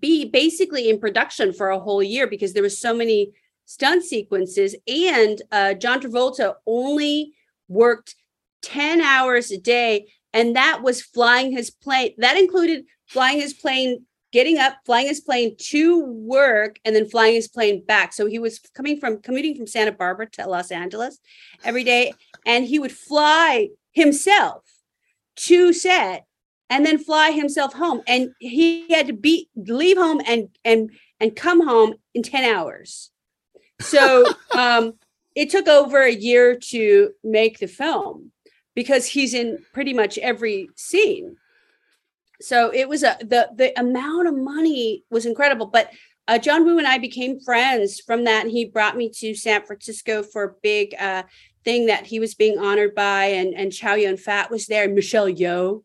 be 0.00 0.28
basically 0.28 0.90
in 0.90 1.00
production 1.00 1.52
for 1.52 1.70
a 1.70 1.80
whole 1.80 2.02
year 2.02 2.26
because 2.26 2.52
there 2.52 2.62
was 2.62 2.78
so 2.78 2.94
many 2.94 3.32
stunt 3.64 4.04
sequences. 4.04 4.76
And 4.86 5.40
uh, 5.50 5.74
John 5.74 6.00
Travolta 6.00 6.54
only 6.66 7.32
worked 7.68 8.14
10 8.62 9.00
hours 9.00 9.50
a 9.50 9.58
day. 9.58 10.12
And 10.32 10.56
that 10.56 10.82
was 10.82 11.02
flying 11.02 11.52
his 11.52 11.70
plane. 11.70 12.14
That 12.18 12.36
included 12.36 12.84
flying 13.06 13.40
his 13.40 13.54
plane 13.54 14.06
getting 14.32 14.58
up, 14.58 14.76
flying 14.84 15.06
his 15.06 15.20
plane 15.20 15.54
to 15.58 16.04
work, 16.04 16.78
and 16.84 16.96
then 16.96 17.08
flying 17.08 17.34
his 17.34 17.48
plane 17.48 17.84
back. 17.84 18.12
So 18.12 18.26
he 18.26 18.38
was 18.38 18.58
coming 18.74 18.98
from 18.98 19.20
commuting 19.20 19.56
from 19.56 19.66
Santa 19.66 19.92
Barbara 19.92 20.28
to 20.30 20.46
Los 20.48 20.70
Angeles 20.70 21.18
every 21.62 21.84
day, 21.84 22.12
and 22.46 22.64
he 22.64 22.78
would 22.78 22.92
fly 22.92 23.68
himself 23.92 24.64
to 25.36 25.72
set 25.72 26.26
and 26.70 26.86
then 26.86 26.98
fly 26.98 27.30
himself 27.30 27.74
home. 27.74 28.02
And 28.06 28.30
he 28.38 28.92
had 28.92 29.06
to 29.06 29.12
be 29.12 29.48
leave 29.54 29.98
home 29.98 30.20
and 30.26 30.48
and 30.64 30.90
and 31.20 31.36
come 31.36 31.66
home 31.66 31.94
in 32.14 32.22
10 32.22 32.44
hours. 32.44 33.10
So 33.80 34.24
um 34.56 34.94
it 35.34 35.50
took 35.50 35.68
over 35.68 36.02
a 36.02 36.12
year 36.12 36.58
to 36.70 37.10
make 37.22 37.58
the 37.58 37.66
film 37.66 38.32
because 38.74 39.06
he's 39.06 39.34
in 39.34 39.58
pretty 39.72 39.92
much 39.92 40.18
every 40.18 40.68
scene 40.76 41.36
so 42.42 42.72
it 42.72 42.88
was 42.88 43.02
a 43.02 43.16
the 43.20 43.48
the 43.54 43.78
amount 43.78 44.28
of 44.28 44.36
money 44.36 45.04
was 45.10 45.26
incredible 45.26 45.66
but 45.66 45.90
uh, 46.28 46.38
john 46.38 46.64
woo 46.64 46.78
and 46.78 46.86
i 46.86 46.98
became 46.98 47.40
friends 47.40 48.00
from 48.00 48.24
that 48.24 48.42
and 48.42 48.50
he 48.50 48.64
brought 48.64 48.96
me 48.96 49.08
to 49.08 49.34
san 49.34 49.64
francisco 49.64 50.22
for 50.22 50.44
a 50.44 50.54
big 50.62 50.94
uh, 50.98 51.22
thing 51.64 51.86
that 51.86 52.06
he 52.06 52.18
was 52.18 52.34
being 52.34 52.58
honored 52.58 52.94
by 52.94 53.24
and 53.24 53.54
and 53.54 53.72
chow 53.72 53.94
yun 53.94 54.16
fat 54.16 54.50
was 54.50 54.66
there 54.66 54.84
and 54.84 54.94
michelle 54.94 55.28
yeoh 55.28 55.82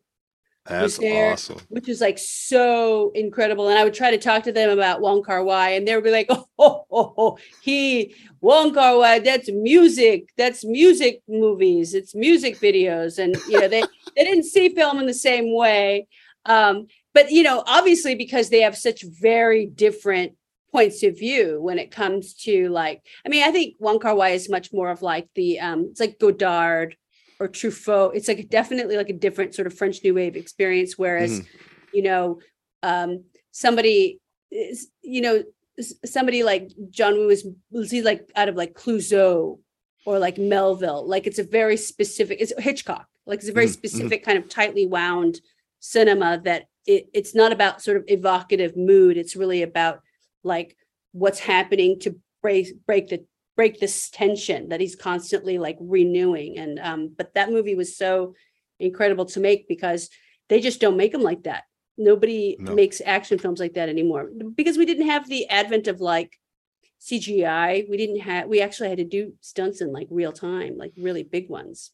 That's 0.66 0.98
there, 0.98 1.32
awesome. 1.32 1.60
which 1.70 1.88
is 1.88 2.02
like 2.02 2.18
so 2.18 3.10
incredible. 3.14 3.70
And 3.70 3.78
I 3.78 3.84
would 3.84 3.94
try 3.94 4.10
to 4.10 4.18
talk 4.18 4.42
to 4.42 4.52
them 4.52 4.68
about 4.68 5.00
Wong 5.00 5.22
Kar 5.22 5.42
Wai, 5.42 5.70
and 5.70 5.88
they 5.88 5.94
would 5.94 6.04
be 6.04 6.10
like, 6.10 6.26
"Oh, 6.30 6.44
oh, 6.58 6.84
oh, 6.90 7.14
oh 7.16 7.38
he 7.62 8.14
Wong 8.42 8.74
Kar 8.74 8.98
Wai, 8.98 9.18
that's 9.20 9.48
music, 9.50 10.28
that's 10.36 10.66
music 10.66 11.22
movies, 11.26 11.94
it's 11.94 12.14
music 12.14 12.60
videos." 12.60 13.18
And 13.18 13.34
you 13.48 13.58
know, 13.58 13.68
they 13.68 13.82
they 14.14 14.24
didn't 14.24 14.44
see 14.44 14.68
film 14.68 14.98
in 14.98 15.06
the 15.06 15.14
same 15.14 15.54
way. 15.54 16.06
Um, 16.48 16.86
but 17.14 17.30
you 17.30 17.42
know, 17.42 17.62
obviously, 17.66 18.14
because 18.14 18.50
they 18.50 18.62
have 18.62 18.76
such 18.76 19.04
very 19.20 19.66
different 19.66 20.32
points 20.72 21.02
of 21.02 21.18
view 21.18 21.60
when 21.62 21.78
it 21.78 21.90
comes 21.90 22.34
to 22.34 22.68
like, 22.68 23.02
I 23.24 23.28
mean, 23.28 23.42
I 23.42 23.50
think 23.50 23.76
Wong 23.78 23.98
Kar 23.98 24.14
Wai 24.14 24.30
is 24.30 24.50
much 24.50 24.72
more 24.72 24.90
of 24.90 25.02
like 25.02 25.28
the 25.34 25.60
um, 25.60 25.88
it's 25.90 26.00
like 26.00 26.18
Godard 26.18 26.96
or 27.38 27.48
Truffaut. 27.48 28.14
It's 28.14 28.28
like 28.28 28.48
definitely 28.48 28.96
like 28.96 29.10
a 29.10 29.14
different 29.14 29.54
sort 29.54 29.66
of 29.66 29.74
French 29.74 30.02
New 30.02 30.14
Wave 30.14 30.36
experience. 30.36 30.98
Whereas, 30.98 31.40
Mhm. 31.40 31.46
you 31.92 32.02
know, 32.02 32.40
um, 32.82 33.24
somebody 33.52 34.20
is, 34.50 34.88
you 35.02 35.20
know, 35.20 35.44
somebody 36.04 36.42
like 36.42 36.70
John 36.90 37.14
Woo 37.14 37.28
is 37.28 37.46
was 37.70 37.90
he 37.90 38.02
like 38.02 38.30
out 38.34 38.48
of 38.48 38.56
like 38.56 38.74
Clouzot 38.74 39.58
or 40.04 40.18
like 40.18 40.38
Melville. 40.38 41.06
Like 41.06 41.26
it's 41.26 41.38
a 41.38 41.44
very 41.44 41.76
specific. 41.76 42.40
It's 42.40 42.52
Hitchcock. 42.58 43.06
Like 43.26 43.40
it's 43.40 43.48
a 43.48 43.52
very 43.52 43.66
mhm. 43.66 43.72
specific 43.72 44.24
kind 44.24 44.38
of 44.38 44.48
tightly 44.48 44.86
wound 44.86 45.40
cinema 45.80 46.40
that 46.44 46.64
it, 46.86 47.08
it's 47.12 47.34
not 47.34 47.52
about 47.52 47.82
sort 47.82 47.96
of 47.96 48.04
evocative 48.08 48.76
mood. 48.76 49.16
It's 49.16 49.36
really 49.36 49.62
about 49.62 50.00
like 50.42 50.76
what's 51.12 51.38
happening 51.38 52.00
to 52.00 52.16
break 52.42 52.68
break 52.86 53.08
the 53.08 53.24
break 53.56 53.80
this 53.80 54.08
tension 54.10 54.68
that 54.68 54.80
he's 54.80 54.96
constantly 54.96 55.58
like 55.58 55.76
renewing. 55.80 56.58
And 56.58 56.78
um 56.78 57.14
but 57.16 57.34
that 57.34 57.50
movie 57.50 57.74
was 57.74 57.96
so 57.96 58.34
incredible 58.78 59.26
to 59.26 59.40
make 59.40 59.68
because 59.68 60.08
they 60.48 60.60
just 60.60 60.80
don't 60.80 60.96
make 60.96 61.12
them 61.12 61.22
like 61.22 61.44
that. 61.44 61.64
Nobody 61.96 62.56
No. 62.58 62.74
makes 62.74 63.02
action 63.04 63.38
films 63.38 63.60
like 63.60 63.74
that 63.74 63.88
anymore. 63.88 64.30
Because 64.54 64.78
we 64.78 64.86
didn't 64.86 65.08
have 65.08 65.28
the 65.28 65.48
advent 65.48 65.88
of 65.88 66.00
like 66.00 66.38
cgi 67.00 67.88
we 67.88 67.96
didn't 67.96 68.18
have 68.18 68.48
we 68.48 68.60
actually 68.60 68.88
had 68.88 68.98
to 68.98 69.04
do 69.04 69.32
stunts 69.40 69.80
in 69.80 69.92
like 69.92 70.08
real 70.10 70.32
time 70.32 70.76
like 70.76 70.92
really 70.96 71.22
big 71.22 71.48
ones. 71.48 71.92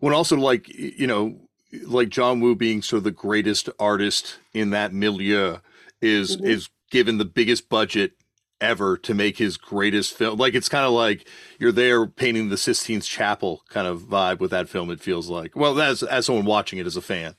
When 0.00 0.14
also 0.14 0.36
like 0.36 0.68
you 0.68 1.06
know, 1.06 1.49
like 1.86 2.08
John 2.08 2.40
Woo 2.40 2.54
being 2.54 2.82
sort 2.82 2.98
of 2.98 3.04
the 3.04 3.10
greatest 3.10 3.68
artist 3.78 4.38
in 4.52 4.70
that 4.70 4.92
milieu 4.92 5.58
is 6.02 6.36
Mhm. 6.36 6.44
is 6.46 6.68
given 6.90 7.18
the 7.18 7.24
biggest 7.24 7.68
budget 7.68 8.12
ever 8.60 8.96
to 8.98 9.14
make 9.14 9.38
his 9.38 9.56
greatest 9.56 10.12
film. 10.12 10.38
Like 10.38 10.54
it's 10.54 10.68
kind 10.68 10.84
of 10.84 10.92
like 10.92 11.26
you're 11.58 11.72
there 11.72 12.06
painting 12.06 12.48
the 12.48 12.56
Sistine 12.58 13.00
Chapel 13.00 13.62
kind 13.68 13.86
of 13.86 14.02
vibe 14.02 14.38
with 14.40 14.50
that 14.50 14.68
film. 14.68 14.90
It 14.90 15.00
feels 15.00 15.28
like. 15.28 15.54
Well, 15.56 15.80
as 15.80 16.02
as 16.02 16.26
someone 16.26 16.44
watching 16.44 16.78
it 16.78 16.86
as 16.86 16.96
a 16.96 17.00
fan. 17.02 17.36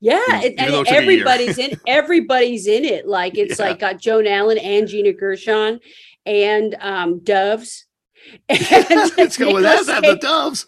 Yeah, 0.00 0.20
and 0.28 0.44
it 0.44 0.58
took 0.58 0.88
a 0.88 0.90
year. 0.92 1.00
everybody's 1.02 1.58
in 1.58 1.80
everybody's 1.86 2.66
in 2.66 2.84
it. 2.84 3.06
Like 3.06 3.36
it's 3.38 3.58
Yeah. 3.58 3.66
like 3.66 3.78
got 3.78 3.98
Joan 4.00 4.26
Allen 4.26 4.58
and 4.58 4.88
Gina 4.88 5.12
Gershon 5.12 5.80
and 6.24 6.76
um 6.80 7.20
Doves. 7.20 7.84
And 8.48 8.58
Let's 9.16 9.36
go 9.36 9.54
with 9.54 9.62
that. 9.62 9.86
Nicolas 9.86 9.88
Have 9.88 10.02
the 10.02 10.16
doves. 10.16 10.66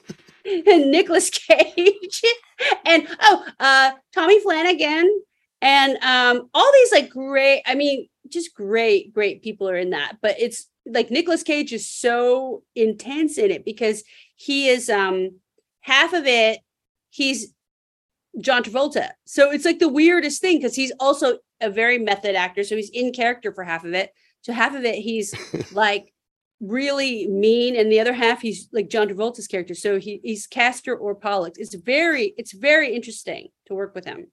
and 0.66 0.90
Nicolas 0.90 1.30
Cage 1.30 2.22
and 2.86 3.07
oh 3.20 3.44
uh 3.61 3.92
Tommy 4.14 4.40
Flanagan. 4.40 5.22
And 5.61 5.99
um 6.03 6.49
all 6.55 6.72
these 6.72 6.92
like 6.92 7.11
great 7.11 7.62
I 7.66 7.74
mean 7.74 8.09
just 8.28 8.55
great 8.55 9.12
great 9.12 9.42
people 9.42 9.68
are 9.68 9.76
in 9.76 9.90
that. 9.90 10.18
But 10.22 10.36
it's 10.38 10.66
like 10.86 11.11
Nicolas 11.11 11.42
Cage 11.42 11.72
is 11.72 11.88
so 11.88 12.62
intense 12.74 13.38
in 13.38 13.51
it 13.51 13.64
because 13.64 14.05
he 14.36 14.68
is 14.68 14.88
um 14.88 15.38
half 15.80 16.12
of 16.12 16.26
it 16.26 16.61
he's 17.11 17.53
John 18.40 18.62
Travolta. 18.62 19.11
So 19.26 19.51
it's 19.51 19.64
like 19.64 19.78
the 19.78 19.88
weirdest 19.88 20.40
thing 20.40 20.59
because 20.59 20.76
he's 20.76 20.92
also 21.01 21.38
a 21.61 21.70
very 21.70 21.99
method 21.99 22.36
actor. 22.36 22.62
So 22.62 22.76
he's 22.76 22.90
in 22.90 23.12
character 23.12 23.53
for 23.53 23.64
half 23.64 23.84
of 23.84 23.94
it. 23.94 24.12
So 24.42 24.53
half 24.53 24.74
of 24.74 24.84
it 24.84 24.96
he's 24.96 25.34
like 25.72 26.12
really 26.61 27.27
mean 27.29 27.77
and 27.77 27.91
the 27.93 28.01
other 28.01 28.13
half 28.13 28.41
he's 28.41 28.69
like 28.73 28.89
John 28.91 29.09
Travolta's 29.09 29.47
character 29.47 29.75
so 29.75 29.99
he 30.01 30.21
he's 30.25 30.47
Castor 30.47 30.97
or 30.97 31.15
Pollux 31.15 31.57
it's 31.59 31.75
very 31.75 32.35
it's 32.37 32.53
very 32.53 32.95
interesting 32.95 33.49
to 33.67 33.75
work 33.75 33.95
with 33.95 34.05
him 34.05 34.27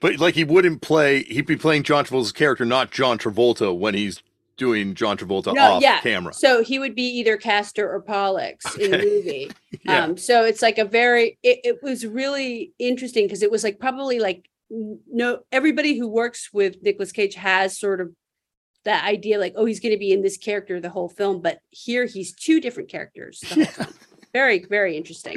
But 0.00 0.18
like 0.20 0.34
he 0.36 0.44
wouldn't 0.44 0.82
play. 0.82 1.24
He'd 1.24 1.46
be 1.46 1.56
playing 1.56 1.82
John 1.82 2.04
Travolta's 2.04 2.30
character, 2.32 2.64
not 2.64 2.92
John 2.92 3.18
Travolta, 3.18 3.76
when 3.76 3.94
he's 3.94 4.22
doing 4.56 4.94
John 4.94 5.16
Travolta 5.16 5.52
No, 5.54 5.62
off 5.74 5.82
yeah. 5.82 6.00
camera. 6.00 6.32
so 6.32 6.62
he 6.62 6.78
would 6.78 6.94
be 6.94 7.02
either 7.18 7.36
Castor 7.36 7.90
or 7.92 8.00
Pollux 8.02 8.76
in 8.76 8.90
the 8.92 8.98
movie 8.98 9.50
Yeah. 9.84 10.04
um 10.04 10.16
so 10.16 10.44
it's 10.44 10.62
like 10.62 10.78
a 10.78 10.84
very 10.84 11.38
it, 11.42 11.58
it 11.64 11.82
was 11.82 12.06
really 12.06 12.72
interesting 12.78 13.24
because 13.26 13.42
it 13.42 13.50
was 13.50 13.64
like 13.64 13.78
probably 13.80 14.18
like 14.20 14.48
no 14.70 15.40
everybody 15.50 15.96
who 15.98 16.06
works 16.08 16.50
with 16.52 16.76
Nicolas 16.82 17.10
Cage 17.12 17.34
has 17.34 17.78
sort 17.78 18.00
of 18.00 18.10
that 18.88 19.04
idea 19.04 19.38
like 19.38 19.54
oh 19.56 19.64
he's 19.64 19.80
going 19.80 19.92
to 19.92 19.98
be 19.98 20.12
in 20.12 20.22
this 20.22 20.36
character 20.36 20.80
the 20.80 20.90
whole 20.90 21.08
film 21.08 21.40
but 21.40 21.60
here 21.70 22.04
he's 22.04 22.34
two 22.34 22.60
different 22.60 22.88
characters 22.88 23.40
the 23.40 23.54
whole 23.54 23.64
film. 23.64 23.94
very 24.32 24.64
very 24.64 24.96
interesting 24.96 25.36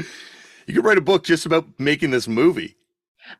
you 0.67 0.73
could 0.73 0.85
write 0.85 0.97
a 0.97 1.01
book 1.01 1.23
just 1.23 1.45
about 1.45 1.67
making 1.79 2.11
this 2.11 2.27
movie. 2.27 2.77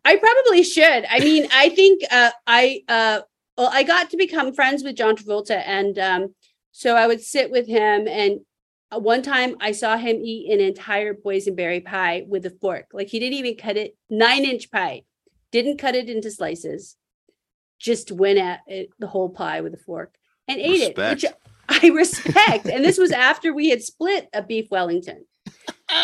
I 0.05 0.18
probably 0.18 0.64
should. 0.64 1.05
I 1.09 1.20
mean, 1.20 1.47
I 1.51 1.70
think 1.70 2.03
uh, 2.12 2.32
I 2.45 2.84
uh, 2.88 3.22
well, 3.57 3.70
I 3.72 3.84
got 3.84 4.09
to 4.12 4.18
become 4.18 4.53
friends 4.53 4.84
with 4.84 4.95
John 4.95 5.16
Travolta, 5.16 5.64
and 5.66 5.97
um, 5.97 6.36
so 6.72 6.95
I 6.95 7.07
would 7.07 7.22
sit 7.22 7.51
with 7.51 7.68
him. 7.68 8.07
And 8.07 8.41
uh, 8.93 8.99
one 8.99 9.22
time, 9.22 9.55
I 9.59 9.72
saw 9.72 9.97
him 9.97 10.18
eat 10.22 10.51
an 10.51 10.59
entire 10.59 11.14
boysenberry 11.14 11.84
pie 11.84 12.26
with 12.28 12.45
a 12.45 12.49
fork. 12.49 12.88
Like 12.93 13.07
he 13.07 13.20
didn't 13.20 13.39
even 13.39 13.55
cut 13.55 13.78
it 13.78 13.95
nine 14.09 14.43
inch 14.43 14.72
pie, 14.72 15.03
didn't 15.51 15.78
cut 15.78 15.95
it 15.95 16.09
into 16.09 16.32
slices, 16.32 16.95
just 17.82 18.12
went 18.12 18.38
at 18.38 18.62
it, 18.68 18.90
the 19.00 19.08
whole 19.08 19.30
pie 19.30 19.62
with 19.62 19.74
a 19.74 19.78
fork 19.78 20.14
and 20.48 20.60
ate 20.60 20.82
it, 20.82 20.98
which 20.98 21.26
I 21.70 21.88
respect. 21.90 22.68
and 22.68 22.86
this 22.86 22.98
was 22.98 23.12
after 23.12 23.54
we 23.54 23.70
had 23.70 23.82
split 23.82 24.30
a 24.34 24.44
beef 24.44 24.70
Wellington. 24.70 25.26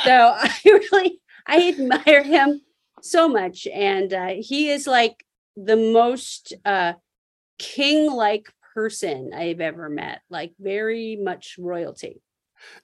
So 0.03 0.11
I 0.35 0.53
really 0.65 1.21
I 1.45 1.69
admire 1.69 2.23
him 2.23 2.61
so 3.01 3.27
much. 3.29 3.67
And 3.67 4.13
uh, 4.13 4.33
he 4.39 4.69
is 4.69 4.87
like 4.87 5.23
the 5.55 5.77
most 5.77 6.53
uh 6.65 6.93
king 7.57 8.11
like 8.11 8.47
person 8.75 9.31
I've 9.35 9.59
ever 9.59 9.89
met 9.89 10.21
like 10.29 10.53
very 10.59 11.15
much 11.15 11.55
royalty. 11.57 12.21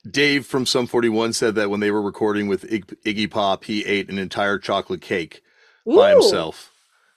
Dave 0.10 0.46
from 0.46 0.66
Sum 0.66 0.88
41 0.88 1.34
said 1.34 1.56
that 1.56 1.70
when 1.70 1.80
they 1.80 1.92
were 1.92 2.02
recording 2.02 2.48
with 2.48 2.72
Ig- 2.72 2.96
Iggy 3.06 3.30
Pop, 3.30 3.64
he 3.64 3.86
ate 3.86 4.10
an 4.10 4.20
entire 4.20 4.60
chocolate 4.60 5.02
cake 5.02 5.42
by 5.86 6.14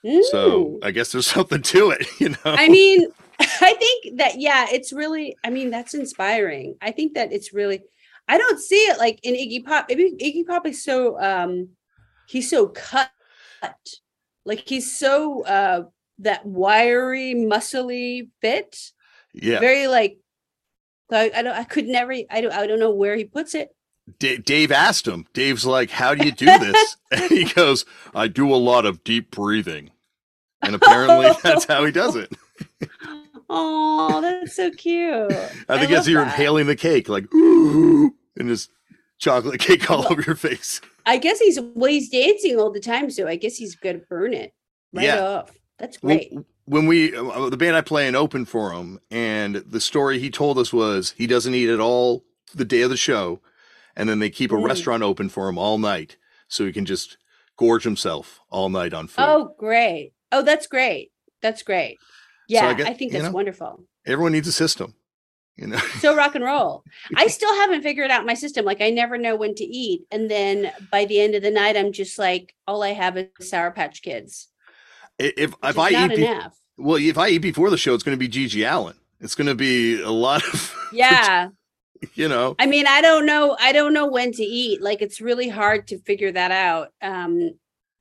Ooh. 0.06 0.24
So. 0.24 0.78
I 0.82 0.90
guess 0.90 1.12
there's 1.12 1.26
something 1.38 1.62
to 1.62 1.90
it, 1.90 2.06
you 2.20 2.30
know. 2.30 2.36
I 2.44 2.68
mean 2.68 3.08
I 3.40 3.74
think 3.74 4.18
that 4.18 4.40
yeah 4.40 4.66
it's 4.70 4.92
really 4.92 5.36
I 5.44 5.50
mean 5.50 5.70
that's 5.70 5.94
inspiring 5.94 6.76
I 6.80 6.90
think 6.90 7.14
that 7.14 7.32
it's 7.32 7.52
really 7.52 7.82
I 8.28 8.38
don't 8.38 8.58
see 8.58 8.76
it 8.76 8.98
like 8.98 9.20
in 9.22 9.34
Iggy 9.34 9.64
Pop 9.64 9.86
maybe 9.88 10.12
Iggy 10.20 10.46
Pop 10.46 10.66
is 10.66 10.82
so 10.82 11.20
um 11.20 11.70
he's 12.28 12.48
so 12.48 12.68
cut 12.68 13.10
like 14.44 14.66
he's 14.66 14.98
so 14.98 15.44
uh 15.44 15.82
that 16.20 16.46
wiry 16.46 17.34
muscly 17.34 18.30
fit 18.40 18.92
yeah. 19.34 19.60
very 19.60 19.86
like 19.86 20.18
I, 21.12 21.30
I 21.34 21.42
don't 21.42 21.54
I 21.54 21.64
could 21.64 21.86
never 21.86 22.12
I 22.12 22.40
don't 22.40 22.52
I 22.52 22.66
don't 22.66 22.80
know 22.80 22.90
where 22.90 23.16
he 23.16 23.24
puts 23.24 23.54
it. 23.54 23.70
D- 24.18 24.38
Dave 24.38 24.70
asked 24.70 25.06
him. 25.06 25.26
Dave's 25.32 25.66
like, 25.66 25.90
"How 25.90 26.14
do 26.14 26.24
you 26.24 26.32
do 26.32 26.46
this?" 26.46 26.96
and 27.10 27.24
he 27.24 27.44
goes, 27.44 27.84
"I 28.14 28.28
do 28.28 28.54
a 28.54 28.56
lot 28.56 28.86
of 28.86 29.02
deep 29.02 29.30
breathing." 29.30 29.90
And 30.66 30.74
apparently 30.74 31.30
that's 31.42 31.64
how 31.64 31.84
he 31.84 31.92
does 31.92 32.16
it. 32.16 32.32
Oh, 33.48 34.20
that's 34.20 34.56
so 34.56 34.70
cute. 34.72 35.32
I 35.68 35.78
think 35.78 35.92
as 35.92 36.08
you're 36.08 36.24
that. 36.24 36.32
inhaling 36.32 36.66
the 36.66 36.76
cake, 36.76 37.08
like, 37.08 37.32
ooh, 37.32 38.12
and 38.36 38.48
just 38.48 38.70
chocolate 39.18 39.60
cake 39.60 39.90
all 39.90 40.06
over 40.10 40.20
your 40.22 40.34
face. 40.34 40.80
I 41.06 41.16
guess 41.18 41.38
he's 41.38 41.60
well, 41.60 41.90
he's 41.90 42.08
dancing 42.08 42.58
all 42.58 42.70
the 42.72 42.80
time, 42.80 43.10
so 43.10 43.28
I 43.28 43.36
guess 43.36 43.56
he's 43.56 43.76
gonna 43.76 43.98
burn 44.10 44.34
it 44.34 44.52
right 44.92 45.04
Yeah. 45.04 45.20
off. 45.20 45.52
That's 45.78 45.98
great. 45.98 46.32
when 46.64 46.86
we 46.86 47.14
uh, 47.14 47.48
the 47.50 47.56
band 47.56 47.76
I 47.76 47.82
play 47.82 48.08
in 48.08 48.16
open 48.16 48.44
for 48.46 48.72
him, 48.72 48.98
and 49.10 49.56
the 49.56 49.80
story 49.80 50.18
he 50.18 50.30
told 50.30 50.58
us 50.58 50.72
was 50.72 51.14
he 51.16 51.26
doesn't 51.28 51.54
eat 51.54 51.68
at 51.68 51.80
all 51.80 52.24
the 52.54 52.64
day 52.64 52.80
of 52.82 52.90
the 52.90 52.96
show, 52.96 53.40
and 53.94 54.08
then 54.08 54.18
they 54.18 54.30
keep 54.30 54.50
a 54.50 54.54
Mm. 54.56 54.64
restaurant 54.64 55.02
open 55.04 55.28
for 55.28 55.48
him 55.48 55.58
all 55.58 55.78
night, 55.78 56.16
so 56.48 56.64
he 56.66 56.72
can 56.72 56.84
just 56.86 57.16
gorge 57.56 57.84
himself 57.84 58.40
all 58.50 58.68
night 58.70 58.92
on 58.92 59.06
food. 59.06 59.22
Oh, 59.24 59.54
great. 59.58 60.12
Oh, 60.38 60.42
that's 60.42 60.66
great. 60.66 61.10
That's 61.42 61.62
great. 61.62 61.98
Yeah, 62.48 62.68
I, 62.68 62.74
get- 62.74 62.86
think 62.98 63.12
you 63.12 63.18
that's 63.18 63.24
know? 63.24 63.32
wonderful. 63.32 63.84
Everyone 64.06 64.32
needs 64.32 64.46
a 64.48 64.52
system, 64.52 64.94
you 65.56 65.66
know. 65.66 65.78
So 66.00 66.14
rock 66.14 66.34
and 66.34 66.44
roll. 66.44 66.84
I 67.16 67.26
still 67.36 67.54
haven't 67.56 67.82
figured 67.82 68.10
out 68.10 68.24
my 68.26 68.34
system. 68.34 68.64
Like 68.64 68.80
I 68.80 68.90
never 68.90 69.18
know 69.18 69.34
when 69.36 69.54
to 69.56 69.64
eat, 69.64 70.02
and 70.10 70.30
then 70.30 70.70
by 70.92 71.04
the 71.06 71.20
end 71.20 71.34
of 71.34 71.42
the 71.42 71.50
night, 71.50 71.76
I'm 71.76 71.92
just 71.92 72.18
like, 72.18 72.54
all 72.66 72.82
I 72.82 72.90
have 72.92 73.16
is 73.16 73.26
Sour 73.40 73.70
Patch 73.72 74.02
Kids. 74.02 74.48
if 75.18 75.54
if 75.62 75.78
I 75.78 75.90
not 75.90 76.12
eat, 76.12 76.16
be- 76.16 76.24
enough. 76.26 76.56
well, 76.76 76.96
if 76.98 77.18
I 77.18 77.28
eat 77.28 77.38
before 77.38 77.70
the 77.70 77.78
show, 77.78 77.94
it's 77.94 78.04
going 78.04 78.16
to 78.18 78.28
be 78.28 78.28
GG 78.28 78.70
Allin. 78.70 78.96
It's 79.20 79.34
going 79.34 79.48
to 79.48 79.54
be 79.54 80.00
a 80.02 80.10
lot 80.10 80.44
of, 80.46 80.74
Yeah. 80.92 81.48
you 82.14 82.28
know. 82.28 82.54
I 82.58 82.66
mean, 82.66 82.86
I 82.86 83.00
don't 83.00 83.24
know. 83.26 83.56
I 83.58 83.72
don't 83.72 83.94
know 83.94 84.06
when 84.06 84.30
to 84.32 84.42
eat. 84.44 84.82
Like 84.82 85.00
it's 85.02 85.20
really 85.20 85.48
hard 85.48 85.88
to 85.88 85.98
figure 86.00 86.30
that 86.32 86.50
out. 86.52 86.88
Um, 87.00 87.52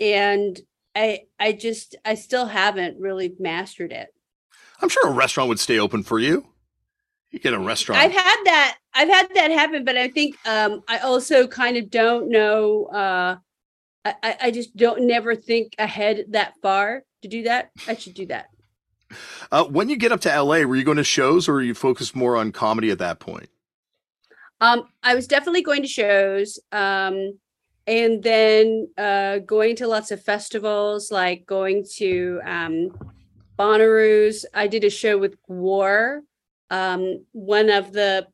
and 0.01 0.59
I 0.95 1.23
I 1.39 1.51
just 1.51 1.95
I 2.05 2.15
still 2.15 2.45
haven't 2.45 2.99
really 2.99 3.35
mastered 3.39 3.91
it. 3.91 4.13
I'm 4.81 4.89
sure 4.89 5.07
a 5.07 5.13
restaurant 5.13 5.49
would 5.49 5.59
stay 5.59 5.79
open 5.79 6.03
for 6.03 6.19
you. 6.19 6.47
You 7.31 7.39
get 7.39 7.53
a 7.53 7.59
restaurant. 7.59 8.01
I've 8.01 8.11
had 8.11 8.43
that. 8.45 8.77
I've 8.93 9.09
had 9.09 9.27
that 9.35 9.51
happen, 9.51 9.83
but 9.83 9.97
I 9.97 10.07
think 10.07 10.37
um, 10.47 10.83
I 10.87 10.99
also 10.99 11.47
kind 11.47 11.75
of 11.75 11.89
don't 11.89 12.29
know. 12.29 12.85
Uh, 12.85 13.35
I, 14.05 14.37
I 14.43 14.51
just 14.51 14.75
don't 14.77 15.07
never 15.07 15.35
think 15.35 15.73
ahead 15.79 16.25
that 16.29 16.53
far 16.61 17.03
to 17.23 17.27
do 17.27 17.43
that. 17.43 17.71
I 17.87 17.95
should 17.95 18.13
do 18.13 18.27
that. 18.27 18.47
Uh, 19.51 19.65
when 19.65 19.89
you 19.89 19.97
get 19.97 20.11
up 20.11 20.21
to 20.21 20.29
LA, 20.29 20.61
were 20.61 20.75
you 20.75 20.83
going 20.83 20.97
to 20.97 21.03
shows 21.03 21.49
or 21.49 21.53
were 21.53 21.61
you 21.61 21.73
focused 21.73 22.15
more 22.15 22.37
on 22.37 22.51
comedy 22.51 22.91
at 22.91 22.99
that 22.99 23.19
point? 23.19 23.49
Um, 24.61 24.87
I 25.03 25.15
was 25.15 25.27
definitely 25.27 25.63
going 25.63 25.81
to 25.81 25.87
shows. 25.87 26.59
Um, 26.71 27.39
and 27.87 28.23
then 28.23 28.87
uh, 28.97 29.39
going 29.39 29.75
to 29.77 29.87
lots 29.87 30.11
of 30.11 30.23
festivals, 30.23 31.11
like 31.11 31.45
going 31.45 31.85
to 31.97 32.41
um, 32.43 32.89
Bonnaroo's. 33.57 34.45
I 34.53 34.67
did 34.67 34.83
a 34.83 34.89
show 34.89 35.17
with 35.17 35.35
Gwar. 35.47 36.21
Um, 36.69 37.25
one 37.31 37.69
of 37.69 37.91
the 37.91 38.27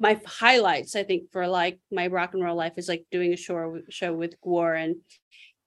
my 0.00 0.20
highlights, 0.26 0.96
I 0.96 1.02
think, 1.04 1.30
for 1.30 1.46
like 1.46 1.78
my 1.92 2.06
rock 2.08 2.34
and 2.34 2.42
roll 2.42 2.56
life 2.56 2.74
is 2.76 2.88
like 2.88 3.06
doing 3.10 3.32
a 3.32 3.36
show 3.36 3.80
show 3.90 4.12
with 4.12 4.40
Gwar 4.40 4.82
and 4.82 4.96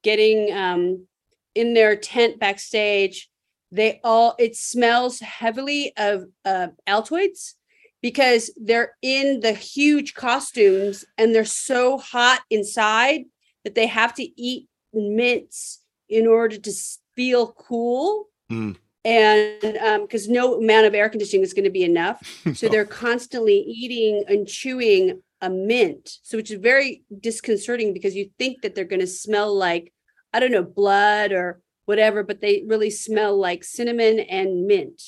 getting 0.04 0.52
um, 0.54 1.08
in 1.56 1.74
their 1.74 1.96
tent 1.96 2.40
backstage. 2.40 3.30
They 3.72 4.02
all 4.04 4.36
it 4.40 4.56
smells 4.56 5.20
heavily 5.20 5.94
of 5.96 6.26
uh, 6.44 6.70
Altoids 6.88 7.54
because 8.02 8.52
they're 8.58 8.94
in 9.02 9.42
the 9.42 9.54
huge 9.54 10.14
costumes 10.14 11.06
and 11.18 11.34
they're 11.34 11.46
so 11.46 11.98
hot 11.98 12.42
inside 12.50 13.26
that 13.64 13.76
they 13.76 13.88
have 13.88 14.14
to 14.16 14.42
eat 14.42 14.68
mints 14.94 15.84
in 16.08 16.28
order 16.28 16.58
to 16.58 16.72
feel 17.16 17.54
cool. 17.54 18.28
Mm. 18.52 18.78
And 19.06 19.78
um, 19.78 20.02
because 20.02 20.28
no 20.28 20.60
amount 20.60 20.86
of 20.86 20.94
air 20.94 21.10
conditioning 21.10 21.44
is 21.44 21.54
going 21.54 21.66
to 21.66 21.70
be 21.70 21.84
enough. 21.84 22.22
So 22.56 22.68
they're 22.68 22.86
constantly 22.86 23.60
eating 23.60 24.24
and 24.28 24.48
chewing 24.48 25.22
a 25.42 25.50
mint. 25.50 26.18
So 26.24 26.38
which 26.38 26.52
is 26.52 26.60
very 26.60 27.04
disconcerting 27.20 27.94
because 27.94 28.16
you 28.16 28.30
think 28.38 28.62
that 28.62 28.76
they're 28.76 28.86
going 28.86 29.00
to 29.00 29.08
smell 29.08 29.56
like, 29.56 29.94
I 30.34 30.40
don't 30.40 30.52
know, 30.52 30.64
blood 30.64 31.32
or 31.32 31.62
whatever, 31.86 32.24
but 32.24 32.42
they 32.42 32.64
really 32.68 32.90
smell 32.90 33.38
like 33.38 33.64
cinnamon 33.64 34.20
and 34.20 34.68
mint. 34.68 35.02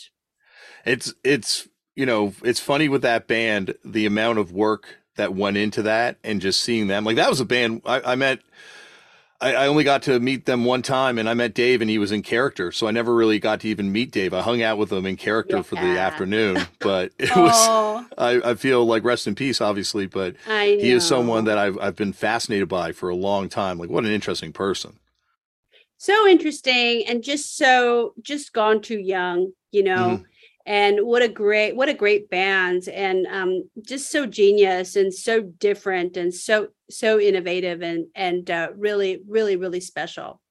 It's 0.85 1.13
it's 1.23 1.67
you 1.95 2.05
know, 2.05 2.33
it's 2.43 2.59
funny 2.59 2.89
with 2.89 3.01
that 3.01 3.27
band, 3.27 3.75
the 3.83 4.05
amount 4.05 4.39
of 4.39 4.51
work 4.51 4.97
that 5.15 5.33
went 5.33 5.57
into 5.57 5.81
that 5.83 6.17
and 6.23 6.41
just 6.41 6.61
seeing 6.61 6.87
them. 6.87 7.03
Like 7.03 7.17
that 7.17 7.29
was 7.29 7.39
a 7.39 7.45
band 7.45 7.81
I, 7.85 8.01
I 8.01 8.15
met. 8.15 8.39
I, 9.39 9.55
I, 9.55 9.67
only 9.67 9.83
got 9.83 10.03
to 10.03 10.19
meet 10.19 10.45
them 10.45 10.65
one 10.65 10.83
time 10.83 11.17
and 11.17 11.27
I 11.27 11.33
met 11.33 11.55
Dave 11.55 11.81
and 11.81 11.89
he 11.89 11.97
was 11.97 12.11
in 12.11 12.21
character. 12.21 12.71
So 12.71 12.87
I 12.87 12.91
never 12.91 13.15
really 13.15 13.39
got 13.39 13.61
to 13.61 13.67
even 13.67 13.91
meet 13.91 14.11
Dave. 14.11 14.35
I 14.35 14.41
hung 14.41 14.61
out 14.61 14.77
with 14.77 14.93
him 14.93 15.07
in 15.07 15.17
character 15.17 15.57
yeah. 15.57 15.61
for 15.63 15.75
the 15.75 15.99
afternoon, 15.99 16.67
but 16.79 17.11
it 17.19 17.35
was, 17.35 18.05
I, 18.19 18.51
I, 18.51 18.53
feel 18.53 18.85
like 18.85 19.03
rest 19.03 19.25
in 19.25 19.33
peace, 19.33 19.59
obviously, 19.59 20.05
but 20.05 20.35
he 20.45 20.91
is 20.91 21.07
someone 21.07 21.45
that 21.45 21.57
I've, 21.57 21.77
I've 21.79 21.95
been 21.95 22.13
fascinated 22.13 22.69
by 22.69 22.91
for 22.91 23.09
a 23.09 23.15
long 23.15 23.49
time. 23.49 23.79
Like 23.79 23.89
what 23.89 24.05
an 24.05 24.11
interesting 24.11 24.53
person. 24.53 24.99
So 25.97 26.27
interesting 26.27 27.05
and 27.07 27.23
just 27.23 27.57
so, 27.57 28.13
just 28.21 28.53
gone 28.53 28.81
too 28.81 28.99
young, 28.99 29.53
you 29.71 29.83
know, 29.83 29.97
mm-hmm 29.97 30.23
and 30.65 30.99
what 31.01 31.21
a 31.21 31.27
great 31.27 31.75
what 31.75 31.89
a 31.89 31.93
great 31.93 32.29
band 32.29 32.87
and 32.87 33.25
um, 33.27 33.63
just 33.85 34.11
so 34.11 34.25
genius 34.25 34.95
and 34.95 35.13
so 35.13 35.41
different 35.41 36.17
and 36.17 36.33
so 36.33 36.67
so 36.89 37.19
innovative 37.19 37.81
and 37.81 38.05
and 38.15 38.49
uh, 38.51 38.69
really 38.75 39.21
really 39.27 39.55
really 39.55 39.79
special 39.79 40.41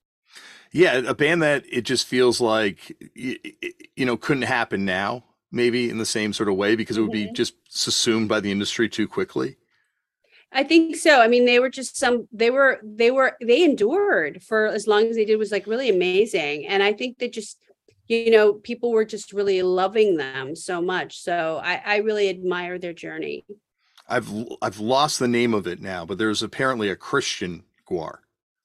yeah 0.73 0.95
a 0.95 1.15
band 1.15 1.43
that 1.43 1.65
it 1.71 1.83
just 1.83 2.07
feels 2.07 2.41
like 2.41 2.97
you 3.15 4.07
know 4.07 4.17
couldn't 4.17 4.43
happen 4.43 4.85
now 4.85 5.25
maybe 5.53 5.91
in 5.91 5.99
the 5.99 6.07
same 6.07 6.33
sort 6.33 6.49
of 6.49 6.57
way 6.57 6.77
because 6.77 6.97
it 6.97 7.03
would 7.03 7.11
be 7.11 7.25
mm-hmm. 7.25 7.35
just 7.35 7.55
assumed 7.87 8.29
by 8.29 8.41
the 8.41 8.53
industry 8.53 8.89
too 8.89 9.09
quickly 9.09 9.57
I 10.53 10.65
think 10.65 10.97
so. 10.97 11.21
I 11.21 11.29
mean, 11.29 11.45
they 11.45 11.61
were 11.61 11.69
just 11.71 11.97
some 11.97 12.27
they 12.33 12.51
were 12.51 12.81
they 12.83 13.13
were 13.13 13.37
they 13.41 13.63
endured 13.63 14.43
for 14.43 14.67
as 14.67 14.89
long 14.89 15.07
as 15.07 15.15
they 15.15 15.25
did 15.25 15.37
was 15.37 15.53
like 15.53 15.67
really 15.67 15.89
amazing. 15.89 16.67
And 16.67 16.83
I 16.83 16.93
think 16.93 17.19
that 17.19 17.33
just 17.33 17.57
you 18.11 18.31
know, 18.33 18.55
people 18.55 18.91
were 18.91 19.05
just 19.05 19.33
really 19.33 19.63
loving 19.63 20.17
them 20.17 20.57
so 20.57 20.83
much. 20.83 21.21
So 21.21 21.61
I, 21.63 21.81
I 21.85 21.97
really 21.99 22.29
admire 22.29 22.79
their 22.79 22.93
journey. 22.93 23.45
I've 24.09 24.29
I've 24.61 24.81
lost 24.81 25.21
the 25.21 25.29
name 25.29 25.55
of 25.55 25.69
it 25.69 25.81
now, 25.81 26.05
but 26.05 26.19
there's 26.19 26.43
apparently 26.43 26.91
a 26.91 26.97
Christian 26.97 27.63
Gwar 27.89 28.19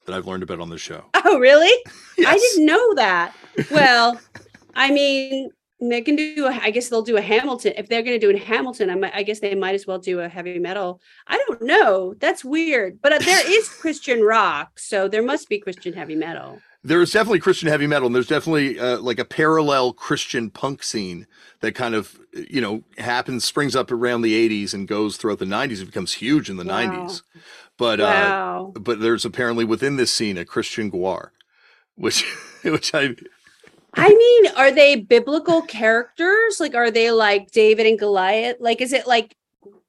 that 0.06 0.16
I've 0.16 0.26
learned 0.26 0.42
about 0.42 0.60
on 0.60 0.70
the 0.70 0.78
show. 0.78 1.06
Oh, 1.28 1.40
really? 1.40 1.74
yes. 2.20 2.28
I 2.28 2.38
didn't 2.38 2.68
know 2.68 2.96
that. 2.96 3.36
Well, 3.72 4.22
I 4.76 4.92
mean, 4.92 5.50
they 5.82 6.02
can 6.02 6.16
do. 6.16 6.46
A, 6.46 6.52
I 6.52 6.70
guess 6.70 6.88
they'll 6.88 7.02
do 7.02 7.18
a 7.18 7.22
Hamilton 7.22 7.74
if 7.78 7.90
they're 7.90 8.04
going 8.04 8.18
to 8.18 8.26
do 8.26 8.34
a 8.34 8.40
Hamilton. 8.40 8.92
I, 8.92 8.96
might, 8.96 9.16
I 9.16 9.24
guess 9.24 9.40
they 9.40 9.56
might 9.56 9.74
as 9.74 9.88
well 9.88 9.98
do 9.98 10.20
a 10.20 10.30
heavy 10.30 10.60
metal. 10.60 11.02
I 11.28 11.44
don't 11.48 11.64
know. 11.64 12.14
That's 12.20 12.46
weird, 12.46 13.00
but 13.02 13.20
there 13.26 13.52
is 13.52 13.68
Christian 13.68 14.22
rock, 14.22 14.78
so 14.80 15.08
there 15.08 15.24
must 15.24 15.50
be 15.50 15.60
Christian 15.60 15.94
heavy 15.94 16.16
metal 16.16 16.60
there 16.86 17.02
is 17.02 17.12
definitely 17.12 17.40
Christian 17.40 17.68
heavy 17.68 17.88
metal, 17.88 18.06
and 18.06 18.16
there's 18.16 18.28
definitely 18.28 18.80
uh, 18.80 19.00
like 19.00 19.18
a 19.18 19.26
parallel 19.26 19.92
Christian 19.92 20.52
punk 20.52 20.84
scene 20.84 21.26
that 21.62 21.74
kind 21.74 21.96
of 21.96 22.20
you 22.34 22.62
know 22.62 22.84
happens, 23.00 23.44
springs 23.44 23.76
up 23.76 23.92
around 23.92 24.22
the 24.22 24.50
'80s 24.50 24.74
and 24.74 24.88
goes 24.88 25.18
throughout 25.18 25.40
the 25.40 25.46
'90s. 25.46 25.82
It 25.82 25.86
becomes 25.86 26.14
huge 26.14 26.48
in 26.48 26.58
the 26.58 26.64
wow. 26.64 26.82
'90s, 26.82 27.24
but 27.78 28.00
uh, 28.00 28.04
wow. 28.04 28.74
uh, 28.76 28.80
but 28.80 29.02
there's 29.02 29.26
apparently 29.26 29.66
within 29.66 29.96
this 29.96 30.14
scene 30.14 30.38
a 30.38 30.46
Christian 30.46 30.92
Gwar, 30.92 31.30
which 31.96 32.24
which 32.64 32.94
I. 32.94 33.16
I 33.98 34.10
mean, 34.10 34.52
are 34.58 34.72
they 34.72 34.98
biblical 34.98 35.62
characters? 35.62 36.60
Like, 36.60 36.76
are 36.76 36.92
they 36.92 37.12
like 37.12 37.52
David 37.52 37.86
and 37.86 37.98
Goliath? 37.98 38.58
Like, 38.60 38.82
is 38.82 38.94
it 38.94 39.08
like 39.08 39.36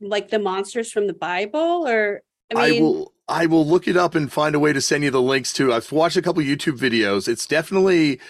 like 0.00 0.30
the 0.30 0.38
monsters 0.38 0.90
from 0.90 1.08
the 1.08 1.12
Bible, 1.12 1.86
or 1.86 2.22
I 2.54 2.70
mean, 2.70 2.78
I 2.78 2.80
will 2.80 3.12
I 3.28 3.46
will 3.46 3.66
look 3.66 3.88
it 3.88 3.96
up 3.96 4.14
and 4.14 4.32
find 4.32 4.54
a 4.54 4.60
way 4.60 4.72
to 4.72 4.80
send 4.80 5.04
you 5.04 5.10
the 5.10 5.22
links 5.22 5.52
to. 5.54 5.72
I've 5.72 5.90
watched 5.90 6.16
a 6.16 6.22
couple 6.22 6.42
YouTube 6.42 6.78
videos. 6.78 7.26
It's 7.26 7.46
definitely 7.46 8.20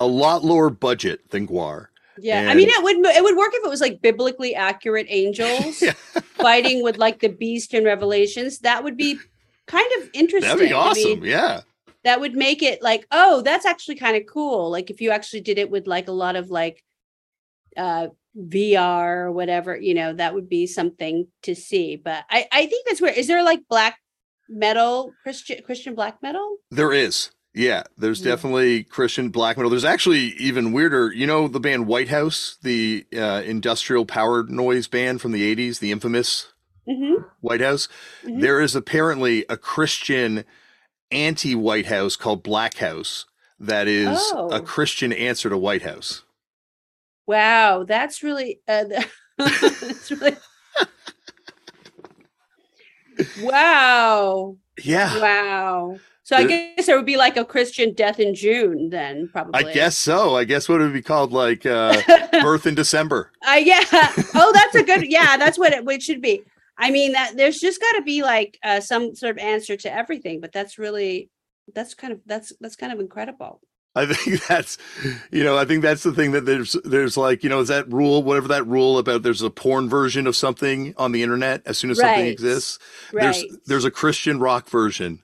a 0.00 0.06
lot 0.06 0.44
lower 0.44 0.70
budget 0.70 1.30
than 1.30 1.46
Gwar. 1.46 1.86
Yeah, 2.18 2.40
and... 2.40 2.50
I 2.50 2.54
mean, 2.54 2.68
it 2.68 2.82
would 2.82 2.96
it 3.06 3.22
would 3.22 3.36
work 3.36 3.52
if 3.54 3.64
it 3.64 3.68
was 3.68 3.80
like 3.80 4.02
biblically 4.02 4.54
accurate 4.54 5.06
angels 5.08 5.80
yeah. 5.82 5.92
fighting 5.92 6.82
with 6.82 6.98
like 6.98 7.20
the 7.20 7.28
beast 7.28 7.74
in 7.74 7.84
Revelations. 7.84 8.58
That 8.60 8.82
would 8.82 8.96
be 8.96 9.18
kind 9.66 9.90
of 9.98 10.10
interesting. 10.12 10.50
That'd 10.50 10.68
be 10.68 10.74
awesome. 10.74 11.12
I 11.12 11.14
mean, 11.14 11.24
yeah, 11.24 11.60
that 12.04 12.20
would 12.20 12.34
make 12.34 12.62
it 12.62 12.82
like, 12.82 13.06
oh, 13.12 13.42
that's 13.42 13.66
actually 13.66 13.96
kind 13.96 14.16
of 14.16 14.24
cool. 14.26 14.70
Like 14.70 14.90
if 14.90 15.00
you 15.00 15.10
actually 15.10 15.42
did 15.42 15.58
it 15.58 15.70
with 15.70 15.86
like 15.86 16.08
a 16.08 16.12
lot 16.12 16.36
of 16.36 16.50
like 16.50 16.82
uh 17.76 18.08
VR 18.36 19.26
or 19.26 19.32
whatever, 19.32 19.76
you 19.76 19.94
know, 19.94 20.12
that 20.12 20.34
would 20.34 20.48
be 20.48 20.66
something 20.66 21.28
to 21.42 21.54
see. 21.54 21.96
But 21.96 22.24
I 22.28 22.46
I 22.50 22.66
think 22.66 22.86
that's 22.86 23.00
where 23.00 23.12
is 23.12 23.28
there 23.28 23.42
like 23.42 23.60
black 23.68 23.98
metal 24.50 25.12
Christian 25.22 25.62
Christian 25.64 25.94
black 25.94 26.22
metal? 26.22 26.56
There 26.70 26.92
is. 26.92 27.30
Yeah, 27.52 27.82
there's 27.98 28.20
yeah. 28.20 28.32
definitely 28.32 28.84
Christian 28.84 29.30
black 29.30 29.56
metal. 29.56 29.70
There's 29.70 29.84
actually 29.84 30.34
even 30.38 30.72
weirder. 30.72 31.12
You 31.12 31.26
know 31.26 31.48
the 31.48 31.60
band 31.60 31.86
Whitehouse, 31.86 32.58
the 32.62 33.06
uh, 33.16 33.42
industrial 33.44 34.06
power 34.06 34.44
noise 34.44 34.86
band 34.86 35.20
from 35.20 35.32
the 35.32 35.54
80s, 35.56 35.80
the 35.80 35.90
infamous 35.90 36.52
mm-hmm. 36.88 37.22
Whitehouse. 37.40 37.88
Mm-hmm. 38.24 38.40
There 38.40 38.60
is 38.60 38.76
apparently 38.76 39.44
a 39.48 39.56
Christian 39.56 40.44
anti 41.10 41.54
Whitehouse 41.54 42.16
called 42.16 42.44
Blackhouse 42.44 43.24
that 43.58 43.88
is 43.88 44.18
oh. 44.32 44.48
a 44.50 44.60
Christian 44.60 45.12
answer 45.12 45.50
to 45.50 45.58
Whitehouse. 45.58 46.22
Wow, 47.26 47.84
that's 47.84 48.22
really 48.22 48.60
uh, 48.66 48.84
that's 49.38 50.10
really 50.10 50.36
wow. 53.40 54.56
Yeah. 54.82 55.20
Wow. 55.20 55.98
So 56.22 56.36
I 56.36 56.44
guess 56.44 56.86
there 56.86 56.96
would 56.96 57.06
be 57.06 57.16
like 57.16 57.36
a 57.36 57.44
Christian 57.44 57.92
death 57.92 58.20
in 58.20 58.36
June 58.36 58.90
then 58.90 59.28
probably. 59.28 59.64
I 59.64 59.72
guess 59.72 59.98
so. 59.98 60.36
I 60.36 60.44
guess 60.44 60.68
what 60.68 60.80
it 60.80 60.84
would 60.84 60.92
be 60.92 61.02
called 61.02 61.32
like 61.32 61.66
uh 61.66 62.00
birth 62.32 62.66
in 62.66 62.74
December. 62.76 63.32
Uh 63.46 63.60
yeah. 63.60 63.82
Oh, 64.34 64.52
that's 64.54 64.76
a 64.76 64.84
good 64.84 65.10
yeah, 65.10 65.36
that's 65.36 65.58
what 65.58 65.72
it, 65.72 65.84
it 65.88 66.02
should 66.02 66.22
be. 66.22 66.42
I 66.78 66.90
mean 66.90 67.12
that 67.12 67.32
there's 67.36 67.58
just 67.58 67.80
got 67.80 67.92
to 67.92 68.02
be 68.02 68.22
like 68.22 68.58
uh, 68.62 68.80
some 68.80 69.14
sort 69.14 69.32
of 69.32 69.38
answer 69.38 69.76
to 69.76 69.92
everything, 69.92 70.40
but 70.40 70.52
that's 70.52 70.78
really 70.78 71.30
that's 71.74 71.94
kind 71.94 72.12
of 72.12 72.20
that's 72.26 72.52
that's 72.60 72.76
kind 72.76 72.92
of 72.92 73.00
incredible. 73.00 73.60
I 73.94 74.06
think 74.06 74.44
that's, 74.48 74.78
you 75.30 75.44
know, 75.44 75.56
I 75.56 75.64
think 75.64 75.82
that's 75.82 76.02
the 76.02 76.12
thing 76.12 76.32
that 76.32 76.46
there's, 76.46 76.76
there's 76.84 77.16
like, 77.16 77.42
you 77.42 77.50
know, 77.50 77.60
is 77.60 77.68
that 77.68 77.90
rule, 77.92 78.22
whatever 78.22 78.48
that 78.48 78.66
rule 78.66 78.98
about 78.98 79.22
there's 79.22 79.42
a 79.42 79.50
porn 79.50 79.88
version 79.88 80.26
of 80.26 80.36
something 80.36 80.94
on 80.96 81.12
the 81.12 81.22
internet 81.22 81.62
as 81.66 81.78
soon 81.78 81.90
as 81.90 81.98
right. 81.98 82.14
something 82.14 82.26
exists. 82.26 82.78
Right. 83.12 83.22
There's, 83.22 83.44
there's 83.66 83.84
a 83.84 83.90
Christian 83.90 84.38
rock 84.38 84.68
version 84.68 85.22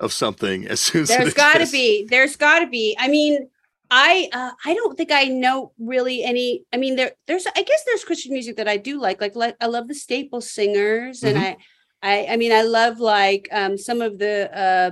of 0.00 0.12
something 0.12 0.66
as 0.66 0.80
soon 0.80 1.02
as 1.02 1.08
there's 1.08 1.34
got 1.34 1.58
to 1.58 1.70
be, 1.70 2.06
there's 2.08 2.36
got 2.36 2.60
to 2.60 2.66
be. 2.66 2.96
I 2.98 3.08
mean, 3.08 3.48
I, 3.90 4.28
uh, 4.32 4.50
I 4.64 4.74
don't 4.74 4.96
think 4.96 5.12
I 5.12 5.24
know 5.24 5.72
really 5.78 6.24
any. 6.24 6.64
I 6.72 6.78
mean, 6.78 6.96
there, 6.96 7.12
there's, 7.26 7.46
I 7.46 7.62
guess 7.62 7.84
there's 7.84 8.04
Christian 8.04 8.32
music 8.32 8.56
that 8.56 8.66
I 8.66 8.76
do 8.76 9.00
like. 9.00 9.20
Like, 9.20 9.36
like 9.36 9.56
I 9.60 9.66
love 9.66 9.88
the 9.88 9.94
Staple 9.94 10.40
Singers, 10.40 11.20
mm-hmm. 11.20 11.36
and 11.36 11.38
I, 11.38 11.56
I, 12.02 12.26
I 12.32 12.36
mean, 12.36 12.52
I 12.52 12.62
love 12.62 12.98
like 12.98 13.48
um, 13.52 13.78
some 13.78 14.00
of 14.00 14.18
the 14.18 14.50
uh, 14.58 14.90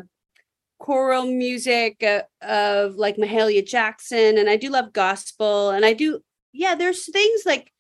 choral 0.82 1.26
music 1.26 2.02
uh, 2.02 2.22
of 2.44 2.96
like 2.96 3.16
Mahalia 3.16 3.64
Jackson, 3.64 4.36
and 4.36 4.50
I 4.50 4.56
do 4.56 4.68
love 4.68 4.92
gospel, 4.92 5.70
and 5.70 5.84
I 5.84 5.92
do 5.92 6.20
yeah. 6.52 6.74
There's 6.74 7.10
things 7.10 7.42
like 7.46 7.72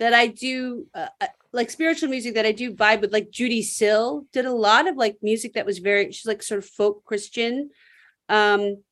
that 0.00 0.12
I 0.12 0.26
do 0.26 0.88
uh, 0.92 1.06
uh, 1.20 1.28
like 1.52 1.70
spiritual 1.70 2.08
music 2.08 2.34
that 2.34 2.44
I 2.44 2.50
do 2.50 2.74
vibe 2.74 3.00
with. 3.00 3.12
Like 3.12 3.30
Judee 3.30 3.62
Sill 3.62 4.26
did 4.32 4.44
a 4.44 4.52
lot 4.52 4.88
of 4.88 4.96
like 4.96 5.18
music 5.22 5.54
that 5.54 5.64
was 5.64 5.78
very 5.78 6.10
she's 6.10 6.26
like 6.26 6.42
sort 6.42 6.58
of 6.58 6.66
folk 6.68 7.04
Christian. 7.04 7.70
Um, 8.28 8.82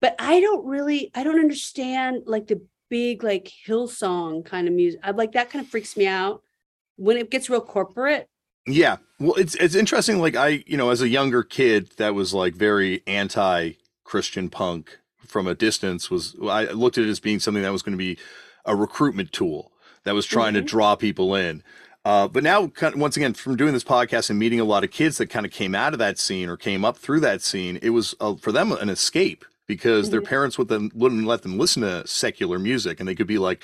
but 0.00 0.16
I 0.18 0.40
don't 0.40 0.66
really 0.66 1.12
I 1.14 1.22
don't 1.22 1.38
understand 1.38 2.24
like 2.26 2.48
the 2.48 2.60
big 2.88 3.22
like 3.22 3.52
Hillsong 3.68 4.44
kind 4.44 4.66
of 4.66 4.74
music. 4.74 5.00
I 5.04 5.12
like 5.12 5.32
that 5.32 5.50
kind 5.50 5.64
of 5.64 5.70
freaks 5.70 5.96
me 5.96 6.08
out 6.08 6.42
when 6.96 7.16
it 7.16 7.30
gets 7.30 7.48
real 7.48 7.60
corporate. 7.60 8.28
Yeah. 8.66 8.96
Well, 9.18 9.34
it's 9.34 9.54
it's 9.56 9.74
interesting. 9.74 10.20
Like 10.20 10.36
I, 10.36 10.64
you 10.66 10.76
know, 10.76 10.90
as 10.90 11.02
a 11.02 11.08
younger 11.08 11.42
kid, 11.42 11.90
that 11.96 12.14
was 12.14 12.34
like 12.34 12.54
very 12.54 13.02
anti 13.06 13.72
Christian 14.04 14.50
punk 14.50 14.98
from 15.26 15.46
a 15.46 15.54
distance. 15.54 16.10
Was 16.10 16.36
I 16.42 16.64
looked 16.66 16.98
at 16.98 17.04
it 17.04 17.10
as 17.10 17.20
being 17.20 17.40
something 17.40 17.62
that 17.62 17.72
was 17.72 17.82
going 17.82 17.96
to 17.96 17.98
be 17.98 18.18
a 18.64 18.76
recruitment 18.76 19.32
tool 19.32 19.72
that 20.04 20.14
was 20.14 20.26
trying 20.26 20.54
mm-hmm. 20.54 20.64
to 20.64 20.70
draw 20.70 20.94
people 20.94 21.34
in. 21.34 21.62
Uh, 22.04 22.26
but 22.26 22.42
now, 22.42 22.72
once 22.94 23.16
again, 23.16 23.34
from 23.34 23.56
doing 23.56 23.74
this 23.74 23.84
podcast 23.84 24.30
and 24.30 24.38
meeting 24.38 24.58
a 24.58 24.64
lot 24.64 24.84
of 24.84 24.90
kids 24.90 25.18
that 25.18 25.26
kind 25.26 25.44
of 25.44 25.52
came 25.52 25.74
out 25.74 25.92
of 25.92 25.98
that 25.98 26.18
scene 26.18 26.48
or 26.48 26.56
came 26.56 26.82
up 26.84 26.96
through 26.96 27.20
that 27.20 27.42
scene, 27.42 27.78
it 27.82 27.90
was 27.90 28.14
uh, 28.20 28.34
for 28.36 28.52
them 28.52 28.72
an 28.72 28.88
escape 28.88 29.44
because 29.66 30.06
mm-hmm. 30.06 30.12
their 30.12 30.22
parents 30.22 30.56
would 30.56 30.68
them, 30.68 30.90
wouldn't 30.94 31.26
let 31.26 31.42
them 31.42 31.58
listen 31.58 31.82
to 31.82 32.06
secular 32.06 32.58
music, 32.58 33.00
and 33.00 33.08
they 33.08 33.14
could 33.14 33.26
be 33.26 33.38
like, 33.38 33.62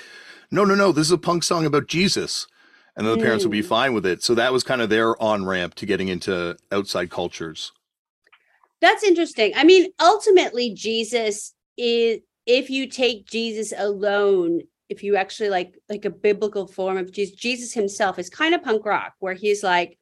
"No, 0.50 0.64
no, 0.64 0.74
no, 0.74 0.92
this 0.92 1.06
is 1.06 1.12
a 1.12 1.18
punk 1.18 1.44
song 1.44 1.64
about 1.64 1.86
Jesus," 1.86 2.46
and 2.96 3.06
then 3.06 3.16
the 3.16 3.20
mm. 3.20 3.24
parents 3.24 3.44
would 3.44 3.52
be 3.52 3.62
mm. 3.62 3.66
fine 3.66 3.92
with 3.92 4.06
it. 4.06 4.22
So 4.22 4.34
that 4.34 4.52
was 4.52 4.62
kind 4.62 4.80
of 4.80 4.88
their 4.88 5.20
on 5.22 5.44
ramp 5.44 5.74
to 5.76 5.86
getting 5.86 6.08
into 6.08 6.56
outside 6.72 7.10
cultures. 7.10 7.72
That's 8.80 9.02
interesting. 9.02 9.52
I 9.56 9.64
mean, 9.64 9.90
ultimately, 10.00 10.74
Jesus 10.74 11.54
is 11.76 12.20
if 12.46 12.70
you 12.70 12.86
take 12.86 13.26
Jesus 13.26 13.72
alone 13.76 14.62
if 14.88 15.02
you 15.02 15.16
actually 15.16 15.50
like 15.50 15.74
like 15.88 16.04
a 16.04 16.10
biblical 16.10 16.66
form 16.66 16.96
of 16.96 17.12
Jesus, 17.12 17.34
Jesus 17.34 17.72
himself 17.72 18.18
is 18.18 18.30
kind 18.30 18.54
of 18.54 18.62
punk 18.62 18.84
rock, 18.84 19.14
where 19.18 19.34
he's 19.34 19.62
like, 19.62 19.98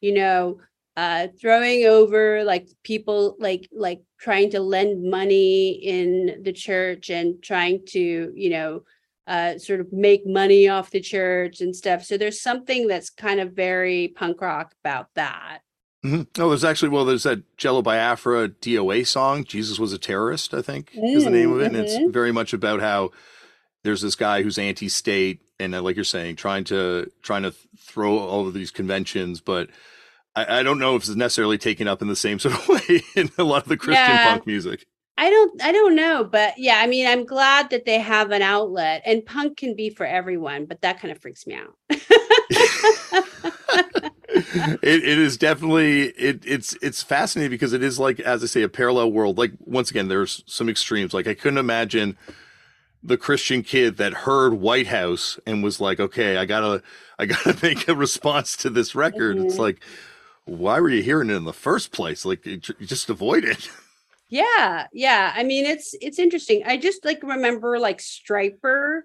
you 0.00 0.14
know, 0.14 0.60
uh 0.96 1.28
throwing 1.40 1.86
over 1.86 2.44
like 2.44 2.68
people 2.82 3.36
like 3.38 3.68
like 3.72 4.02
trying 4.18 4.50
to 4.50 4.60
lend 4.60 5.10
money 5.10 5.70
in 5.70 6.42
the 6.42 6.52
church 6.52 7.10
and 7.10 7.42
trying 7.42 7.84
to, 7.86 8.32
you 8.34 8.50
know, 8.50 8.82
uh 9.32 9.58
sort 9.58 9.80
of 9.80 9.92
make 9.92 10.26
money 10.26 10.68
off 10.68 10.90
the 10.90 11.00
church 11.00 11.60
and 11.60 11.74
stuff. 11.74 12.04
So 12.04 12.18
there's 12.18 12.40
something 12.40 12.86
that's 12.86 13.08
kind 13.08 13.40
of 13.40 13.52
very 13.52 14.12
punk 14.14 14.40
rock 14.40 14.74
about 14.84 15.08
that. 15.14 15.60
Mm-hmm. 16.04 16.42
Oh, 16.42 16.48
there's 16.50 16.64
actually 16.64 16.90
well, 16.90 17.04
there's 17.04 17.22
that 17.22 17.56
Jello 17.56 17.80
Biafra 17.80 18.50
DOA 18.50 19.06
song. 19.06 19.44
Jesus 19.44 19.78
was 19.78 19.92
a 19.92 19.98
terrorist, 19.98 20.52
I 20.52 20.60
think, 20.60 20.92
mm, 20.92 21.16
is 21.16 21.24
the 21.24 21.30
name 21.30 21.52
of 21.52 21.60
it, 21.60 21.66
mm-hmm. 21.66 21.76
and 21.76 21.84
it's 21.84 21.94
mm-hmm. 21.94 22.10
very 22.10 22.32
much 22.32 22.52
about 22.52 22.80
how 22.80 23.10
there's 23.84 24.02
this 24.02 24.16
guy 24.16 24.42
who's 24.42 24.58
anti-state 24.58 25.40
and 25.58 25.74
uh, 25.74 25.82
like 25.82 25.96
you're 25.96 26.04
saying 26.04 26.36
trying 26.36 26.64
to 26.64 27.10
trying 27.22 27.42
to 27.42 27.54
throw 27.78 28.18
all 28.18 28.46
of 28.46 28.54
these 28.54 28.70
conventions 28.70 29.40
but 29.40 29.70
I, 30.34 30.60
I, 30.60 30.62
don't 30.62 30.78
know 30.78 30.96
if 30.96 31.02
it's 31.02 31.14
necessarily 31.14 31.58
taken 31.58 31.86
up 31.88 32.00
in 32.00 32.08
the 32.08 32.16
same 32.16 32.38
sort 32.38 32.54
of 32.54 32.68
way 32.88 33.02
in 33.14 33.30
a 33.38 33.44
lot 33.44 33.64
of 33.64 33.68
the 33.68 33.76
christian 33.76 34.04
yeah, 34.04 34.32
punk 34.32 34.46
music 34.46 34.86
i 35.18 35.28
don't 35.30 35.62
i 35.62 35.72
don't 35.72 35.94
know 35.94 36.24
but 36.24 36.54
yeah 36.56 36.78
i 36.78 36.86
mean 36.86 37.06
i'm 37.06 37.24
glad 37.24 37.70
that 37.70 37.84
they 37.84 37.98
have 37.98 38.30
an 38.30 38.42
outlet 38.42 39.02
and 39.04 39.24
punk 39.24 39.56
can 39.56 39.74
be 39.74 39.90
for 39.90 40.06
everyone 40.06 40.64
but 40.64 40.80
that 40.80 41.00
kind 41.00 41.12
of 41.12 41.20
freaks 41.20 41.46
me 41.46 41.54
out 41.54 41.76
it, 44.82 44.82
it 44.82 45.18
is 45.18 45.36
definitely 45.36 46.04
it, 46.10 46.42
it's 46.44 46.76
it's 46.82 47.02
fascinating 47.02 47.50
because 47.50 47.72
it 47.72 47.82
is 47.82 47.98
like 47.98 48.20
as 48.20 48.42
i 48.42 48.46
say 48.46 48.62
a 48.62 48.68
parallel 48.68 49.12
world 49.12 49.38
like 49.38 49.52
once 49.60 49.90
again 49.90 50.08
there's 50.08 50.42
some 50.46 50.68
extremes 50.68 51.12
like 51.12 51.26
i 51.26 51.34
couldn't 51.34 51.58
imagine 51.58 52.16
the 53.02 53.16
Christian 53.16 53.62
kid 53.62 53.96
that 53.96 54.12
heard 54.12 54.54
Whitehouse 54.54 55.38
and 55.46 55.62
was 55.62 55.80
like, 55.80 55.98
okay, 55.98 56.36
I 56.36 56.44
gotta, 56.44 56.82
I 57.18 57.26
gotta 57.26 57.56
make 57.62 57.88
a 57.88 57.94
response 57.94 58.56
to 58.58 58.70
this 58.70 58.94
record. 58.94 59.36
Mm-hmm. 59.36 59.46
It's 59.46 59.58
like, 59.58 59.82
why 60.44 60.80
were 60.80 60.88
you 60.88 61.02
hearing 61.02 61.30
it 61.30 61.34
in 61.34 61.44
the 61.44 61.52
first 61.52 61.92
place? 61.92 62.24
Like, 62.24 62.46
you 62.46 62.58
just 62.58 63.10
avoid 63.10 63.44
it. 63.44 63.68
Yeah, 64.32 64.86
yeah. 64.92 65.32
I 65.36 65.42
mean, 65.42 65.66
it's 65.66 65.94
it's 66.00 66.18
interesting. 66.18 66.62
I 66.64 66.78
just 66.78 67.04
like 67.04 67.22
remember 67.22 67.78
like 67.78 67.98
Stryper, 67.98 69.02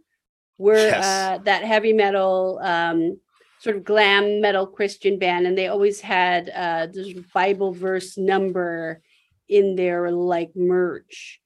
were 0.57 0.75
yes. 0.75 1.05
uh, 1.05 1.37
that 1.43 1.63
heavy 1.63 1.91
metal, 1.91 2.59
um, 2.63 3.19
sort 3.59 3.75
of 3.75 3.83
glam 3.83 4.39
metal 4.39 4.65
Christian 4.65 5.19
band, 5.19 5.45
and 5.45 5.57
they 5.57 5.67
always 5.67 5.99
had 5.99 6.49
uh, 6.49 6.87
this 6.87 7.13
Bible 7.33 7.73
verse 7.73 8.17
number 8.17 9.01
in 9.49 9.75
their 9.75 10.11
like 10.11 10.55
merch 10.55 11.41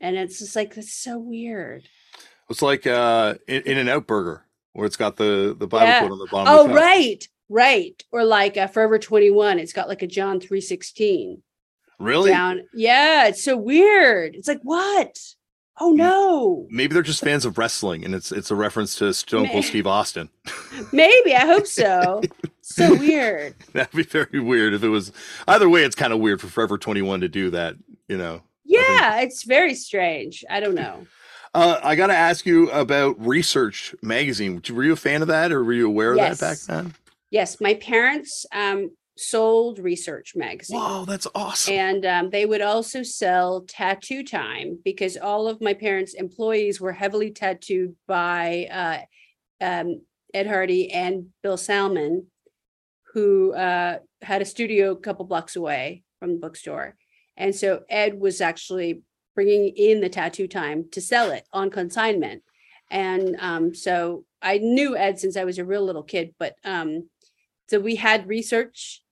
and 0.00 0.16
it's 0.16 0.38
just 0.38 0.56
like 0.56 0.76
it's 0.76 0.92
so 0.92 1.18
weird. 1.18 1.88
It's 2.48 2.62
like 2.62 2.86
uh 2.86 3.34
in, 3.46 3.62
In-N-Out 3.62 4.06
Burger 4.06 4.46
where 4.72 4.86
it's 4.86 4.96
got 4.96 5.16
the 5.16 5.54
the 5.58 5.66
Bible 5.66 5.86
yeah. 5.86 5.98
quote 6.00 6.12
on 6.12 6.18
the 6.18 6.28
bottom. 6.30 6.54
Oh, 6.54 6.74
right, 6.74 7.26
right. 7.48 8.02
Or 8.12 8.24
like 8.24 8.56
uh, 8.56 8.66
Forever 8.66 8.98
Twenty 8.98 9.30
One, 9.30 9.58
it's 9.58 9.72
got 9.72 9.88
like 9.88 10.02
a 10.02 10.06
John 10.06 10.40
three 10.40 10.60
sixteen. 10.60 11.42
Really? 12.00 12.30
Down. 12.30 12.66
Yeah, 12.72 13.28
it's 13.28 13.44
so 13.44 13.56
weird. 13.56 14.34
It's 14.34 14.48
like 14.48 14.60
what? 14.62 15.18
Oh 15.78 15.92
no. 15.92 16.66
Maybe 16.70 16.94
they're 16.94 17.02
just 17.02 17.22
fans 17.22 17.44
of 17.44 17.58
wrestling 17.58 18.04
and 18.04 18.14
it's 18.14 18.32
it's 18.32 18.50
a 18.50 18.54
reference 18.54 18.96
to 18.96 19.12
Stone 19.14 19.48
Cold 19.48 19.64
Steve 19.64 19.86
Austin. 19.86 20.30
Maybe, 20.92 21.34
I 21.34 21.46
hope 21.46 21.66
so. 21.66 22.22
so 22.62 22.94
weird. 22.94 23.54
That'd 23.72 23.94
be 23.94 24.02
very 24.02 24.40
weird 24.40 24.74
if 24.74 24.82
it 24.82 24.88
was 24.88 25.12
either 25.46 25.68
way, 25.68 25.84
it's 25.84 25.94
kind 25.94 26.12
of 26.12 26.20
weird 26.20 26.40
for 26.40 26.48
Forever 26.48 26.78
21 26.78 27.20
to 27.20 27.28
do 27.28 27.50
that, 27.50 27.76
you 28.08 28.16
know. 28.16 28.42
Yeah, 28.64 29.20
it's 29.20 29.42
very 29.42 29.74
strange. 29.74 30.44
I 30.48 30.60
don't 30.60 30.74
know. 30.74 31.06
Uh, 31.52 31.80
I 31.82 31.96
got 31.96 32.06
to 32.06 32.14
ask 32.14 32.46
you 32.46 32.70
about 32.70 33.18
Research 33.18 33.94
Magazine. 34.02 34.62
Were 34.70 34.84
you 34.84 34.92
a 34.92 34.96
fan 34.96 35.22
of 35.22 35.28
that, 35.28 35.50
or 35.50 35.64
were 35.64 35.72
you 35.72 35.88
aware 35.88 36.14
yes. 36.14 36.34
of 36.34 36.38
that 36.38 36.48
back 36.48 36.58
then? 36.60 36.94
Yes, 37.30 37.60
my 37.60 37.74
parents 37.74 38.46
um, 38.52 38.92
sold 39.20 39.78
Research 39.78 40.34
Magazine. 40.34 40.78
Wow, 40.78 41.04
that's 41.04 41.26
awesome! 41.34 41.74
And 41.74 42.06
um, 42.06 42.30
they 42.30 42.46
would 42.46 42.62
also 42.62 43.02
sell 43.02 43.62
Tattoo 43.62 44.24
Time 44.24 44.78
because 44.84 45.16
all 45.16 45.48
of 45.48 45.60
my 45.60 45.74
parents' 45.74 46.14
employees 46.14 46.80
were 46.80 46.92
heavily 46.92 47.30
tattooed 47.30 47.94
by 48.06 49.06
uh, 49.60 49.64
um, 49.64 50.02
Ed 50.32 50.46
Hardy 50.46 50.90
and 50.90 51.26
Bill 51.42 51.56
Salmon, 51.56 52.26
who 53.12 53.52
uh, 53.52 53.98
had 54.22 54.42
a 54.42 54.46
studio 54.46 54.92
a 54.92 54.96
couple 54.96 55.26
blocks 55.26 55.56
away 55.56 56.02
from 56.18 56.32
the 56.32 56.38
bookstore. 56.38 56.96
And 57.36 57.54
so 57.54 57.82
Ed 57.88 58.20
was 58.20 58.40
actually 58.40 59.02
bringing 59.34 59.68
in 59.68 60.00
the 60.00 60.08
tattoo 60.08 60.46
time 60.46 60.86
to 60.92 61.00
sell 61.00 61.30
it 61.30 61.46
on 61.52 61.70
consignment. 61.70 62.42
And 62.90 63.36
um, 63.38 63.74
so 63.74 64.24
I 64.42 64.58
knew 64.58 64.96
Ed 64.96 65.18
since 65.18 65.36
I 65.36 65.44
was 65.44 65.58
a 65.58 65.64
real 65.64 65.84
little 65.84 66.02
kid, 66.02 66.34
but 66.38 66.56
um, 66.64 67.08
so 67.68 67.78
we 67.78 67.96
had 67.96 68.28
research 68.28 69.02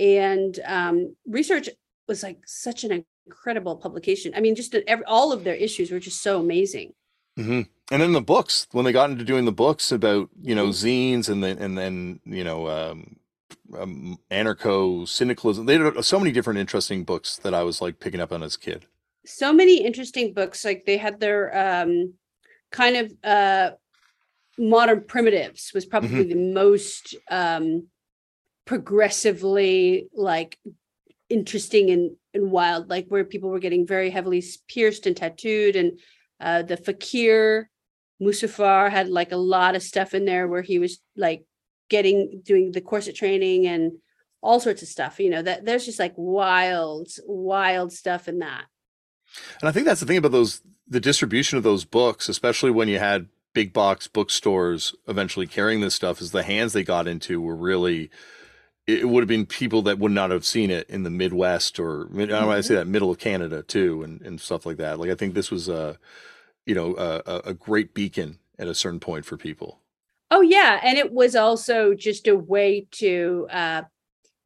and 0.00 0.58
um, 0.66 1.14
research 1.26 1.68
was 2.08 2.22
like 2.22 2.38
such 2.46 2.82
an 2.84 3.04
incredible 3.26 3.76
publication. 3.76 4.32
I 4.34 4.40
mean, 4.40 4.56
just 4.56 4.74
every, 4.74 5.04
all 5.04 5.32
of 5.32 5.44
their 5.44 5.54
issues 5.54 5.90
were 5.90 6.00
just 6.00 6.22
so 6.22 6.40
amazing. 6.40 6.94
Mm-hmm. 7.38 7.60
And 7.92 8.02
then 8.02 8.12
the 8.12 8.20
books, 8.20 8.66
when 8.72 8.84
they 8.84 8.92
got 8.92 9.10
into 9.10 9.24
doing 9.24 9.44
the 9.44 9.52
books 9.52 9.92
about 9.92 10.30
you 10.42 10.54
know 10.54 10.68
mm-hmm. 10.68 10.86
zines 10.86 11.28
and 11.28 11.44
then 11.44 11.58
and 11.58 11.76
then 11.76 12.20
you 12.24 12.44
know 12.44 12.68
um, 12.68 13.16
um, 13.78 14.18
anarcho 14.30 15.06
syndicalism. 15.06 15.66
They 15.66 15.78
had 15.78 16.04
so 16.04 16.18
many 16.18 16.32
different 16.32 16.58
interesting 16.58 17.04
books 17.04 17.36
that 17.38 17.54
I 17.54 17.62
was 17.62 17.80
like 17.80 18.00
picking 18.00 18.20
up 18.20 18.32
on 18.32 18.42
as 18.42 18.56
a 18.56 18.58
kid. 18.58 18.86
So 19.26 19.52
many 19.52 19.84
interesting 19.84 20.32
books. 20.32 20.64
Like 20.64 20.84
they 20.86 20.96
had 20.96 21.20
their 21.20 21.82
um, 21.82 22.14
kind 22.72 22.96
of 22.96 23.12
uh, 23.22 23.70
modern 24.58 25.04
primitives 25.04 25.72
was 25.74 25.86
probably 25.86 26.24
mm-hmm. 26.24 26.28
the 26.28 26.52
most 26.54 27.14
um, 27.30 27.88
progressively 28.70 30.06
like 30.14 30.56
interesting 31.28 31.90
and, 31.90 32.12
and 32.32 32.52
wild, 32.52 32.88
like 32.88 33.06
where 33.08 33.24
people 33.24 33.50
were 33.50 33.58
getting 33.58 33.84
very 33.84 34.10
heavily 34.10 34.44
pierced 34.68 35.06
and 35.06 35.16
tattooed. 35.16 35.74
And 35.74 35.98
uh, 36.38 36.62
the 36.62 36.76
Fakir 36.76 37.68
Musafar 38.22 38.88
had 38.88 39.08
like 39.08 39.32
a 39.32 39.36
lot 39.36 39.74
of 39.74 39.82
stuff 39.82 40.14
in 40.14 40.24
there 40.24 40.46
where 40.46 40.62
he 40.62 40.78
was 40.78 41.00
like 41.16 41.42
getting 41.88 42.42
doing 42.44 42.70
the 42.70 42.80
corset 42.80 43.16
training 43.16 43.66
and 43.66 43.90
all 44.40 44.60
sorts 44.60 44.82
of 44.82 44.88
stuff 44.88 45.18
you 45.18 45.28
know 45.28 45.42
that 45.42 45.64
there's 45.64 45.84
just 45.84 45.98
like 45.98 46.14
wild 46.16 47.08
wild 47.26 47.92
stuff 47.92 48.28
in 48.28 48.38
that 48.38 48.66
and 49.60 49.68
i 49.68 49.72
think 49.72 49.84
that's 49.84 50.00
the 50.00 50.06
thing 50.06 50.16
about 50.16 50.30
those 50.30 50.62
the 50.86 51.00
distribution 51.00 51.58
of 51.58 51.64
those 51.64 51.84
books 51.84 52.28
especially 52.28 52.70
when 52.70 52.88
you 52.88 52.98
had 52.98 53.26
big 53.52 53.72
box 53.72 54.06
bookstores 54.06 54.94
eventually 55.08 55.46
carrying 55.46 55.80
this 55.80 55.94
stuff 55.94 56.20
is 56.22 56.30
the 56.30 56.44
hands 56.44 56.72
they 56.72 56.84
got 56.84 57.08
into 57.08 57.40
were 57.40 57.56
really 57.56 58.08
it 58.86 59.08
would 59.08 59.22
have 59.22 59.28
been 59.28 59.46
people 59.46 59.82
that 59.82 59.98
would 59.98 60.12
not 60.12 60.30
have 60.30 60.44
seen 60.44 60.70
it 60.70 60.88
in 60.90 61.02
the 61.02 61.10
midwest 61.10 61.78
or 61.78 62.08
i 62.14 62.26
don't 62.26 62.46
want 62.46 62.58
to 62.58 62.62
say 62.62 62.74
that 62.74 62.86
middle 62.86 63.10
of 63.10 63.18
canada 63.18 63.62
too 63.62 64.02
and, 64.02 64.20
and 64.22 64.40
stuff 64.40 64.66
like 64.66 64.78
that. 64.78 64.98
Like 64.98 65.10
i 65.10 65.14
think 65.14 65.34
this 65.34 65.50
was 65.50 65.68
a 65.68 65.98
you 66.66 66.74
know 66.74 66.94
a, 66.96 67.50
a 67.50 67.54
great 67.54 67.94
beacon 67.94 68.38
at 68.58 68.68
a 68.68 68.74
certain 68.74 69.00
point 69.00 69.24
for 69.24 69.36
people. 69.36 69.80
Oh 70.30 70.42
yeah, 70.42 70.78
and 70.84 70.96
it 70.96 71.12
was 71.12 71.34
also 71.34 71.94
just 71.94 72.28
a 72.28 72.36
way 72.36 72.86
to 72.92 73.48
uh, 73.50 73.82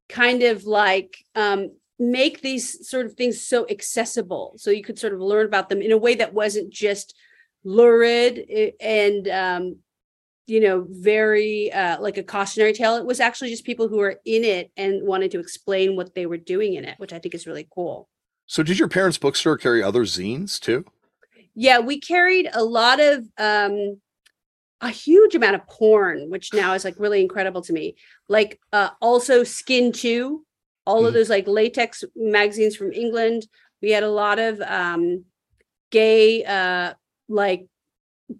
kind 0.08 0.42
of 0.42 0.64
like 0.64 1.18
um, 1.34 1.72
make 1.98 2.40
these 2.40 2.88
sort 2.88 3.06
of 3.06 3.14
things 3.14 3.42
so 3.42 3.66
accessible 3.68 4.54
so 4.56 4.70
you 4.70 4.82
could 4.82 4.98
sort 4.98 5.12
of 5.12 5.20
learn 5.20 5.46
about 5.46 5.68
them 5.68 5.82
in 5.82 5.92
a 5.92 5.98
way 5.98 6.14
that 6.14 6.32
wasn't 6.32 6.70
just 6.70 7.14
lurid 7.62 8.44
eh, 8.50 8.70
and 8.80 9.28
um 9.28 9.76
you 10.46 10.60
know 10.60 10.86
very 10.90 11.72
uh 11.72 12.00
like 12.00 12.18
a 12.18 12.22
cautionary 12.22 12.72
tale 12.72 12.96
it 12.96 13.06
was 13.06 13.20
actually 13.20 13.50
just 13.50 13.64
people 13.64 13.88
who 13.88 13.96
were 13.96 14.20
in 14.24 14.44
it 14.44 14.70
and 14.76 15.06
wanted 15.06 15.30
to 15.30 15.40
explain 15.40 15.96
what 15.96 16.14
they 16.14 16.26
were 16.26 16.36
doing 16.36 16.74
in 16.74 16.84
it 16.84 16.94
which 16.98 17.12
i 17.12 17.18
think 17.18 17.34
is 17.34 17.46
really 17.46 17.66
cool 17.74 18.08
So, 18.46 18.62
did 18.62 18.78
your 18.78 18.88
parents' 18.88 19.18
bookstore 19.18 19.56
carry 19.56 19.82
other 19.82 20.02
zines 20.04 20.60
too? 20.60 20.84
yeah 21.54 21.78
we 21.78 21.98
carried 22.00 22.48
a 22.52 22.62
lot 22.64 23.00
of 23.00 23.24
um 23.38 24.00
a 24.80 24.90
huge 24.90 25.34
amount 25.34 25.54
of 25.54 25.66
porn 25.66 26.28
which 26.30 26.52
now 26.52 26.74
is 26.74 26.84
like 26.84 26.96
really 26.98 27.22
incredible 27.22 27.62
to 27.62 27.72
me 27.72 27.94
like 28.28 28.60
uh 28.72 28.90
also 29.00 29.44
skin 29.44 29.92
2 29.92 30.44
all 30.84 31.06
of 31.06 31.12
Mhm. 31.12 31.14
those 31.14 31.30
like 31.30 31.46
latex 31.48 32.04
magazines 32.14 32.76
from 32.76 32.92
england 32.92 33.46
we 33.80 33.90
had 33.90 34.02
a 34.02 34.10
lot 34.10 34.38
of 34.38 34.60
um 34.60 35.24
gay 35.90 36.44
uh 36.44 36.92
like 37.28 37.66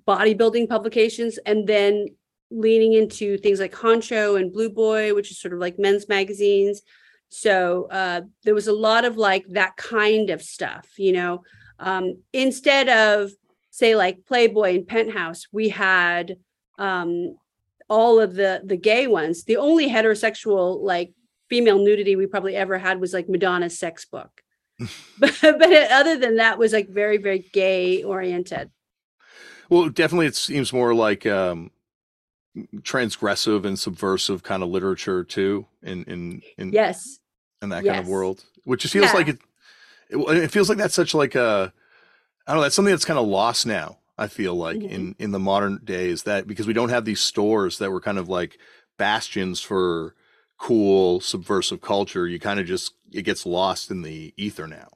bodybuilding 0.07 0.69
publications 0.69 1.39
and 1.39 1.67
then 1.67 2.07
leaning 2.51 2.93
into 2.93 3.37
things 3.39 3.61
like 3.61 3.73
honcho 3.73 4.39
and 4.39 4.53
blue 4.53 4.71
boy 4.71 5.15
which 5.15 5.31
is 5.31 5.41
sort 5.41 5.53
of 5.53 5.61
like 5.61 5.79
men's 5.79 6.09
magazines. 6.09 6.83
So 7.29 7.89
uh 7.91 8.23
there 8.45 8.55
was 8.55 8.69
a 8.69 8.73
lot 8.73 9.05
of 9.05 9.17
like 9.17 9.45
that 9.51 9.77
kind 9.77 10.31
of 10.31 10.43
stuff 10.43 10.89
you 10.97 11.13
know? 11.13 11.43
Um 11.79 12.23
instead 12.33 12.89
of 12.89 13.33
say 13.71 13.97
like 13.97 14.25
playboy 14.27 14.77
and 14.77 14.87
penthouse 14.87 15.47
we 15.53 15.69
had 15.69 16.37
um 16.79 17.37
all 17.89 18.21
of 18.21 18.35
the 18.35 18.63
the 18.65 18.77
gay 18.77 19.07
ones. 19.07 19.45
The 19.45 19.57
only 19.57 19.91
heterosexual 19.91 20.81
like 20.83 21.13
female 21.51 21.79
nudity 21.79 22.17
we 22.17 22.27
probably 22.27 22.57
ever 22.57 22.79
had 22.79 23.01
was 23.01 23.13
like 23.13 23.29
madonna's 23.29 23.79
sex 23.79 24.05
book. 24.05 24.43
But, 25.19 25.39
but 25.41 25.91
other 25.91 26.17
than 26.19 26.37
that 26.37 26.59
was 26.59 26.73
like 26.73 26.89
very 26.89 27.19
very 27.19 27.41
gay 27.53 28.03
oriented 28.03 28.71
Well, 29.75 29.89
definitely, 29.89 30.27
it 30.27 30.37
seems 30.37 30.73
more 30.73 30.95
like 30.95 31.27
um, 31.27 31.73
transgressive 32.83 33.65
and 33.65 33.77
subversive 33.77 34.45
kind 34.45 34.63
of 34.63 34.69
literature 34.69 35.25
too, 35.25 35.67
in 35.83 36.05
in 36.05 36.43
in, 36.59 36.73
yes 36.73 37.19
in 37.61 37.71
that 37.71 37.85
kind 37.85 37.99
of 37.99 38.07
world, 38.09 38.45
which 38.65 38.83
just 38.83 38.93
feels 38.93 39.07
Yeah. 39.07 39.13
like 39.15 39.29
it, 39.29 39.39
it. 40.11 40.37
It 40.45 40.51
feels 40.53 40.69
like 40.69 40.79
that's 40.79 40.95
such 40.95 41.13
like 41.13 41.35
a, 41.35 41.73
I 42.47 42.53
don't 42.53 42.59
know. 42.59 42.63
That's 42.63 42.77
something 42.77 42.93
that's 42.93 43.05
kind 43.05 43.19
of 43.19 43.27
lost 43.27 43.67
now. 43.67 43.99
I 44.17 44.29
feel 44.29 44.55
like 44.55 44.77
Mhm. 44.77 44.91
in 44.91 45.15
in 45.19 45.31
the 45.33 45.41
modern 45.41 45.81
days 45.83 46.23
that 46.23 46.47
because 46.47 46.69
we 46.69 46.73
don't 46.73 46.91
have 46.91 47.05
these 47.05 47.21
stores 47.21 47.79
that 47.79 47.91
were 47.91 48.01
kind 48.01 48.19
of 48.19 48.29
like 48.29 48.59
bastions 48.97 49.61
for 49.61 50.15
cool 50.57 51.21
subversive 51.21 51.81
culture, 51.81 52.29
you 52.29 52.39
kind 52.39 52.61
of 52.61 52.67
just 52.67 52.93
it 53.13 53.23
gets 53.23 53.45
lost 53.45 53.91
in 53.91 54.03
the 54.03 54.33
ether 54.37 54.69
now. 54.69 54.91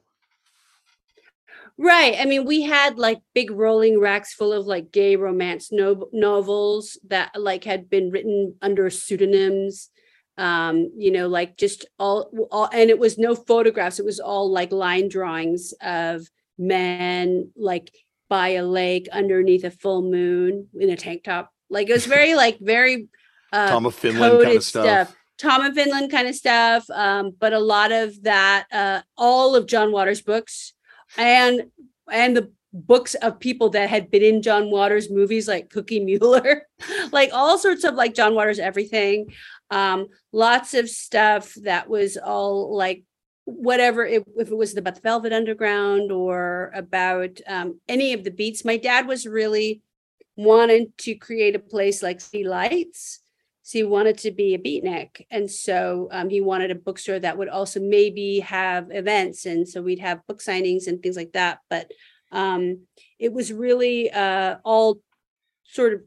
Right. 1.81 2.17
I 2.19 2.25
mean, 2.25 2.43
we 2.43 2.63
had 2.63 2.99
like 2.99 3.21
big 3.33 3.51
rolling 3.51 4.01
racks 4.01 4.33
full 4.33 4.51
of 4.51 4.67
like 4.67 4.91
gay 4.91 5.15
romance 5.15 5.71
no- 5.71 6.09
novels 6.11 6.99
that 7.07 7.31
like 7.39 7.63
had 7.63 7.89
been 7.89 8.11
written 8.11 8.55
under 8.61 8.89
pseudonyms. 8.89 9.89
Um, 10.37 10.91
you 10.97 11.09
know, 11.09 11.29
like 11.29 11.55
just 11.55 11.85
all, 11.97 12.29
all, 12.51 12.69
and 12.73 12.89
it 12.89 12.99
was 12.99 13.17
no 13.17 13.33
photographs. 13.33 13.97
It 13.97 14.05
was 14.05 14.19
all 14.19 14.51
like 14.51 14.73
line 14.73 15.07
drawings 15.07 15.73
of 15.81 16.27
men 16.57 17.51
like 17.55 17.91
by 18.27 18.49
a 18.49 18.63
lake 18.65 19.07
underneath 19.13 19.63
a 19.63 19.71
full 19.71 20.01
moon 20.01 20.67
in 20.77 20.89
a 20.89 20.97
tank 20.97 21.23
top. 21.23 21.49
Like 21.69 21.89
it 21.89 21.93
was 21.93 22.05
very 22.05 22.35
like 22.43 22.59
very 22.59 23.07
uh, 23.53 23.69
Tom 23.69 23.85
of 23.85 23.95
Finland 23.95 24.43
kind 24.43 24.57
of 24.57 24.63
stuff. 24.65 25.15
Tom 25.37 25.61
of 25.61 25.73
Finland 25.75 26.11
kind 26.11 26.27
of 26.27 26.35
stuff. 26.35 26.89
Um, 26.89 27.31
but 27.39 27.53
a 27.53 27.59
lot 27.59 27.93
of 27.93 28.21
that, 28.23 28.67
uh, 28.69 29.01
all 29.17 29.55
of 29.55 29.65
John 29.65 29.93
Waters' 29.93 30.21
books 30.21 30.73
and 31.17 31.63
and 32.11 32.35
the 32.35 32.51
books 32.71 33.15
of 33.15 33.39
people 33.39 33.69
that 33.69 33.89
had 33.89 34.11
been 34.11 34.21
in 34.21 34.41
John 34.41 34.69
Waters 34.69 35.09
movies 35.09 35.47
like 35.47 35.69
Cookie 35.69 35.99
Mueller, 36.05 36.67
like 37.11 37.31
all 37.33 37.57
sorts 37.57 37.83
of 37.83 37.95
like 37.95 38.13
John 38.13 38.35
Waters 38.35 38.59
everything. 38.59 39.33
Um, 39.71 40.07
lots 40.31 40.73
of 40.73 40.89
stuff 40.89 41.53
that 41.63 41.89
was 41.89 42.17
all 42.17 42.75
like 42.75 43.03
whatever 43.45 44.05
it, 44.05 44.23
if 44.37 44.49
it 44.49 44.55
was 44.55 44.75
about 44.77 44.95
the 44.95 45.01
Velvet 45.01 45.33
Underground 45.33 46.11
or 46.11 46.71
about 46.73 47.39
um, 47.47 47.79
any 47.87 48.13
of 48.13 48.23
the 48.23 48.31
beats. 48.31 48.65
My 48.65 48.77
dad 48.77 49.07
was 49.07 49.25
really 49.25 49.81
wanted 50.35 50.97
to 50.99 51.15
create 51.15 51.55
a 51.55 51.59
place 51.59 52.01
like 52.01 52.21
City 52.21 52.43
Lights. 52.43 53.19
So 53.69 53.77
he 53.77 53.83
wanted 53.83 54.17
to 54.19 54.31
be 54.31 54.55
a 54.55 54.57
beatnik. 54.57 55.27
And 55.29 55.47
so 55.51 56.07
um, 56.11 56.27
he 56.27 56.41
wanted 56.41 56.71
a 56.71 56.75
bookstore 56.75 57.19
that 57.19 57.37
would 57.37 57.49
also 57.49 57.79
maybe 57.79 58.39
have 58.39 58.87
events. 58.89 59.45
And 59.45 59.69
so 59.69 59.83
we'd 59.83 59.99
have 59.99 60.25
book 60.25 60.39
signings 60.39 60.87
and 60.87 61.03
things 61.03 61.15
like 61.15 61.33
that. 61.33 61.59
But 61.69 61.91
um, 62.31 62.87
it 63.19 63.31
was 63.31 63.53
really 63.53 64.09
uh, 64.09 64.55
all 64.65 65.01
sort 65.65 65.93
of 65.93 66.01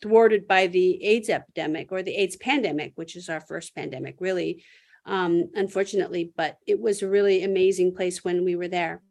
thwarted 0.00 0.48
by 0.48 0.68
the 0.68 1.04
AIDS 1.04 1.28
epidemic 1.28 1.92
or 1.92 2.02
the 2.02 2.16
AIDS 2.16 2.36
pandemic, 2.36 2.92
which 2.94 3.14
is 3.14 3.28
our 3.28 3.42
first 3.42 3.74
pandemic, 3.74 4.16
really, 4.18 4.64
um, 5.04 5.50
unfortunately. 5.54 6.32
But 6.34 6.56
it 6.66 6.80
was 6.80 7.02
a 7.02 7.10
really 7.10 7.44
amazing 7.44 7.94
place 7.94 8.24
when 8.24 8.42
we 8.42 8.56
were 8.56 8.68
there. 8.68 9.02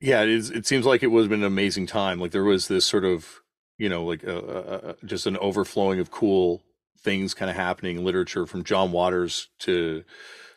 Yeah, 0.00 0.22
it 0.24 0.30
is. 0.30 0.50
It 0.50 0.66
seems 0.66 0.84
like 0.84 1.04
it 1.04 1.12
was 1.12 1.28
been 1.28 1.42
an 1.42 1.46
amazing 1.46 1.86
time. 1.86 2.18
Like 2.18 2.32
there 2.32 2.42
was 2.42 2.66
this 2.66 2.84
sort 2.84 3.04
of, 3.04 3.40
you 3.78 3.88
know, 3.88 4.04
like 4.04 4.22
a, 4.24 4.36
a, 4.38 4.90
a- 4.90 4.96
just 5.06 5.26
an 5.26 5.36
overflowing 5.38 6.00
of 6.00 6.10
cool 6.10 6.62
things 7.00 7.34
kind 7.34 7.50
of 7.50 7.56
happening 7.56 7.98
in 7.98 8.04
literature 8.04 8.46
from 8.46 8.64
John 8.64 8.92
Waters 8.92 9.48
to 9.60 10.04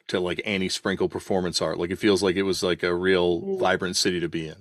to 0.08 0.20
like 0.20 0.42
Annie 0.46 0.70
Sprinkle 0.70 1.08
performance 1.10 1.62
art. 1.62 1.78
Like 1.78 1.92
it 1.92 1.98
feels 2.00 2.24
like 2.24 2.36
it 2.36 2.44
was 2.44 2.64
like 2.64 2.82
a 2.84 2.94
real 2.96 3.42
Mm. 3.42 3.60
vibrant 3.60 3.96
city 3.98 4.20
to 4.22 4.30
be 4.30 4.48
in 4.48 4.56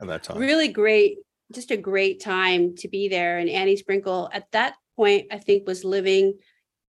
at 0.00 0.06
that 0.08 0.22
time. 0.22 0.38
really 0.38 0.68
great 0.68 1.18
just 1.52 1.70
a 1.70 1.76
great 1.76 2.20
time 2.22 2.74
to 2.76 2.88
be 2.88 3.08
there 3.08 3.36
and 3.38 3.50
annie 3.50 3.76
sprinkle 3.76 4.28
at 4.32 4.50
that 4.52 4.74
point 4.96 5.26
i 5.30 5.36
think 5.38 5.66
was 5.66 5.84
living 5.84 6.32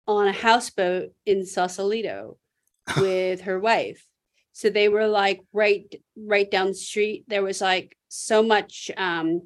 on 0.07 0.27
a 0.27 0.31
houseboat 0.31 1.09
in 1.25 1.45
sausalito 1.45 2.37
with 2.97 3.41
her 3.41 3.59
wife 3.59 4.05
so 4.53 4.69
they 4.69 4.87
were 4.87 5.07
like 5.07 5.41
right 5.51 5.95
right 6.15 6.51
down 6.51 6.67
the 6.67 6.73
street 6.75 7.23
there 7.27 7.41
was 7.43 7.59
like 7.59 7.97
so 8.07 8.43
much 8.43 8.91
um 8.97 9.41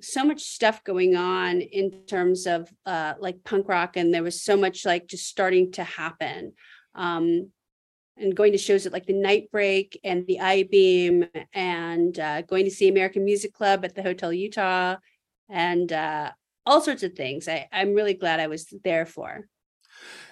so 0.00 0.24
much 0.24 0.42
stuff 0.42 0.84
going 0.84 1.16
on 1.16 1.60
in 1.60 1.90
terms 2.06 2.46
of 2.46 2.68
uh 2.84 3.14
like 3.18 3.42
punk 3.44 3.68
rock 3.68 3.96
and 3.96 4.12
there 4.12 4.22
was 4.22 4.42
so 4.42 4.56
much 4.56 4.84
like 4.84 5.06
just 5.06 5.26
starting 5.26 5.72
to 5.72 5.82
happen 5.82 6.52
um 6.94 7.50
and 8.16 8.34
going 8.34 8.52
to 8.52 8.58
shows 8.58 8.86
at 8.86 8.92
like 8.92 9.06
the 9.06 9.12
Night 9.12 9.50
Break 9.50 10.00
and 10.02 10.26
the 10.26 10.40
I 10.40 10.64
Beam, 10.64 11.26
and 11.52 12.18
uh, 12.18 12.42
going 12.42 12.64
to 12.64 12.70
see 12.70 12.88
American 12.88 13.24
Music 13.24 13.52
Club 13.52 13.84
at 13.84 13.94
the 13.94 14.02
Hotel 14.02 14.32
Utah, 14.32 14.96
and 15.48 15.92
uh, 15.92 16.32
all 16.64 16.80
sorts 16.80 17.02
of 17.02 17.14
things. 17.14 17.48
I, 17.48 17.68
I'm 17.72 17.94
really 17.94 18.14
glad 18.14 18.40
I 18.40 18.46
was 18.46 18.72
there 18.84 19.06
for. 19.06 19.46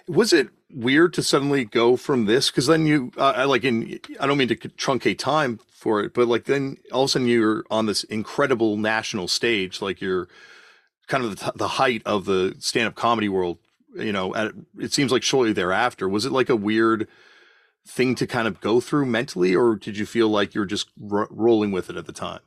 Was 0.07 0.33
it 0.33 0.49
weird 0.71 1.15
to 1.15 1.23
suddenly 1.23 1.65
go 1.65 1.97
from 1.97 2.27
this? 2.27 2.51
Because 2.51 2.67
then 2.67 2.87
you, 2.87 3.13
uh, 3.17 3.33
I 3.37 3.45
like 3.45 3.65
in, 3.65 4.01
I 4.21 4.27
don't 4.27 4.39
mean 4.39 4.49
to 4.49 4.57
truncate 4.57 5.19
time 5.19 5.61
for 5.71 6.01
it, 6.03 6.13
but 6.15 6.29
like 6.29 6.45
then 6.45 6.77
all 6.93 7.05
of 7.05 7.09
a 7.09 7.13
sudden 7.13 7.29
you're 7.29 7.65
on 7.71 7.87
this 7.87 8.05
incredible 8.05 8.77
national 8.77 9.29
stage, 9.29 9.81
like 9.81 10.01
you're 10.01 10.29
kind 11.07 11.25
of 11.25 11.39
the, 11.39 11.53
the 11.55 11.69
height 11.69 12.03
of 12.05 12.25
the 12.25 12.55
stand-up 12.59 12.95
comedy 12.95 13.29
world. 13.29 13.59
You 13.97 14.13
know, 14.13 14.35
at, 14.35 14.53
it 14.79 14.93
seems 14.93 15.13
like 15.13 15.23
shortly 15.23 15.53
thereafter. 15.53 16.09
Was 16.09 16.27
it 16.27 16.33
like 16.33 16.49
a 16.49 16.57
weird 16.57 17.07
thing 17.87 18.15
to 18.17 18.27
kind 18.27 18.49
of 18.49 18.61
go 18.61 18.81
through 18.81 19.07
mentally, 19.07 19.55
or 19.55 19.77
did 19.77 19.97
you 19.97 20.05
feel 20.05 20.29
like 20.29 20.55
you're 20.55 20.65
just 20.65 20.89
ro- 20.99 21.29
rolling 21.31 21.71
with 21.71 21.89
it 21.89 21.97
at 21.97 22.07
the 22.07 22.13
time? 22.13 22.41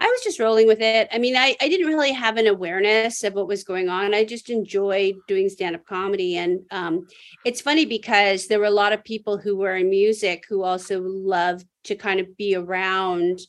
I 0.00 0.06
was 0.06 0.22
just 0.24 0.40
rolling 0.40 0.66
with 0.66 0.80
it. 0.80 1.08
I 1.12 1.18
mean, 1.18 1.36
I, 1.36 1.54
I 1.60 1.68
didn't 1.68 1.86
really 1.86 2.12
have 2.12 2.38
an 2.38 2.46
awareness 2.46 3.22
of 3.22 3.34
what 3.34 3.46
was 3.46 3.64
going 3.64 3.90
on. 3.90 4.14
I 4.14 4.24
just 4.24 4.48
enjoyed 4.48 5.16
doing 5.28 5.50
stand 5.50 5.76
up 5.76 5.84
comedy. 5.84 6.38
And 6.38 6.60
um, 6.70 7.06
it's 7.44 7.60
funny 7.60 7.84
because 7.84 8.46
there 8.46 8.58
were 8.58 8.64
a 8.64 8.70
lot 8.70 8.94
of 8.94 9.04
people 9.04 9.36
who 9.36 9.58
were 9.58 9.76
in 9.76 9.90
music 9.90 10.46
who 10.48 10.62
also 10.62 11.02
loved 11.02 11.66
to 11.84 11.96
kind 11.96 12.18
of 12.18 12.34
be 12.38 12.56
around 12.56 13.40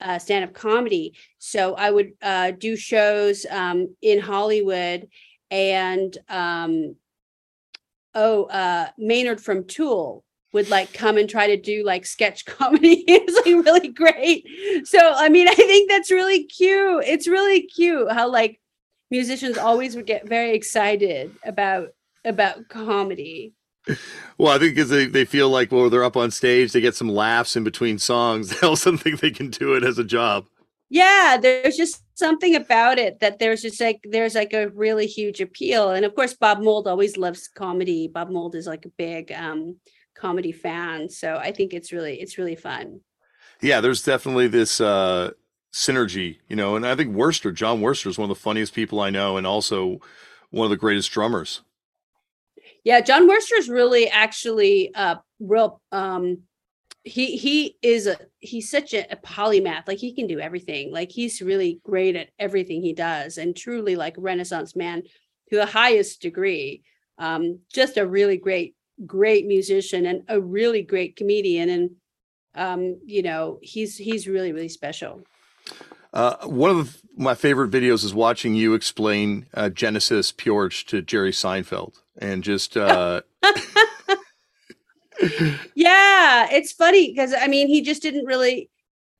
uh, 0.00 0.18
stand 0.18 0.44
up 0.44 0.52
comedy. 0.52 1.14
So 1.38 1.74
I 1.74 1.92
would 1.92 2.12
uh, 2.20 2.50
do 2.50 2.76
shows 2.76 3.46
um, 3.48 3.94
in 4.02 4.18
Hollywood 4.18 5.08
and, 5.50 6.18
um, 6.28 6.96
oh, 8.14 8.44
uh, 8.44 8.88
Maynard 8.98 9.40
from 9.40 9.64
Tool 9.64 10.24
would 10.54 10.70
like 10.70 10.92
come 10.94 11.18
and 11.18 11.28
try 11.28 11.46
to 11.48 11.56
do 11.60 11.84
like 11.84 12.06
sketch 12.06 12.44
comedy. 12.46 13.04
it's 13.06 13.34
like 13.36 13.66
really 13.66 13.88
great. 13.88 14.46
So 14.86 14.98
I 14.98 15.28
mean, 15.28 15.48
I 15.48 15.54
think 15.54 15.90
that's 15.90 16.10
really 16.10 16.44
cute. 16.44 17.04
It's 17.06 17.28
really 17.28 17.62
cute 17.62 18.10
how 18.10 18.30
like 18.30 18.60
musicians 19.10 19.58
always 19.58 19.94
would 19.96 20.06
get 20.06 20.26
very 20.26 20.54
excited 20.54 21.34
about 21.44 21.88
about 22.24 22.68
comedy. 22.68 23.52
Well, 24.38 24.48
I 24.54 24.58
think 24.58 24.74
because 24.74 24.88
they, 24.88 25.04
they 25.04 25.26
feel 25.26 25.50
like, 25.50 25.70
well, 25.70 25.90
they're 25.90 26.02
up 26.04 26.16
on 26.16 26.30
stage, 26.30 26.72
they 26.72 26.80
get 26.80 26.94
some 26.94 27.10
laughs 27.10 27.54
in 27.54 27.64
between 27.64 27.98
songs. 27.98 28.48
They 28.60 28.66
also 28.66 28.96
think 28.96 29.20
they 29.20 29.30
can 29.30 29.50
do 29.50 29.74
it 29.74 29.84
as 29.84 29.98
a 29.98 30.04
job. 30.04 30.46
yeah 30.90 31.36
there's 31.40 31.76
just 31.76 32.02
something 32.14 32.54
about 32.54 32.98
it 32.98 33.18
that 33.20 33.38
there's 33.38 33.62
just 33.62 33.80
like 33.80 34.00
there's 34.14 34.34
like 34.34 34.52
a 34.52 34.68
really 34.70 35.06
huge 35.06 35.40
appeal 35.40 35.90
and 35.90 36.04
of 36.04 36.14
course 36.14 36.34
bob 36.34 36.58
mould 36.60 36.86
always 36.86 37.16
loves 37.16 37.48
comedy 37.48 38.06
bob 38.06 38.28
mould 38.30 38.54
is 38.54 38.66
like 38.66 38.84
a 38.84 38.92
big 38.96 39.32
um 39.32 39.76
comedy 40.14 40.52
fan 40.52 41.08
so 41.08 41.36
i 41.36 41.50
think 41.50 41.72
it's 41.72 41.92
really 41.92 42.20
it's 42.20 42.38
really 42.38 42.56
fun. 42.56 43.00
Yeah 43.60 43.80
there's 43.80 44.02
definitely 44.02 44.48
this 44.48 44.80
uh 44.80 45.30
synergy 45.72 46.38
you 46.48 46.56
know 46.56 46.76
and 46.76 46.86
i 46.86 46.94
think 46.94 47.14
Wurster, 47.14 47.52
Jon 47.54 47.80
Wurster 47.80 48.06
is 48.06 48.18
one 48.18 48.30
of 48.30 48.36
the 48.36 48.42
funniest 48.42 48.74
people 48.74 49.00
i 49.00 49.10
know 49.10 49.36
and 49.36 49.46
also 49.46 50.00
one 50.50 50.66
of 50.66 50.70
the 50.70 50.76
greatest 50.76 51.10
drummers. 51.10 51.62
Yeah 52.84 53.00
Jon 53.00 53.28
Wurster 53.28 53.58
is 53.58 53.68
really 53.68 54.08
actually 54.08 54.94
uh 54.94 55.16
real 55.40 55.80
um 55.90 56.42
he 57.04 57.36
he 57.36 57.76
is 57.82 58.06
a 58.06 58.16
he's 58.38 58.70
such 58.70 58.94
a, 58.94 59.10
a, 59.12 59.16
polymath 59.16 59.86
like 59.86 59.98
he 59.98 60.14
can 60.14 60.26
do 60.26 60.40
everything 60.40 60.90
like 60.90 61.10
he's 61.12 61.42
really 61.42 61.80
great 61.84 62.16
at 62.16 62.30
everything 62.38 62.80
he 62.80 62.94
does 62.94 63.36
and 63.36 63.54
truly 63.54 63.94
like 63.94 64.14
renaissance 64.16 64.74
man 64.74 65.02
to 65.50 65.56
the 65.56 65.66
highest 65.66 66.22
degree 66.22 66.82
um 67.18 67.58
just 67.72 67.98
a 67.98 68.06
really 68.06 68.38
great 68.38 68.74
great 69.06 69.46
musician 69.46 70.06
and 70.06 70.22
a 70.28 70.40
really 70.40 70.82
great 70.82 71.16
comedian 71.16 71.68
and 71.68 71.90
um 72.54 72.96
you 73.04 73.22
know 73.22 73.58
he's 73.62 73.96
he's 73.96 74.28
really 74.28 74.52
really 74.52 74.68
special 74.68 75.22
uh, 76.12 76.46
one 76.46 76.70
of 76.70 76.92
the, 76.92 76.98
my 77.16 77.34
favorite 77.34 77.72
videos 77.72 78.04
is 78.04 78.14
watching 78.14 78.54
you 78.54 78.74
explain 78.74 79.46
uh, 79.54 79.68
Genesis 79.68 80.30
P-Orridge 80.30 80.86
to 80.86 81.02
Jerry 81.02 81.32
Seinfeld 81.32 81.94
and 82.16 82.44
just 82.44 82.76
uh, 82.76 83.22
yeah, 85.74 86.48
it's 86.50 86.72
funny 86.72 87.10
because 87.10 87.34
I 87.38 87.46
mean 87.46 87.68
he 87.68 87.82
just 87.82 88.02
didn't 88.02 88.26
really. 88.26 88.70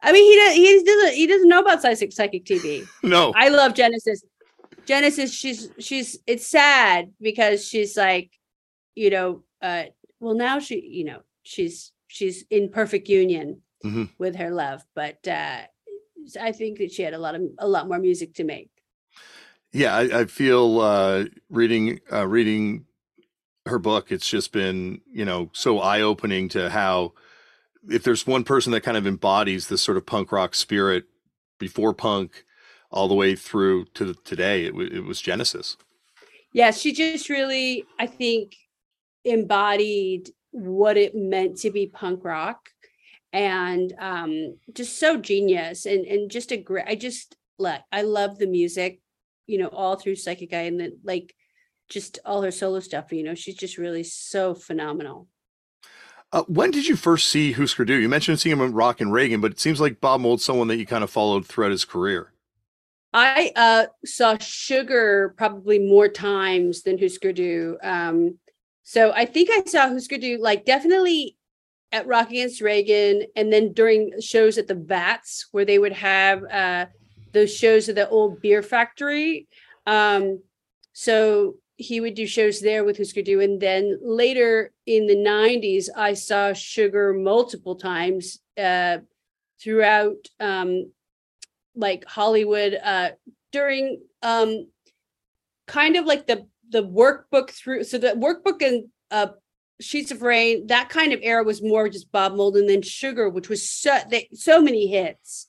I 0.02 0.12
mean 0.12 0.24
he 0.24 0.36
does, 0.36 0.54
he 0.54 0.84
doesn't 0.84 1.14
he 1.14 1.26
doesn't 1.26 1.48
know 1.48 1.60
about 1.60 1.82
psychic 1.82 2.12
psychic 2.12 2.44
TV. 2.44 2.86
No, 3.02 3.32
I 3.36 3.48
love 3.48 3.74
Genesis. 3.74 4.24
Genesis, 4.86 5.32
she's 5.32 5.70
she's 5.78 6.18
it's 6.26 6.46
sad 6.46 7.12
because 7.20 7.66
she's 7.66 7.96
like, 7.96 8.30
you 8.94 9.10
know, 9.10 9.42
uh, 9.64 9.84
well 10.20 10.34
now 10.34 10.58
she 10.58 10.80
you 10.80 11.04
know 11.04 11.20
she's 11.42 11.92
she's 12.06 12.44
in 12.50 12.68
perfect 12.68 13.08
union 13.08 13.62
mm-hmm. 13.84 14.04
with 14.18 14.36
her 14.36 14.50
love, 14.50 14.84
but 14.94 15.26
uh, 15.26 15.62
I 16.40 16.52
think 16.52 16.78
that 16.78 16.92
she 16.92 17.02
had 17.02 17.14
a 17.14 17.18
lot 17.18 17.34
of 17.34 17.42
a 17.58 17.68
lot 17.68 17.88
more 17.88 17.98
music 17.98 18.34
to 18.34 18.44
make. 18.44 18.70
Yeah, 19.72 19.96
I, 19.96 20.20
I 20.20 20.24
feel 20.26 20.80
uh, 20.80 21.24
reading 21.50 22.00
uh, 22.12 22.26
reading 22.28 22.86
her 23.66 23.78
book, 23.78 24.12
it's 24.12 24.28
just 24.28 24.52
been, 24.52 25.00
you 25.10 25.24
know, 25.24 25.50
so 25.52 25.80
eye 25.80 26.02
opening 26.02 26.48
to 26.50 26.70
how 26.70 27.12
if 27.88 28.02
there's 28.02 28.26
one 28.26 28.44
person 28.44 28.72
that 28.72 28.82
kind 28.82 28.96
of 28.96 29.06
embodies 29.06 29.68
this 29.68 29.82
sort 29.82 29.96
of 29.96 30.06
punk 30.06 30.32
rock 30.32 30.54
spirit 30.54 31.04
before 31.58 31.94
punk 31.94 32.44
all 32.90 33.08
the 33.08 33.14
way 33.14 33.34
through 33.34 33.86
to 33.86 34.14
today, 34.24 34.64
it, 34.66 34.70
w- 34.70 34.90
it 34.92 35.04
was 35.04 35.20
Genesis. 35.20 35.76
Yeah, 36.52 36.70
she 36.70 36.92
just 36.92 37.28
really, 37.28 37.84
I 37.98 38.06
think, 38.06 38.56
embodied 39.24 40.30
what 40.50 40.96
it 40.96 41.14
meant 41.14 41.58
to 41.58 41.70
be 41.70 41.86
punk 41.86 42.24
rock 42.24 42.68
and 43.32 43.92
um 43.98 44.56
just 44.72 44.98
so 44.98 45.16
genius 45.16 45.86
and 45.86 46.06
and 46.06 46.30
just 46.30 46.52
a 46.52 46.56
great 46.56 46.84
i 46.86 46.94
just 46.94 47.36
like 47.58 47.80
i 47.90 48.02
love 48.02 48.38
the 48.38 48.46
music 48.46 49.00
you 49.46 49.58
know 49.58 49.68
all 49.68 49.96
through 49.96 50.16
Psychic 50.16 50.50
TV 50.50 50.68
and 50.68 50.80
then 50.80 50.98
like 51.04 51.34
just 51.88 52.18
all 52.24 52.42
her 52.42 52.50
solo 52.50 52.80
stuff. 52.80 53.12
You 53.12 53.22
know, 53.22 53.34
she's 53.34 53.56
just 53.56 53.78
really 53.78 54.04
so 54.04 54.54
phenomenal. 54.54 55.28
Uh, 56.32 56.42
when 56.48 56.70
did 56.70 56.88
you 56.88 56.96
first 56.96 57.28
see 57.28 57.52
Husker 57.52 57.84
Du? 57.84 57.94
You 57.94 58.08
mentioned 58.08 58.40
seeing 58.40 58.54
him 58.54 58.64
in 58.64 58.72
Rock 58.72 59.00
and 59.00 59.12
Reagan, 59.12 59.40
but 59.40 59.52
it 59.52 59.60
seems 59.60 59.80
like 59.80 60.00
Bob 60.00 60.20
Mould's 60.20 60.44
someone 60.44 60.66
that 60.68 60.78
you 60.78 60.86
kind 60.86 61.04
of 61.04 61.10
followed 61.10 61.46
throughout 61.46 61.70
his 61.70 61.84
career. 61.84 62.32
I 63.12 63.52
uh, 63.54 63.86
saw 64.04 64.36
Sugar 64.38 65.34
probably 65.36 65.78
more 65.78 66.08
times 66.08 66.82
than 66.82 66.98
Husker 66.98 67.32
Du. 67.32 67.78
Um, 67.80 68.38
so 68.84 69.12
I 69.12 69.24
think 69.24 69.50
I 69.50 69.64
saw 69.64 69.88
Husker 69.88 70.18
like 70.38 70.64
definitely 70.64 71.36
at 71.90 72.06
Rock 72.06 72.30
Against 72.30 72.60
Reagan, 72.60 73.22
and 73.34 73.52
then 73.52 73.72
during 73.72 74.12
shows 74.20 74.58
at 74.58 74.68
the 74.68 74.74
Vats 74.74 75.48
where 75.52 75.64
they 75.64 75.78
would 75.78 75.92
have 75.92 76.44
uh, 76.44 76.86
those 77.32 77.54
shows 77.54 77.88
at 77.88 77.94
the 77.94 78.08
old 78.08 78.40
beer 78.40 78.62
factory. 78.62 79.48
Um, 79.86 80.42
so 80.92 81.54
he 81.76 82.00
would 82.00 82.14
do 82.14 82.26
shows 82.26 82.60
there 82.60 82.84
with 82.84 82.98
Husker 82.98 83.22
Du. 83.22 83.40
And 83.40 83.60
then 83.60 83.98
later 84.02 84.72
in 84.86 85.06
the 85.06 85.16
90s, 85.16 85.88
I 85.96 86.14
saw 86.14 86.52
Sugar 86.52 87.12
multiple 87.12 87.76
times 87.76 88.38
uh, 88.56 88.98
throughout 89.60 90.28
um, 90.38 90.92
like 91.74 92.04
Hollywood 92.04 92.78
uh, 92.82 93.10
during 93.50 94.02
um, 94.22 94.68
kind 95.66 95.96
of 95.96 96.06
like 96.06 96.26
the 96.26 96.46
the 96.70 96.82
workbook 96.82 97.50
through 97.50 97.84
so 97.84 97.98
the 97.98 98.08
workbook 98.08 98.66
and 98.66 98.84
uh, 99.10 99.28
Sheets 99.80 100.10
of 100.10 100.22
Rain, 100.22 100.68
that 100.68 100.88
kind 100.88 101.12
of 101.12 101.20
era 101.22 101.42
was 101.42 101.62
more 101.62 101.88
just 101.88 102.12
Bob 102.12 102.34
Mould 102.34 102.56
and 102.56 102.68
then 102.68 102.82
Sugar, 102.82 103.28
which 103.28 103.48
was 103.48 103.68
so 103.68 103.98
they, 104.08 104.28
so 104.32 104.62
many 104.62 104.86
hits 104.86 105.48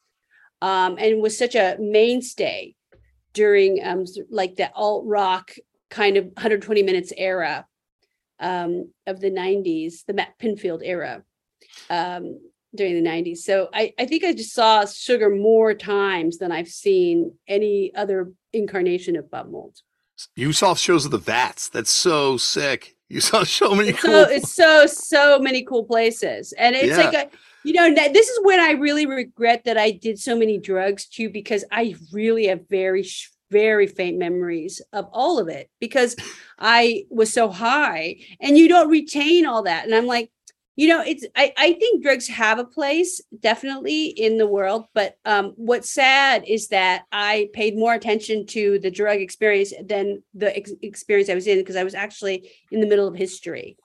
um, 0.62 0.98
and 1.00 1.22
was 1.22 1.38
such 1.38 1.56
a 1.56 1.78
mainstay 1.80 2.76
during 3.34 3.86
um, 3.86 4.06
like 4.30 4.56
the 4.56 4.72
alt 4.74 5.06
rock 5.06 5.52
kind 5.90 6.18
of 6.18 6.26
120 6.26 6.82
minutes 6.84 7.14
era 7.16 7.66
um, 8.40 8.92
of 9.06 9.20
the 9.20 9.30
90s, 9.30 10.06
the 10.06 10.14
Matt 10.14 10.38
Pinfield 10.40 10.82
era 10.84 11.24
um, 11.90 12.40
during 12.74 13.02
the 13.02 13.08
90s. 13.10 13.38
So 13.38 13.70
I, 13.74 13.94
I 14.00 14.06
think 14.06 14.24
I 14.24 14.34
just 14.34 14.54
saw 14.54 14.86
Sugar 14.86 15.30
more 15.30 15.74
times 15.74 16.40
than 16.40 16.52
I've 16.52 16.68
seen 16.68 17.34
any 17.48 17.94
other 17.96 18.32
incarnation 18.54 19.16
of 19.16 19.30
Bob 19.30 19.52
Mould. 19.52 19.78
You 20.36 20.54
saw 20.54 20.76
shows 20.76 21.06
of 21.06 21.12
the 21.12 21.18
Vats. 21.18 21.70
That's 21.70 21.90
so 21.90 22.38
sick. 22.38 22.96
You 23.10 23.22
saw 23.22 23.44
so 23.44 23.76
many 23.76 23.90
it's 23.90 24.02
cool. 24.02 24.26
So, 24.26 24.30
it's 24.30 24.54
so 24.54 24.86
so 24.86 25.40
many 25.40 25.64
cool 25.64 25.86
places, 25.86 26.54
and 26.58 26.76
it's 26.76 26.98
yeah. 26.98 27.04
like 27.04 27.14
a 27.14 27.30
you 27.64 27.74
know 27.74 27.94
this 27.94 28.30
is 28.30 28.40
when 28.44 28.60
I 28.60 28.72
really 28.72 29.06
regret 29.06 29.64
that 29.66 29.78
I 29.78 29.92
did 29.92 30.20
so 30.20 30.38
many 30.38 30.58
drugs 30.58 31.08
too, 31.08 31.30
because 31.30 31.66
I 31.72 31.96
really 32.12 32.48
have 32.48 32.68
very 32.70 33.06
very 33.52 33.88
faint 33.88 34.18
memories 34.18 34.82
of 34.92 35.08
all 35.12 35.40
of 35.40 35.48
it 35.48 35.70
because 35.80 36.16
I 36.58 37.06
was 37.10 37.32
so 37.32 37.50
high 37.50 38.18
and 38.40 38.58
you 38.58 38.68
don't 38.68 38.90
retain 38.90 39.46
all 39.46 39.64
that. 39.64 39.86
And 39.86 39.94
I'm 39.94 40.08
like, 40.08 40.32
you 40.76 40.90
know, 40.90 41.02
it's 41.02 41.26
I, 41.36 41.54
I 41.58 41.74
think 41.74 42.04
drugs 42.04 42.28
have 42.28 42.60
a 42.60 42.66
place 42.66 43.22
definitely 43.40 44.08
in 44.08 44.38
the 44.38 44.48
world, 44.48 44.86
but 44.94 45.18
um, 45.26 45.54
what's 45.56 45.90
sad 45.90 46.44
is 46.46 46.68
that 46.68 47.04
I 47.12 47.50
paid 47.54 47.78
more 47.78 47.94
attention 47.94 48.46
to 48.48 48.80
the 48.80 48.92
drug 48.92 49.20
experience 49.20 49.74
than 49.84 50.22
the 50.34 50.56
ex- 50.56 50.74
experience 50.82 51.30
I 51.30 51.36
was 51.36 51.48
in 51.48 51.60
because 51.60 51.78
I 51.78 51.86
was 51.86 51.96
actually 51.96 52.52
in 52.72 52.82
the 52.82 52.88
middle 52.88 53.08
of 53.08 53.16
history. 53.16 53.78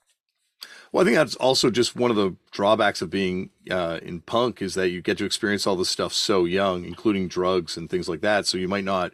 Well, 0.93 1.03
I 1.03 1.05
think 1.05 1.16
that's 1.16 1.36
also 1.36 1.70
just 1.70 1.95
one 1.95 2.11
of 2.11 2.16
the 2.16 2.34
drawbacks 2.51 3.01
of 3.01 3.11
being 3.11 3.51
uh, 3.70 4.01
in 4.03 4.20
punk 4.20 4.61
is 4.61 4.74
that 4.74 4.88
you 4.88 5.01
get 5.01 5.18
to 5.18 5.24
experience 5.24 5.68
all 5.68 5.76
this 5.76 5.88
stuff 5.88 6.12
so 6.12 6.45
young, 6.45 6.84
including 6.84 7.28
drugs 7.28 7.76
and 7.76 7.88
things 7.88 8.09
like 8.09 8.22
that. 8.22 8.47
So 8.47 8.59
you 8.59 8.66
might 8.66 8.84
not 8.84 9.12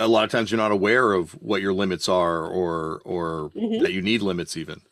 a 0.00 0.08
lot 0.08 0.24
of 0.24 0.30
times 0.30 0.50
you're 0.50 0.58
not 0.58 0.72
aware 0.72 1.12
of 1.12 1.30
what 1.32 1.62
your 1.62 1.72
limits 1.72 2.08
are 2.08 2.44
or 2.44 3.00
or 3.04 3.50
mm-hmm. 3.54 3.84
that 3.84 3.92
you 3.92 4.02
need 4.02 4.20
limits 4.20 4.56
even 4.56 4.82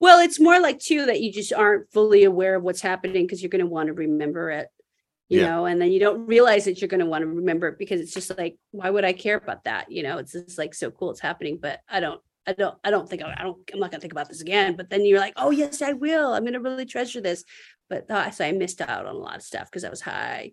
well 0.00 0.20
it's 0.20 0.40
more 0.40 0.60
like 0.60 0.78
too 0.78 1.06
that 1.06 1.20
you 1.20 1.32
just 1.32 1.52
aren't 1.52 1.90
fully 1.92 2.24
aware 2.24 2.54
of 2.54 2.62
what's 2.62 2.80
happening 2.80 3.24
because 3.24 3.42
you're 3.42 3.50
going 3.50 3.60
to 3.64 3.66
want 3.66 3.88
to 3.88 3.92
remember 3.92 4.50
it 4.50 4.68
you 5.28 5.40
yeah. 5.40 5.46
know 5.46 5.66
and 5.66 5.80
then 5.80 5.92
you 5.92 6.00
don't 6.00 6.26
realize 6.26 6.64
that 6.64 6.80
you're 6.80 6.88
going 6.88 7.00
to 7.00 7.06
want 7.06 7.22
to 7.22 7.28
remember 7.28 7.68
it 7.68 7.78
because 7.78 8.00
it's 8.00 8.14
just 8.14 8.36
like 8.38 8.56
why 8.70 8.88
would 8.88 9.04
i 9.04 9.12
care 9.12 9.36
about 9.36 9.64
that 9.64 9.90
you 9.90 10.02
know? 10.02 10.18
It's 10.18 10.32
just 10.32 10.58
like 10.58 10.74
so 10.74 10.90
cool 10.90 11.10
it's 11.10 11.20
happening 11.20 11.58
but 11.60 11.80
i 11.88 12.00
don't 12.00 12.20
i 12.46 12.52
don't 12.52 12.76
i 12.84 12.90
don't 12.90 13.08
think 13.08 13.22
i 13.22 13.42
don't 13.42 13.58
i'm 13.72 13.80
not 13.80 13.90
going 13.90 13.98
to 13.98 14.00
think 14.00 14.12
about 14.12 14.28
this 14.28 14.40
again 14.40 14.76
but 14.76 14.90
then 14.90 15.04
you're 15.04 15.20
like 15.20 15.34
oh 15.36 15.50
yes 15.50 15.82
i 15.82 15.92
will. 15.92 16.32
I'm 16.32 16.44
going 16.44 16.54
to 16.54 16.60
really 16.60 16.86
treasure 16.86 17.20
this. 17.20 17.44
But 17.90 18.06
oh, 18.10 18.30
so 18.30 18.44
i 18.44 18.52
missed 18.52 18.80
out 18.80 19.06
on 19.06 19.14
a 19.14 19.18
lot 19.18 19.36
of 19.36 19.42
stuff 19.42 19.70
because 19.70 19.84
i 19.84 19.90
was 19.90 20.00
high. 20.00 20.52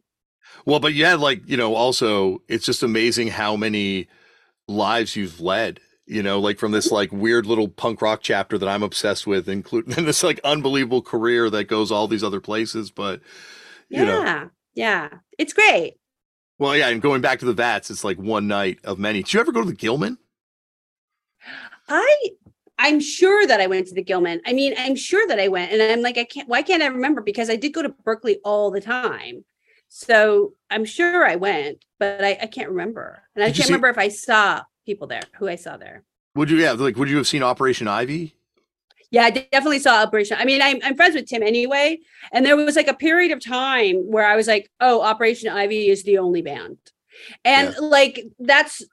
Well, 0.65 0.79
but 0.79 0.93
yeah, 0.93 1.15
like, 1.15 1.47
you 1.47 1.57
know, 1.57 1.75
also 1.75 2.41
it's 2.47 2.65
just 2.65 2.83
amazing 2.83 3.29
how 3.29 3.55
many 3.55 4.07
lives 4.67 5.15
you've 5.15 5.41
led, 5.41 5.79
you 6.05 6.21
know, 6.21 6.39
like 6.39 6.59
from 6.59 6.71
this 6.71 6.91
like 6.91 7.11
weird 7.11 7.45
little 7.45 7.67
punk 7.67 8.01
rock 8.01 8.19
chapter 8.21 8.57
that 8.57 8.69
I'm 8.69 8.83
obsessed 8.83 9.25
with, 9.25 9.49
including 9.49 10.05
this 10.05 10.23
like 10.23 10.39
unbelievable 10.43 11.01
career 11.01 11.49
that 11.49 11.65
goes 11.65 11.91
all 11.91 12.07
these 12.07 12.23
other 12.23 12.41
places. 12.41 12.91
But 12.91 13.21
you 13.89 13.99
yeah, 13.99 14.05
know. 14.05 14.49
yeah, 14.75 15.09
it's 15.37 15.53
great. 15.53 15.95
Well, 16.57 16.75
yeah, 16.75 16.87
and 16.87 17.01
going 17.01 17.21
back 17.21 17.39
to 17.39 17.45
the 17.45 17.53
vats, 17.53 17.89
it's 17.89 18.03
like 18.03 18.17
one 18.17 18.47
night 18.47 18.79
of 18.83 18.97
many. 18.97 19.23
Did 19.23 19.33
you 19.33 19.39
ever 19.39 19.51
go 19.51 19.61
to 19.61 19.67
the 19.67 19.75
Gilman? 19.75 20.17
I 21.89 22.29
I'm 22.77 22.99
sure 22.99 23.47
that 23.47 23.61
I 23.61 23.67
went 23.67 23.87
to 23.87 23.95
the 23.95 24.03
Gilman. 24.03 24.41
I 24.45 24.53
mean, 24.53 24.73
I'm 24.77 24.95
sure 24.95 25.25
that 25.27 25.39
I 25.39 25.47
went, 25.47 25.71
and 25.71 25.81
I'm 25.81 26.01
like, 26.01 26.17
I 26.17 26.23
can't. 26.23 26.47
Why 26.47 26.61
can't 26.61 26.83
I 26.83 26.87
remember? 26.87 27.21
Because 27.21 27.49
I 27.49 27.55
did 27.55 27.73
go 27.73 27.81
to 27.81 27.89
Berkeley 27.89 28.39
all 28.43 28.71
the 28.71 28.81
time. 28.81 29.43
So 29.87 30.53
I'm 30.69 30.83
sure 30.83 31.25
I 31.25 31.35
went, 31.35 31.85
but 31.99 32.23
I, 32.23 32.37
I 32.41 32.47
can't 32.47 32.69
remember. 32.69 33.23
And 33.35 33.43
I 33.43 33.47
can't 33.47 33.67
see, 33.67 33.73
remember 33.73 33.89
if 33.89 33.97
I 33.97 34.09
saw 34.09 34.63
people 34.85 35.07
there, 35.07 35.21
who 35.37 35.47
I 35.47 35.55
saw 35.55 35.77
there. 35.77 36.03
Would 36.35 36.49
you 36.49 36.63
have 36.65 36.79
like 36.79 36.97
would 36.97 37.09
you 37.09 37.17
have 37.17 37.27
seen 37.27 37.43
Operation 37.43 37.87
Ivy? 37.87 38.35
Yeah, 39.11 39.23
I 39.23 39.29
definitely 39.29 39.79
saw 39.79 40.01
Operation. 40.01 40.37
I 40.39 40.45
mean, 40.45 40.61
I'm, 40.61 40.79
I'm 40.83 40.95
friends 40.95 41.15
with 41.15 41.27
Tim 41.27 41.43
anyway. 41.43 41.99
And 42.33 42.45
there 42.45 42.57
was 42.57 42.75
like 42.75 42.87
a 42.87 42.93
period 42.93 43.31
of 43.31 43.39
time 43.39 43.97
where 44.11 44.25
I 44.25 44.35
was 44.35 44.47
like, 44.47 44.69
oh, 44.81 45.01
Operation 45.01 45.49
Ivy 45.49 45.87
is 45.87 46.03
the 46.03 46.17
only 46.17 46.41
band. 46.41 46.77
And 47.45 47.73
yeah. 47.73 47.79
like, 47.79 48.25
that's, 48.39 48.83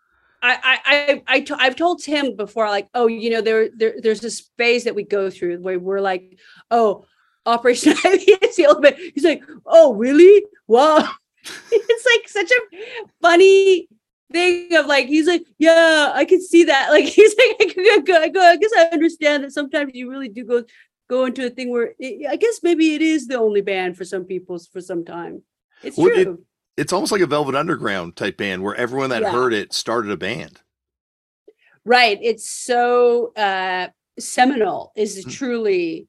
I, 0.40 0.58
I, 0.62 0.78
I, 0.84 1.22
I 1.26 1.40
t- 1.40 1.54
I've 1.58 1.76
told 1.76 2.02
Tim 2.02 2.36
before, 2.36 2.68
like, 2.68 2.88
oh, 2.94 3.06
you 3.06 3.30
know, 3.30 3.40
there, 3.40 3.68
there, 3.74 3.94
there's 4.00 4.20
this 4.20 4.48
phase 4.58 4.84
that 4.84 4.94
we 4.94 5.02
go 5.02 5.30
through 5.30 5.60
where 5.60 5.78
we're 5.78 6.00
like, 6.00 6.38
oh, 6.70 7.04
Operation 7.46 7.94
Ivy 8.04 8.32
is 8.42 8.56
the 8.56 8.66
only 8.66 8.90
band. 8.90 9.02
He's 9.14 9.24
like, 9.24 9.42
oh, 9.66 9.94
really? 9.94 10.44
Wow. 10.68 11.08
it's 11.72 12.06
like 12.06 12.28
such 12.28 12.50
a 12.50 13.06
funny 13.20 13.88
thing 14.32 14.74
of 14.74 14.86
like 14.86 15.06
he's 15.06 15.26
like 15.26 15.44
yeah 15.58 16.12
i 16.14 16.24
can 16.24 16.40
see 16.40 16.64
that. 16.64 16.88
Like 16.90 17.04
he's 17.04 17.34
like 17.36 17.74
I, 17.78 18.02
go, 18.04 18.14
I, 18.20 18.28
go, 18.28 18.40
I 18.40 18.56
guess 18.56 18.70
i 18.76 18.84
understand 18.86 19.44
that 19.44 19.52
sometimes 19.52 19.92
you 19.94 20.10
really 20.10 20.28
do 20.28 20.44
go 20.44 20.64
go 21.08 21.26
into 21.26 21.46
a 21.46 21.50
thing 21.50 21.70
where 21.70 21.94
it, 21.98 22.26
i 22.28 22.36
guess 22.36 22.60
maybe 22.62 22.94
it 22.94 23.02
is 23.02 23.26
the 23.26 23.38
only 23.38 23.60
band 23.60 23.96
for 23.96 24.04
some 24.04 24.24
people 24.24 24.58
for 24.58 24.80
some 24.80 25.04
time. 25.04 25.42
It's 25.82 25.96
well, 25.96 26.08
true. 26.08 26.20
it, 26.20 26.80
it's 26.82 26.92
almost 26.92 27.12
like 27.12 27.20
a 27.20 27.26
velvet 27.26 27.54
underground 27.54 28.16
type 28.16 28.36
band 28.36 28.62
where 28.62 28.74
everyone 28.74 29.10
that 29.10 29.22
yeah. 29.22 29.32
heard 29.32 29.52
it 29.52 29.72
started 29.72 30.10
a 30.10 30.16
band. 30.16 30.60
Right 31.84 32.18
it's 32.22 32.48
so 32.48 33.32
uh 33.34 33.88
seminal 34.18 34.92
is 34.96 35.24
mm. 35.24 35.32
truly 35.32 36.08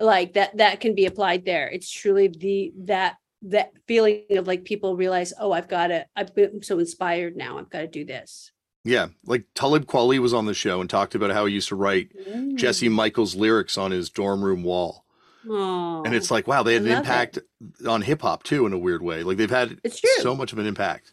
like 0.00 0.34
that 0.34 0.56
that 0.58 0.80
can 0.80 0.94
be 0.94 1.06
applied 1.06 1.44
there. 1.44 1.68
It's 1.68 1.90
truly 1.90 2.28
the 2.28 2.72
that 2.84 3.16
that 3.42 3.72
feeling 3.86 4.24
of 4.30 4.46
like 4.46 4.64
people 4.64 4.96
realize, 4.96 5.32
oh, 5.38 5.52
I've 5.52 5.68
got 5.68 5.88
to, 5.88 6.06
I've 6.16 6.34
been 6.34 6.62
so 6.62 6.78
inspired 6.78 7.36
now. 7.36 7.58
I've 7.58 7.70
got 7.70 7.80
to 7.80 7.86
do 7.86 8.04
this. 8.04 8.52
Yeah. 8.84 9.08
Like 9.24 9.44
Talib 9.54 9.86
Kweli 9.86 10.18
was 10.18 10.34
on 10.34 10.46
the 10.46 10.54
show 10.54 10.80
and 10.80 10.88
talked 10.88 11.14
about 11.14 11.30
how 11.30 11.46
he 11.46 11.54
used 11.54 11.68
to 11.68 11.76
write 11.76 12.10
mm. 12.28 12.56
Jesse 12.56 12.88
Michaels 12.88 13.34
lyrics 13.34 13.76
on 13.76 13.90
his 13.90 14.10
dorm 14.10 14.42
room 14.42 14.62
wall. 14.62 15.04
Oh, 15.48 16.02
and 16.04 16.14
it's 16.14 16.30
like, 16.30 16.46
wow, 16.46 16.62
they 16.62 16.74
had 16.74 16.82
an 16.82 16.90
impact 16.90 17.38
it. 17.38 17.86
on 17.86 18.02
hip 18.02 18.22
hop 18.22 18.42
too, 18.42 18.66
in 18.66 18.72
a 18.72 18.78
weird 18.78 19.02
way. 19.02 19.22
Like 19.22 19.36
they've 19.36 19.48
had 19.48 19.78
it's 19.84 20.00
true. 20.00 20.10
so 20.18 20.34
much 20.34 20.52
of 20.52 20.58
an 20.58 20.66
impact. 20.66 21.12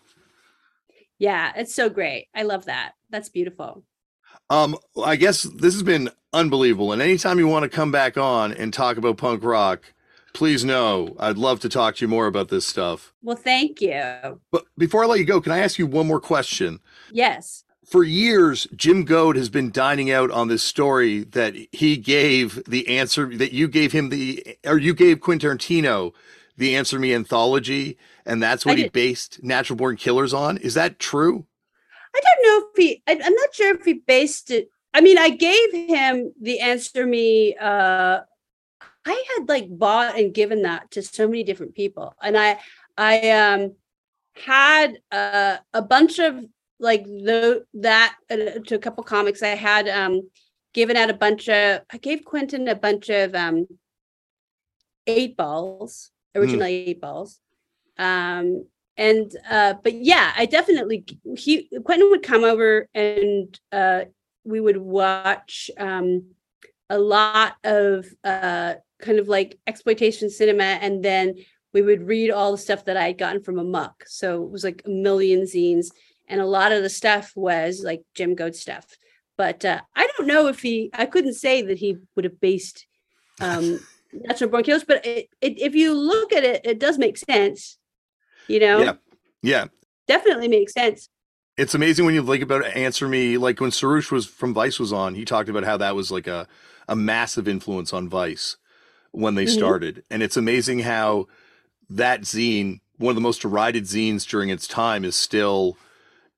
Yeah, 1.19 1.53
it's 1.55 1.73
so 1.73 1.89
great. 1.89 2.27
I 2.35 2.43
love 2.43 2.65
that. 2.65 2.93
That's 3.09 3.29
beautiful. 3.29 3.83
Um, 4.49 4.77
I 5.03 5.15
guess 5.15 5.43
this 5.43 5.73
has 5.73 5.83
been 5.83 6.09
unbelievable. 6.33 6.91
And 6.91 7.01
anytime 7.01 7.39
you 7.39 7.47
want 7.47 7.63
to 7.63 7.69
come 7.69 7.91
back 7.91 8.17
on 8.17 8.51
and 8.51 8.73
talk 8.73 8.97
about 8.97 9.17
punk 9.17 9.43
rock, 9.43 9.93
please 10.35 10.63
know 10.63 11.15
I'd 11.17 11.37
love 11.37 11.61
to 11.61 11.69
talk 11.69 11.95
to 11.95 12.05
you 12.05 12.07
more 12.07 12.27
about 12.27 12.49
this 12.49 12.67
stuff. 12.67 13.13
Well, 13.23 13.37
thank 13.37 13.81
you. 13.81 14.39
But 14.51 14.65
before 14.77 15.03
I 15.03 15.07
let 15.07 15.19
you 15.19 15.25
go, 15.25 15.41
can 15.41 15.51
I 15.51 15.59
ask 15.59 15.79
you 15.79 15.87
one 15.87 16.05
more 16.05 16.19
question? 16.19 16.81
Yes. 17.11 17.63
For 17.85 18.03
years, 18.03 18.67
Jim 18.75 19.05
Goad 19.05 19.35
has 19.35 19.49
been 19.49 19.71
dining 19.71 20.11
out 20.11 20.29
on 20.31 20.47
this 20.47 20.63
story 20.63 21.23
that 21.23 21.55
he 21.71 21.97
gave 21.97 22.63
the 22.65 22.87
answer 22.87 23.35
that 23.37 23.53
you 23.53 23.67
gave 23.67 23.91
him 23.91 24.09
the 24.09 24.57
or 24.65 24.77
you 24.77 24.93
gave 24.93 25.21
Quentin 25.21 25.57
Tarantino 25.57 26.13
the 26.57 26.75
Answer 26.75 26.99
Me 26.99 27.13
anthology, 27.13 27.97
and 28.25 28.41
that's 28.41 28.65
what 28.65 28.77
he 28.77 28.89
based 28.89 29.43
Natural 29.43 29.77
Born 29.77 29.97
Killers 29.97 30.33
on. 30.33 30.57
Is 30.57 30.73
that 30.73 30.99
true? 30.99 31.45
I 32.15 32.21
don't 32.21 32.43
know 32.43 32.67
if 32.69 32.77
he. 32.77 33.03
I, 33.07 33.11
am 33.11 33.35
not 33.35 33.53
sure 33.53 33.75
if 33.75 33.85
he 33.85 33.93
based 33.93 34.51
it. 34.51 34.69
I 34.93 35.01
mean, 35.01 35.17
I 35.17 35.29
gave 35.29 35.73
him 35.73 36.33
the 36.41 36.61
Answer 36.61 37.05
Me 37.05 37.55
uh, 37.59 38.21
I 39.05 39.23
had 39.37 39.47
like 39.47 39.67
bought 39.69 40.17
and 40.17 40.33
given 40.33 40.63
that 40.63 40.91
to 40.91 41.01
so 41.01 41.27
many 41.27 41.43
different 41.43 41.75
people. 41.75 42.15
And 42.21 42.37
I 42.37 42.59
I 42.97 43.29
um 43.29 43.75
had 44.35 44.97
uh, 45.11 45.57
a 45.73 45.81
bunch 45.81 46.19
of 46.19 46.43
like 46.79 47.05
the 47.05 47.65
that 47.75 48.15
uh, 48.29 48.59
to 48.65 48.75
a 48.75 48.79
couple 48.79 49.03
comics. 49.03 49.43
I 49.43 49.49
had 49.49 49.87
um 49.87 50.29
given 50.73 50.97
out 50.97 51.09
a 51.09 51.13
bunch 51.13 51.47
of 51.49 51.81
I 51.91 51.97
gave 51.97 52.25
Quentin 52.25 52.67
a 52.67 52.75
bunch 52.75 53.09
of 53.09 53.35
um 53.35 53.67
eight 55.07 55.37
balls, 55.37 56.11
original 56.35 56.67
mm. 56.67 56.69
eight 56.69 57.01
balls. 57.01 57.39
Um 57.97 58.65
and 58.97 59.31
uh 59.49 59.75
but 59.83 59.93
yeah, 59.93 60.33
I 60.35 60.45
definitely 60.45 61.05
he 61.37 61.69
Quentin 61.83 62.09
would 62.09 62.23
come 62.23 62.43
over 62.43 62.89
and 62.93 63.57
uh 63.71 64.05
we 64.43 64.59
would 64.59 64.77
watch 64.77 65.69
um 65.77 66.25
a 66.89 66.99
lot 66.99 67.55
of 67.63 68.05
uh 68.23 68.75
kind 68.99 69.19
of 69.19 69.27
like 69.27 69.57
exploitation 69.67 70.29
cinema 70.29 70.63
and 70.63 71.03
then 71.03 71.35
we 71.75 71.81
would 71.81 72.07
read 72.07 72.31
all 72.31 72.53
the 72.53 72.57
stuff 72.57 72.85
that 72.85 72.95
I 72.95 73.07
had 73.07 73.17
gotten 73.17 73.43
from 73.43 73.59
Amok. 73.59 74.05
So 74.07 74.41
it 74.43 74.49
was 74.49 74.63
like 74.63 74.81
a 74.85 74.89
million 74.89 75.41
zines, 75.41 75.87
and 76.25 76.39
a 76.39 76.45
lot 76.45 76.71
of 76.71 76.81
the 76.81 76.89
stuff 76.89 77.33
was 77.35 77.81
like 77.83 78.01
Jim 78.13 78.33
Goad 78.33 78.55
stuff. 78.55 78.95
But 79.37 79.65
uh, 79.65 79.81
I 79.93 80.07
don't 80.15 80.25
know 80.25 80.47
if 80.47 80.61
he, 80.61 80.89
I 80.93 81.05
couldn't 81.05 81.33
say 81.33 81.61
that 81.63 81.77
he 81.77 81.97
would 82.15 82.23
have 82.23 82.39
based 82.39 82.87
um, 83.41 83.81
Natural 84.13 84.49
Born 84.49 84.63
Killers, 84.63 84.85
but 84.85 85.05
it, 85.05 85.27
it, 85.41 85.59
if 85.59 85.75
you 85.75 85.93
look 85.93 86.31
at 86.31 86.45
it, 86.45 86.61
it 86.65 86.79
does 86.79 86.97
make 86.97 87.17
sense. 87.17 87.77
You 88.47 88.61
know? 88.61 88.79
Yeah. 88.81 88.93
Yeah. 89.41 89.65
Definitely 90.07 90.47
makes 90.47 90.71
sense. 90.71 91.09
It's 91.57 91.75
amazing 91.75 92.05
when 92.05 92.15
you 92.15 92.25
think 92.25 92.41
about 92.41 92.63
Answer 92.67 93.09
Me. 93.09 93.37
Like 93.37 93.59
when 93.59 93.71
Suroosh 93.71 94.11
was 94.11 94.25
from 94.25 94.53
Vice 94.53 94.79
was 94.79 94.93
on, 94.93 95.13
he 95.13 95.25
talked 95.25 95.49
about 95.49 95.65
how 95.65 95.75
that 95.75 95.93
was 95.93 96.09
like 96.09 96.27
a, 96.27 96.47
a 96.87 96.95
massive 96.95 97.49
influence 97.49 97.91
on 97.91 98.07
Vice 98.07 98.55
when 99.15 99.35
they 99.35 99.45
mm-hmm. 99.45 99.57
started. 99.57 100.03
And 100.09 100.21
it's 100.21 100.37
amazing 100.37 100.79
how 100.79 101.27
that 101.89 102.21
zine, 102.21 102.81
one 102.97 103.11
of 103.11 103.15
the 103.15 103.21
most 103.21 103.41
derided 103.41 103.85
zines 103.85 104.27
during 104.27 104.49
its 104.49 104.67
time, 104.67 105.05
is 105.05 105.15
still 105.15 105.77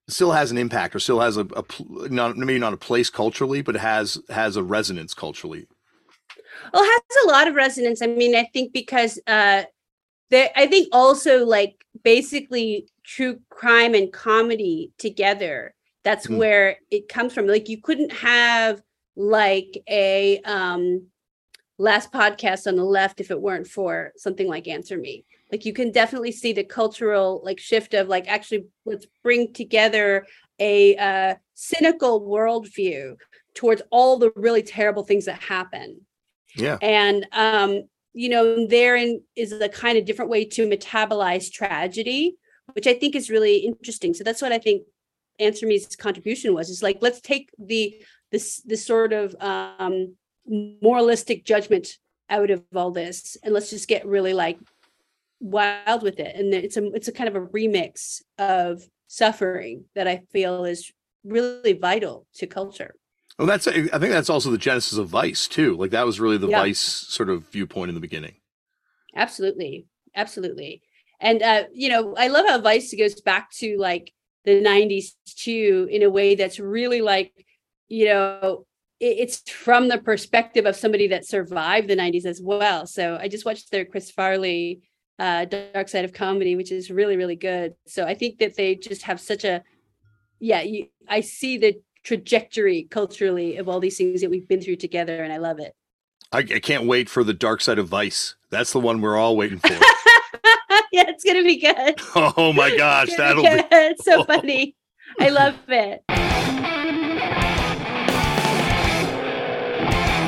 still 0.09 0.31
has 0.31 0.51
an 0.51 0.57
impact 0.57 0.95
or 0.95 0.99
still 0.99 1.19
has 1.19 1.35
a, 1.35 1.45
a 1.55 1.65
not 2.09 2.37
maybe 2.37 2.59
not 2.59 2.73
a 2.73 2.77
place 2.77 3.09
culturally, 3.09 3.61
but 3.61 3.75
has 3.75 4.17
has 4.29 4.55
a 4.55 4.63
resonance 4.63 5.13
culturally. 5.13 5.67
Well, 6.73 6.83
it 6.83 6.87
has 6.87 7.25
a 7.25 7.27
lot 7.27 7.47
of 7.47 7.55
resonance. 7.55 8.01
I 8.01 8.07
mean, 8.07 8.35
I 8.35 8.49
think 8.53 8.73
because 8.73 9.19
uh 9.27 9.63
I 10.31 10.67
think 10.67 10.89
also 10.91 11.45
like 11.45 11.85
basically 12.03 12.87
true 13.03 13.39
crime 13.49 13.93
and 13.93 14.11
comedy 14.11 14.91
together. 14.97 15.73
That's 16.03 16.27
mm. 16.27 16.37
where 16.37 16.77
it 16.91 17.07
comes 17.09 17.33
from. 17.33 17.47
Like 17.47 17.69
you 17.69 17.81
couldn't 17.81 18.11
have 18.11 18.81
like 19.15 19.83
a 19.89 20.39
um 20.41 21.07
last 21.77 22.11
podcast 22.11 22.67
on 22.67 22.75
the 22.75 22.83
left 22.83 23.21
if 23.21 23.31
it 23.31 23.41
weren't 23.41 23.67
for 23.67 24.11
something 24.17 24.47
like 24.47 24.67
Answer 24.67 24.97
Me. 24.97 25.25
Like 25.51 25.65
you 25.65 25.73
can 25.73 25.91
definitely 25.91 26.31
see 26.31 26.53
the 26.53 26.63
cultural 26.63 27.41
like 27.43 27.59
shift 27.59 27.93
of 27.93 28.07
like 28.07 28.27
actually 28.27 28.65
let's 28.85 29.05
bring 29.23 29.53
together 29.53 30.25
a 30.59 30.95
uh, 30.97 31.35
cynical 31.53 32.21
worldview 32.21 33.15
towards 33.53 33.81
all 33.91 34.17
the 34.17 34.31
really 34.35 34.63
terrible 34.63 35.03
things 35.03 35.25
that 35.25 35.41
happen. 35.41 36.01
Yeah. 36.55 36.77
And 36.81 37.27
um, 37.31 37.83
you 38.13 38.29
know, 38.29 38.67
therein 38.67 39.21
is 39.35 39.51
a 39.51 39.69
kind 39.69 39.97
of 39.97 40.05
different 40.05 40.31
way 40.31 40.45
to 40.45 40.67
metabolize 40.67 41.51
tragedy, 41.51 42.37
which 42.73 42.87
I 42.87 42.93
think 42.93 43.15
is 43.15 43.29
really 43.29 43.57
interesting. 43.57 44.13
So 44.13 44.23
that's 44.23 44.41
what 44.41 44.51
I 44.51 44.57
think 44.57 44.83
Answer 45.39 45.67
Me's 45.67 45.95
contribution 45.95 46.55
was. 46.55 46.69
Is 46.69 46.81
like 46.81 46.97
let's 47.01 47.21
take 47.21 47.51
the 47.59 48.01
this 48.31 48.61
this 48.65 48.85
sort 48.85 49.13
of 49.13 49.35
um 49.39 50.15
moralistic 50.47 51.45
judgment 51.45 51.97
out 52.29 52.49
of 52.49 52.63
all 52.75 52.91
this 52.91 53.37
and 53.43 53.53
let's 53.53 53.69
just 53.69 53.87
get 53.87 54.05
really 54.05 54.33
like 54.33 54.57
wild 55.39 56.03
with 56.03 56.19
it. 56.19 56.35
And 56.35 56.53
it's 56.53 56.77
a 56.77 56.85
it's 56.93 57.07
a 57.07 57.11
kind 57.11 57.27
of 57.27 57.35
a 57.35 57.45
remix 57.47 58.21
of 58.37 58.83
suffering 59.09 59.85
that 59.95 60.05
i 60.05 60.21
feel 60.31 60.65
is 60.65 60.91
really 61.23 61.73
vital 61.73 62.27
to 62.35 62.47
culture. 62.47 62.95
Well 63.37 63.47
that's 63.47 63.67
i 63.67 63.71
think 63.71 63.91
that's 64.11 64.29
also 64.29 64.51
the 64.51 64.57
genesis 64.57 64.97
of 64.97 65.07
vice 65.07 65.47
too. 65.47 65.75
Like 65.77 65.91
that 65.91 66.05
was 66.05 66.19
really 66.19 66.37
the 66.37 66.47
yeah. 66.47 66.61
vice 66.61 66.79
sort 66.79 67.29
of 67.29 67.47
viewpoint 67.49 67.89
in 67.89 67.95
the 67.95 68.01
beginning. 68.01 68.35
Absolutely. 69.15 69.87
Absolutely. 70.15 70.81
And 71.19 71.41
uh 71.41 71.63
you 71.73 71.89
know 71.89 72.15
i 72.17 72.27
love 72.27 72.47
how 72.47 72.59
vice 72.59 72.93
goes 72.93 73.19
back 73.21 73.51
to 73.57 73.77
like 73.77 74.13
the 74.45 74.61
90s 74.61 75.13
too 75.25 75.87
in 75.91 76.03
a 76.03 76.09
way 76.09 76.35
that's 76.35 76.59
really 76.59 77.01
like 77.01 77.33
you 77.89 78.05
know 78.05 78.65
it's 78.99 79.49
from 79.49 79.89
the 79.89 79.99
perspective 79.99 80.65
of 80.65 80.75
somebody 80.75 81.07
that 81.07 81.25
survived 81.25 81.87
the 81.87 81.95
90s 81.95 82.25
as 82.25 82.41
well. 82.41 82.87
So 82.87 83.17
I 83.19 83.27
just 83.27 83.45
watched 83.45 83.71
their 83.71 83.85
Chris 83.85 84.09
Farley 84.09 84.81
uh, 85.19 85.45
Dark 85.45 85.89
Side 85.89 86.05
of 86.05 86.13
Comedy, 86.13 86.55
which 86.55 86.71
is 86.71 86.89
really, 86.89 87.17
really 87.17 87.35
good. 87.35 87.73
So 87.85 88.05
I 88.05 88.13
think 88.13 88.39
that 88.39 88.55
they 88.55 88.75
just 88.75 89.03
have 89.03 89.19
such 89.19 89.43
a, 89.43 89.63
yeah, 90.39 90.61
you, 90.61 90.87
I 91.07 91.21
see 91.21 91.57
the 91.57 91.79
trajectory 92.03 92.87
culturally 92.89 93.57
of 93.57 93.67
all 93.67 93.79
these 93.79 93.97
things 93.97 94.21
that 94.21 94.29
we've 94.29 94.47
been 94.47 94.61
through 94.61 94.77
together, 94.77 95.23
and 95.23 95.33
I 95.33 95.37
love 95.37 95.59
it. 95.59 95.73
I, 96.31 96.39
I 96.39 96.59
can't 96.59 96.85
wait 96.85 97.09
for 97.09 97.23
the 97.23 97.33
Dark 97.33 97.61
Side 97.61 97.79
of 97.79 97.87
Vice. 97.87 98.35
That's 98.49 98.73
the 98.73 98.79
one 98.79 99.01
we're 99.01 99.17
all 99.17 99.35
waiting 99.35 99.59
for. 99.59 99.69
yeah, 100.91 101.05
it's 101.07 101.23
gonna 101.23 101.43
be 101.43 101.59
good. 101.59 101.99
Oh 102.15 102.53
my 102.53 102.75
gosh, 102.75 103.09
that'll 103.15 103.43
be, 103.43 103.49
be... 103.49 103.63
it's 103.71 104.05
so 104.05 104.23
funny. 104.23 104.75
I 105.19 105.29
love 105.29 105.55
it. 105.67 106.03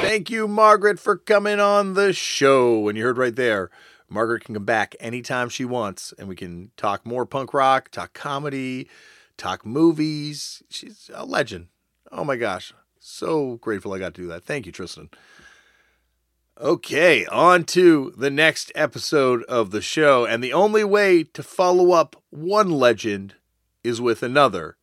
Thank 0.10 0.32
you, 0.32 0.48
Margaret, 0.48 1.00
for 1.00 1.16
coming 1.18 1.60
on 1.60 1.94
the 1.94 2.14
show. 2.14 2.90
And 2.90 2.98
you 2.98 3.04
heard 3.04 3.20
right 3.20 3.36
there, 3.36 3.70
Margaret 4.10 4.44
can 4.44 4.56
come 4.56 4.66
back 4.66 4.96
anytime 5.00 5.50
she 5.50 5.66
wants, 5.66 6.16
and 6.18 6.28
we 6.28 6.36
can 6.36 6.72
talk 6.76 7.06
more 7.06 7.28
punk 7.28 7.54
rock, 7.54 7.92
talk 7.92 8.12
comedy, 8.14 8.90
talk 9.38 9.68
movies. 9.68 10.64
She's 10.68 11.12
a 11.14 11.28
legend. 11.28 11.68
Oh 12.12 12.24
my 12.24 12.38
gosh. 12.38 12.74
So 13.00 13.58
grateful 13.58 13.94
I 13.94 14.00
got 14.00 14.16
to 14.16 14.22
do 14.24 14.28
that. 14.30 14.44
Thank 14.44 14.66
you, 14.66 14.72
Tristan. 14.72 15.12
Okay, 16.60 17.28
on 17.28 17.64
to 17.66 18.12
the 18.18 18.32
next 18.32 18.72
episode 18.74 19.44
of 19.44 19.70
the 19.70 19.80
show. 19.80 20.26
And 20.26 20.44
the 20.44 20.54
only 20.54 20.84
way 20.84 21.24
to 21.24 21.44
follow 21.44 21.92
up 21.92 22.16
one 22.32 22.72
legend 22.72 23.36
is 23.84 24.02
with 24.02 24.24
another. 24.24 24.76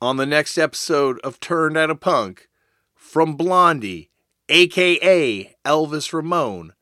On 0.00 0.16
the 0.16 0.24
next 0.24 0.56
episode 0.56 1.18
of 1.18 1.38
Turned 1.38 1.76
Out 1.76 1.90
a 1.90 1.94
Punk, 1.94 2.48
from 3.14 3.36
Blondie, 3.36 4.10
aka 4.48 5.56
Elvis 5.64 6.12
Ramone, 6.12 6.72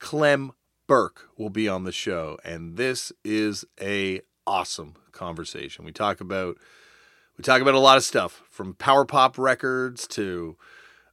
Clem 0.00 0.50
Burke 0.88 1.28
will 1.36 1.50
be 1.50 1.68
on 1.68 1.84
the 1.84 1.92
show. 1.92 2.36
And 2.44 2.76
this 2.76 3.12
is 3.24 3.64
a 3.80 4.22
awesome 4.44 4.96
conversation. 5.12 5.84
We 5.84 5.92
talk 5.92 6.20
about 6.20 6.56
we 7.36 7.42
talk 7.42 7.62
about 7.62 7.74
a 7.74 7.78
lot 7.78 7.96
of 7.96 8.02
stuff 8.02 8.42
from 8.50 8.74
power 8.74 9.04
pop 9.04 9.38
records 9.38 10.08
to 10.08 10.56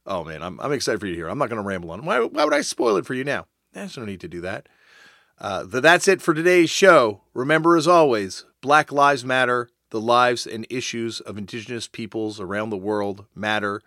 Oh 0.04 0.24
man, 0.24 0.42
I'm 0.42 0.58
I'm 0.58 0.72
excited 0.72 0.98
for 0.98 1.06
you 1.06 1.12
to 1.12 1.16
hear. 1.16 1.28
I'm 1.28 1.38
not 1.38 1.48
going 1.48 1.62
to 1.62 1.68
ramble 1.68 1.92
on. 1.92 2.04
Why 2.04 2.18
why 2.18 2.44
would 2.44 2.52
I 2.52 2.62
spoil 2.62 2.96
it 2.96 3.06
for 3.06 3.14
you 3.14 3.22
now? 3.22 3.46
There's 3.72 3.96
no 3.96 4.04
need 4.04 4.20
to 4.22 4.28
do 4.28 4.40
that. 4.40 4.68
Uh, 5.38 5.62
that's 5.62 6.08
it 6.08 6.20
for 6.20 6.34
today's 6.34 6.70
show. 6.70 7.20
Remember, 7.34 7.76
as 7.76 7.86
always, 7.86 8.46
Black 8.60 8.90
Lives 8.90 9.24
Matter. 9.24 9.68
The 9.90 10.00
lives 10.00 10.48
and 10.48 10.66
issues 10.68 11.20
of 11.20 11.38
Indigenous 11.38 11.86
peoples 11.86 12.40
around 12.40 12.70
the 12.70 12.76
world 12.76 13.26
matter. 13.36 13.82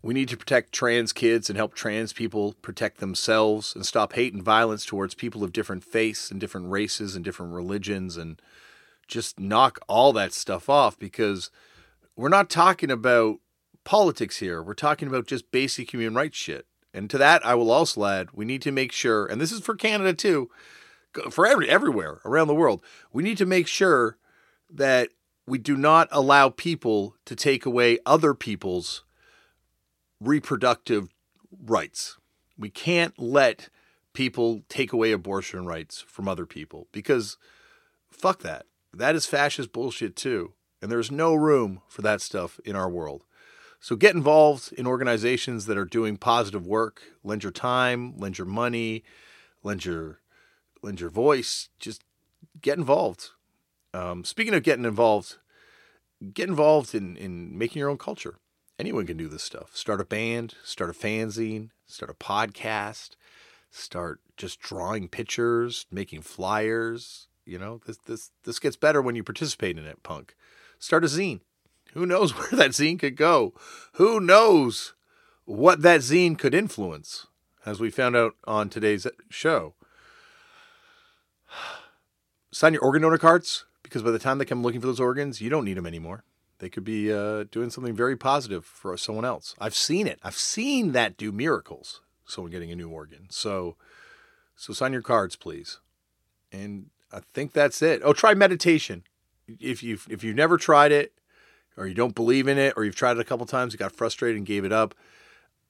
We 0.00 0.14
need 0.14 0.28
to 0.28 0.36
protect 0.36 0.72
trans 0.72 1.12
kids 1.12 1.50
and 1.50 1.56
help 1.56 1.74
trans 1.74 2.12
people 2.12 2.54
protect 2.62 2.98
themselves 2.98 3.74
and 3.74 3.84
stop 3.84 4.12
hate 4.12 4.32
and 4.32 4.42
violence 4.42 4.84
towards 4.84 5.14
people 5.14 5.42
of 5.42 5.52
different 5.52 5.82
faiths 5.82 6.30
and 6.30 6.40
different 6.40 6.70
races 6.70 7.16
and 7.16 7.24
different 7.24 7.52
religions 7.52 8.16
and 8.16 8.40
just 9.08 9.40
knock 9.40 9.80
all 9.88 10.12
that 10.12 10.32
stuff 10.32 10.68
off 10.68 10.98
because 10.98 11.50
we're 12.14 12.28
not 12.28 12.50
talking 12.50 12.90
about 12.90 13.38
politics 13.84 14.36
here. 14.38 14.62
We're 14.62 14.74
talking 14.74 15.08
about 15.08 15.26
just 15.26 15.50
basic 15.50 15.92
human 15.92 16.14
rights 16.14 16.36
shit. 16.36 16.66
And 16.94 17.10
to 17.10 17.18
that, 17.18 17.44
I 17.44 17.54
will 17.54 17.70
also 17.70 18.04
add, 18.04 18.28
we 18.32 18.44
need 18.44 18.62
to 18.62 18.72
make 18.72 18.92
sure, 18.92 19.26
and 19.26 19.40
this 19.40 19.52
is 19.52 19.60
for 19.60 19.74
Canada 19.74 20.12
too, 20.12 20.50
for 21.30 21.46
every 21.46 21.68
everywhere 21.68 22.20
around 22.24 22.48
the 22.48 22.54
world, 22.54 22.82
we 23.12 23.22
need 23.22 23.38
to 23.38 23.46
make 23.46 23.66
sure 23.66 24.16
that 24.70 25.08
we 25.46 25.58
do 25.58 25.76
not 25.76 26.08
allow 26.12 26.50
people 26.50 27.16
to 27.24 27.34
take 27.34 27.64
away 27.64 27.98
other 28.04 28.34
people's 28.34 29.04
reproductive 30.20 31.08
rights. 31.64 32.16
We 32.56 32.70
can't 32.70 33.18
let 33.18 33.68
people 34.12 34.62
take 34.68 34.92
away 34.92 35.12
abortion 35.12 35.66
rights 35.66 36.04
from 36.06 36.28
other 36.28 36.46
people 36.46 36.88
because 36.92 37.36
fuck 38.10 38.42
that. 38.42 38.66
That 38.92 39.14
is 39.14 39.26
fascist 39.26 39.72
bullshit 39.72 40.16
too. 40.16 40.54
And 40.80 40.90
there's 40.90 41.10
no 41.10 41.34
room 41.34 41.82
for 41.88 42.02
that 42.02 42.20
stuff 42.20 42.60
in 42.64 42.76
our 42.76 42.88
world. 42.88 43.24
So 43.80 43.96
get 43.96 44.14
involved 44.14 44.72
in 44.72 44.86
organizations 44.86 45.66
that 45.66 45.78
are 45.78 45.84
doing 45.84 46.16
positive 46.16 46.66
work. 46.66 47.02
Lend 47.22 47.42
your 47.44 47.52
time, 47.52 48.16
lend 48.16 48.38
your 48.38 48.46
money, 48.46 49.04
lend 49.62 49.84
your 49.84 50.20
lend 50.82 51.00
your 51.00 51.10
voice. 51.10 51.68
Just 51.78 52.02
get 52.60 52.78
involved. 52.78 53.30
Um, 53.94 54.24
speaking 54.24 54.54
of 54.54 54.62
getting 54.62 54.84
involved, 54.84 55.36
get 56.32 56.48
involved 56.48 56.94
in 56.94 57.16
in 57.16 57.56
making 57.56 57.78
your 57.78 57.88
own 57.88 57.98
culture. 57.98 58.38
Anyone 58.78 59.06
can 59.06 59.16
do 59.16 59.28
this 59.28 59.42
stuff. 59.42 59.76
Start 59.76 60.00
a 60.00 60.04
band, 60.04 60.54
start 60.62 60.90
a 60.90 60.92
fanzine, 60.92 61.70
start 61.86 62.10
a 62.10 62.14
podcast, 62.14 63.10
start 63.72 64.20
just 64.36 64.60
drawing 64.60 65.08
pictures, 65.08 65.86
making 65.90 66.22
flyers. 66.22 67.26
You 67.44 67.58
know, 67.58 67.80
this 67.86 67.96
this 67.98 68.30
this 68.44 68.60
gets 68.60 68.76
better 68.76 69.02
when 69.02 69.16
you 69.16 69.24
participate 69.24 69.78
in 69.78 69.84
it, 69.84 70.02
punk. 70.04 70.36
Start 70.78 71.02
a 71.02 71.08
zine. 71.08 71.40
Who 71.94 72.06
knows 72.06 72.30
where 72.36 72.50
that 72.52 72.70
zine 72.70 73.00
could 73.00 73.16
go? 73.16 73.52
Who 73.94 74.20
knows 74.20 74.94
what 75.44 75.82
that 75.82 76.00
zine 76.00 76.38
could 76.38 76.54
influence, 76.54 77.26
as 77.66 77.80
we 77.80 77.90
found 77.90 78.14
out 78.14 78.36
on 78.44 78.68
today's 78.68 79.08
show? 79.28 79.74
Sign 82.52 82.74
your 82.74 82.82
organ 82.82 83.02
donor 83.02 83.18
cards 83.18 83.64
because 83.82 84.02
by 84.02 84.12
the 84.12 84.18
time 84.20 84.38
they 84.38 84.44
come 84.44 84.62
looking 84.62 84.80
for 84.80 84.86
those 84.86 85.00
organs, 85.00 85.40
you 85.40 85.50
don't 85.50 85.64
need 85.64 85.76
them 85.76 85.86
anymore. 85.86 86.22
They 86.58 86.68
could 86.68 86.84
be 86.84 87.12
uh, 87.12 87.44
doing 87.50 87.70
something 87.70 87.94
very 87.94 88.16
positive 88.16 88.64
for 88.64 88.96
someone 88.96 89.24
else. 89.24 89.54
I've 89.60 89.74
seen 89.74 90.06
it. 90.06 90.18
I've 90.22 90.36
seen 90.36 90.92
that 90.92 91.16
do 91.16 91.30
miracles. 91.30 92.00
Someone 92.26 92.50
getting 92.50 92.72
a 92.72 92.76
new 92.76 92.88
organ. 92.88 93.26
So, 93.30 93.76
so 94.56 94.72
sign 94.72 94.92
your 94.92 95.02
cards, 95.02 95.36
please. 95.36 95.78
And 96.52 96.86
I 97.12 97.20
think 97.32 97.52
that's 97.52 97.80
it. 97.80 98.02
Oh, 98.04 98.12
try 98.12 98.34
meditation. 98.34 99.04
If 99.46 99.82
you've 99.82 100.06
if 100.10 100.22
you've 100.22 100.36
never 100.36 100.58
tried 100.58 100.92
it, 100.92 101.12
or 101.78 101.86
you 101.86 101.94
don't 101.94 102.14
believe 102.14 102.48
in 102.48 102.58
it 102.58 102.74
or 102.76 102.84
you've 102.84 102.96
tried 102.96 103.16
it 103.16 103.20
a 103.20 103.24
couple 103.24 103.46
times, 103.46 103.72
you 103.72 103.78
got 103.78 103.92
frustrated 103.92 104.36
and 104.36 104.46
gave 104.46 104.64
it 104.64 104.72
up. 104.72 104.94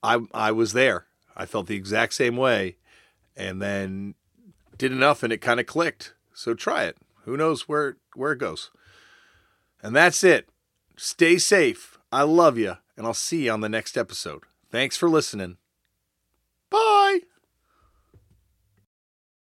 I 0.02 0.20
I 0.32 0.50
was 0.50 0.72
there. 0.72 1.06
I 1.36 1.46
felt 1.46 1.66
the 1.66 1.76
exact 1.76 2.14
same 2.14 2.36
way 2.36 2.76
and 3.36 3.62
then 3.62 4.14
did 4.76 4.90
enough 4.90 5.22
and 5.22 5.32
it 5.32 5.38
kind 5.38 5.60
of 5.60 5.66
clicked. 5.66 6.14
So 6.34 6.54
try 6.54 6.84
it. 6.84 6.96
Who 7.24 7.36
knows 7.36 7.68
where 7.68 7.98
where 8.14 8.32
it 8.32 8.38
goes. 8.38 8.70
And 9.82 9.94
that's 9.94 10.24
it. 10.24 10.48
Stay 10.98 11.38
safe. 11.38 11.96
I 12.10 12.22
love 12.22 12.58
you 12.58 12.74
and 12.96 13.06
I'll 13.06 13.14
see 13.14 13.44
you 13.44 13.52
on 13.52 13.60
the 13.60 13.68
next 13.68 13.96
episode. 13.96 14.42
Thanks 14.70 14.96
for 14.96 15.08
listening. 15.08 15.56
Bye. 16.70 17.20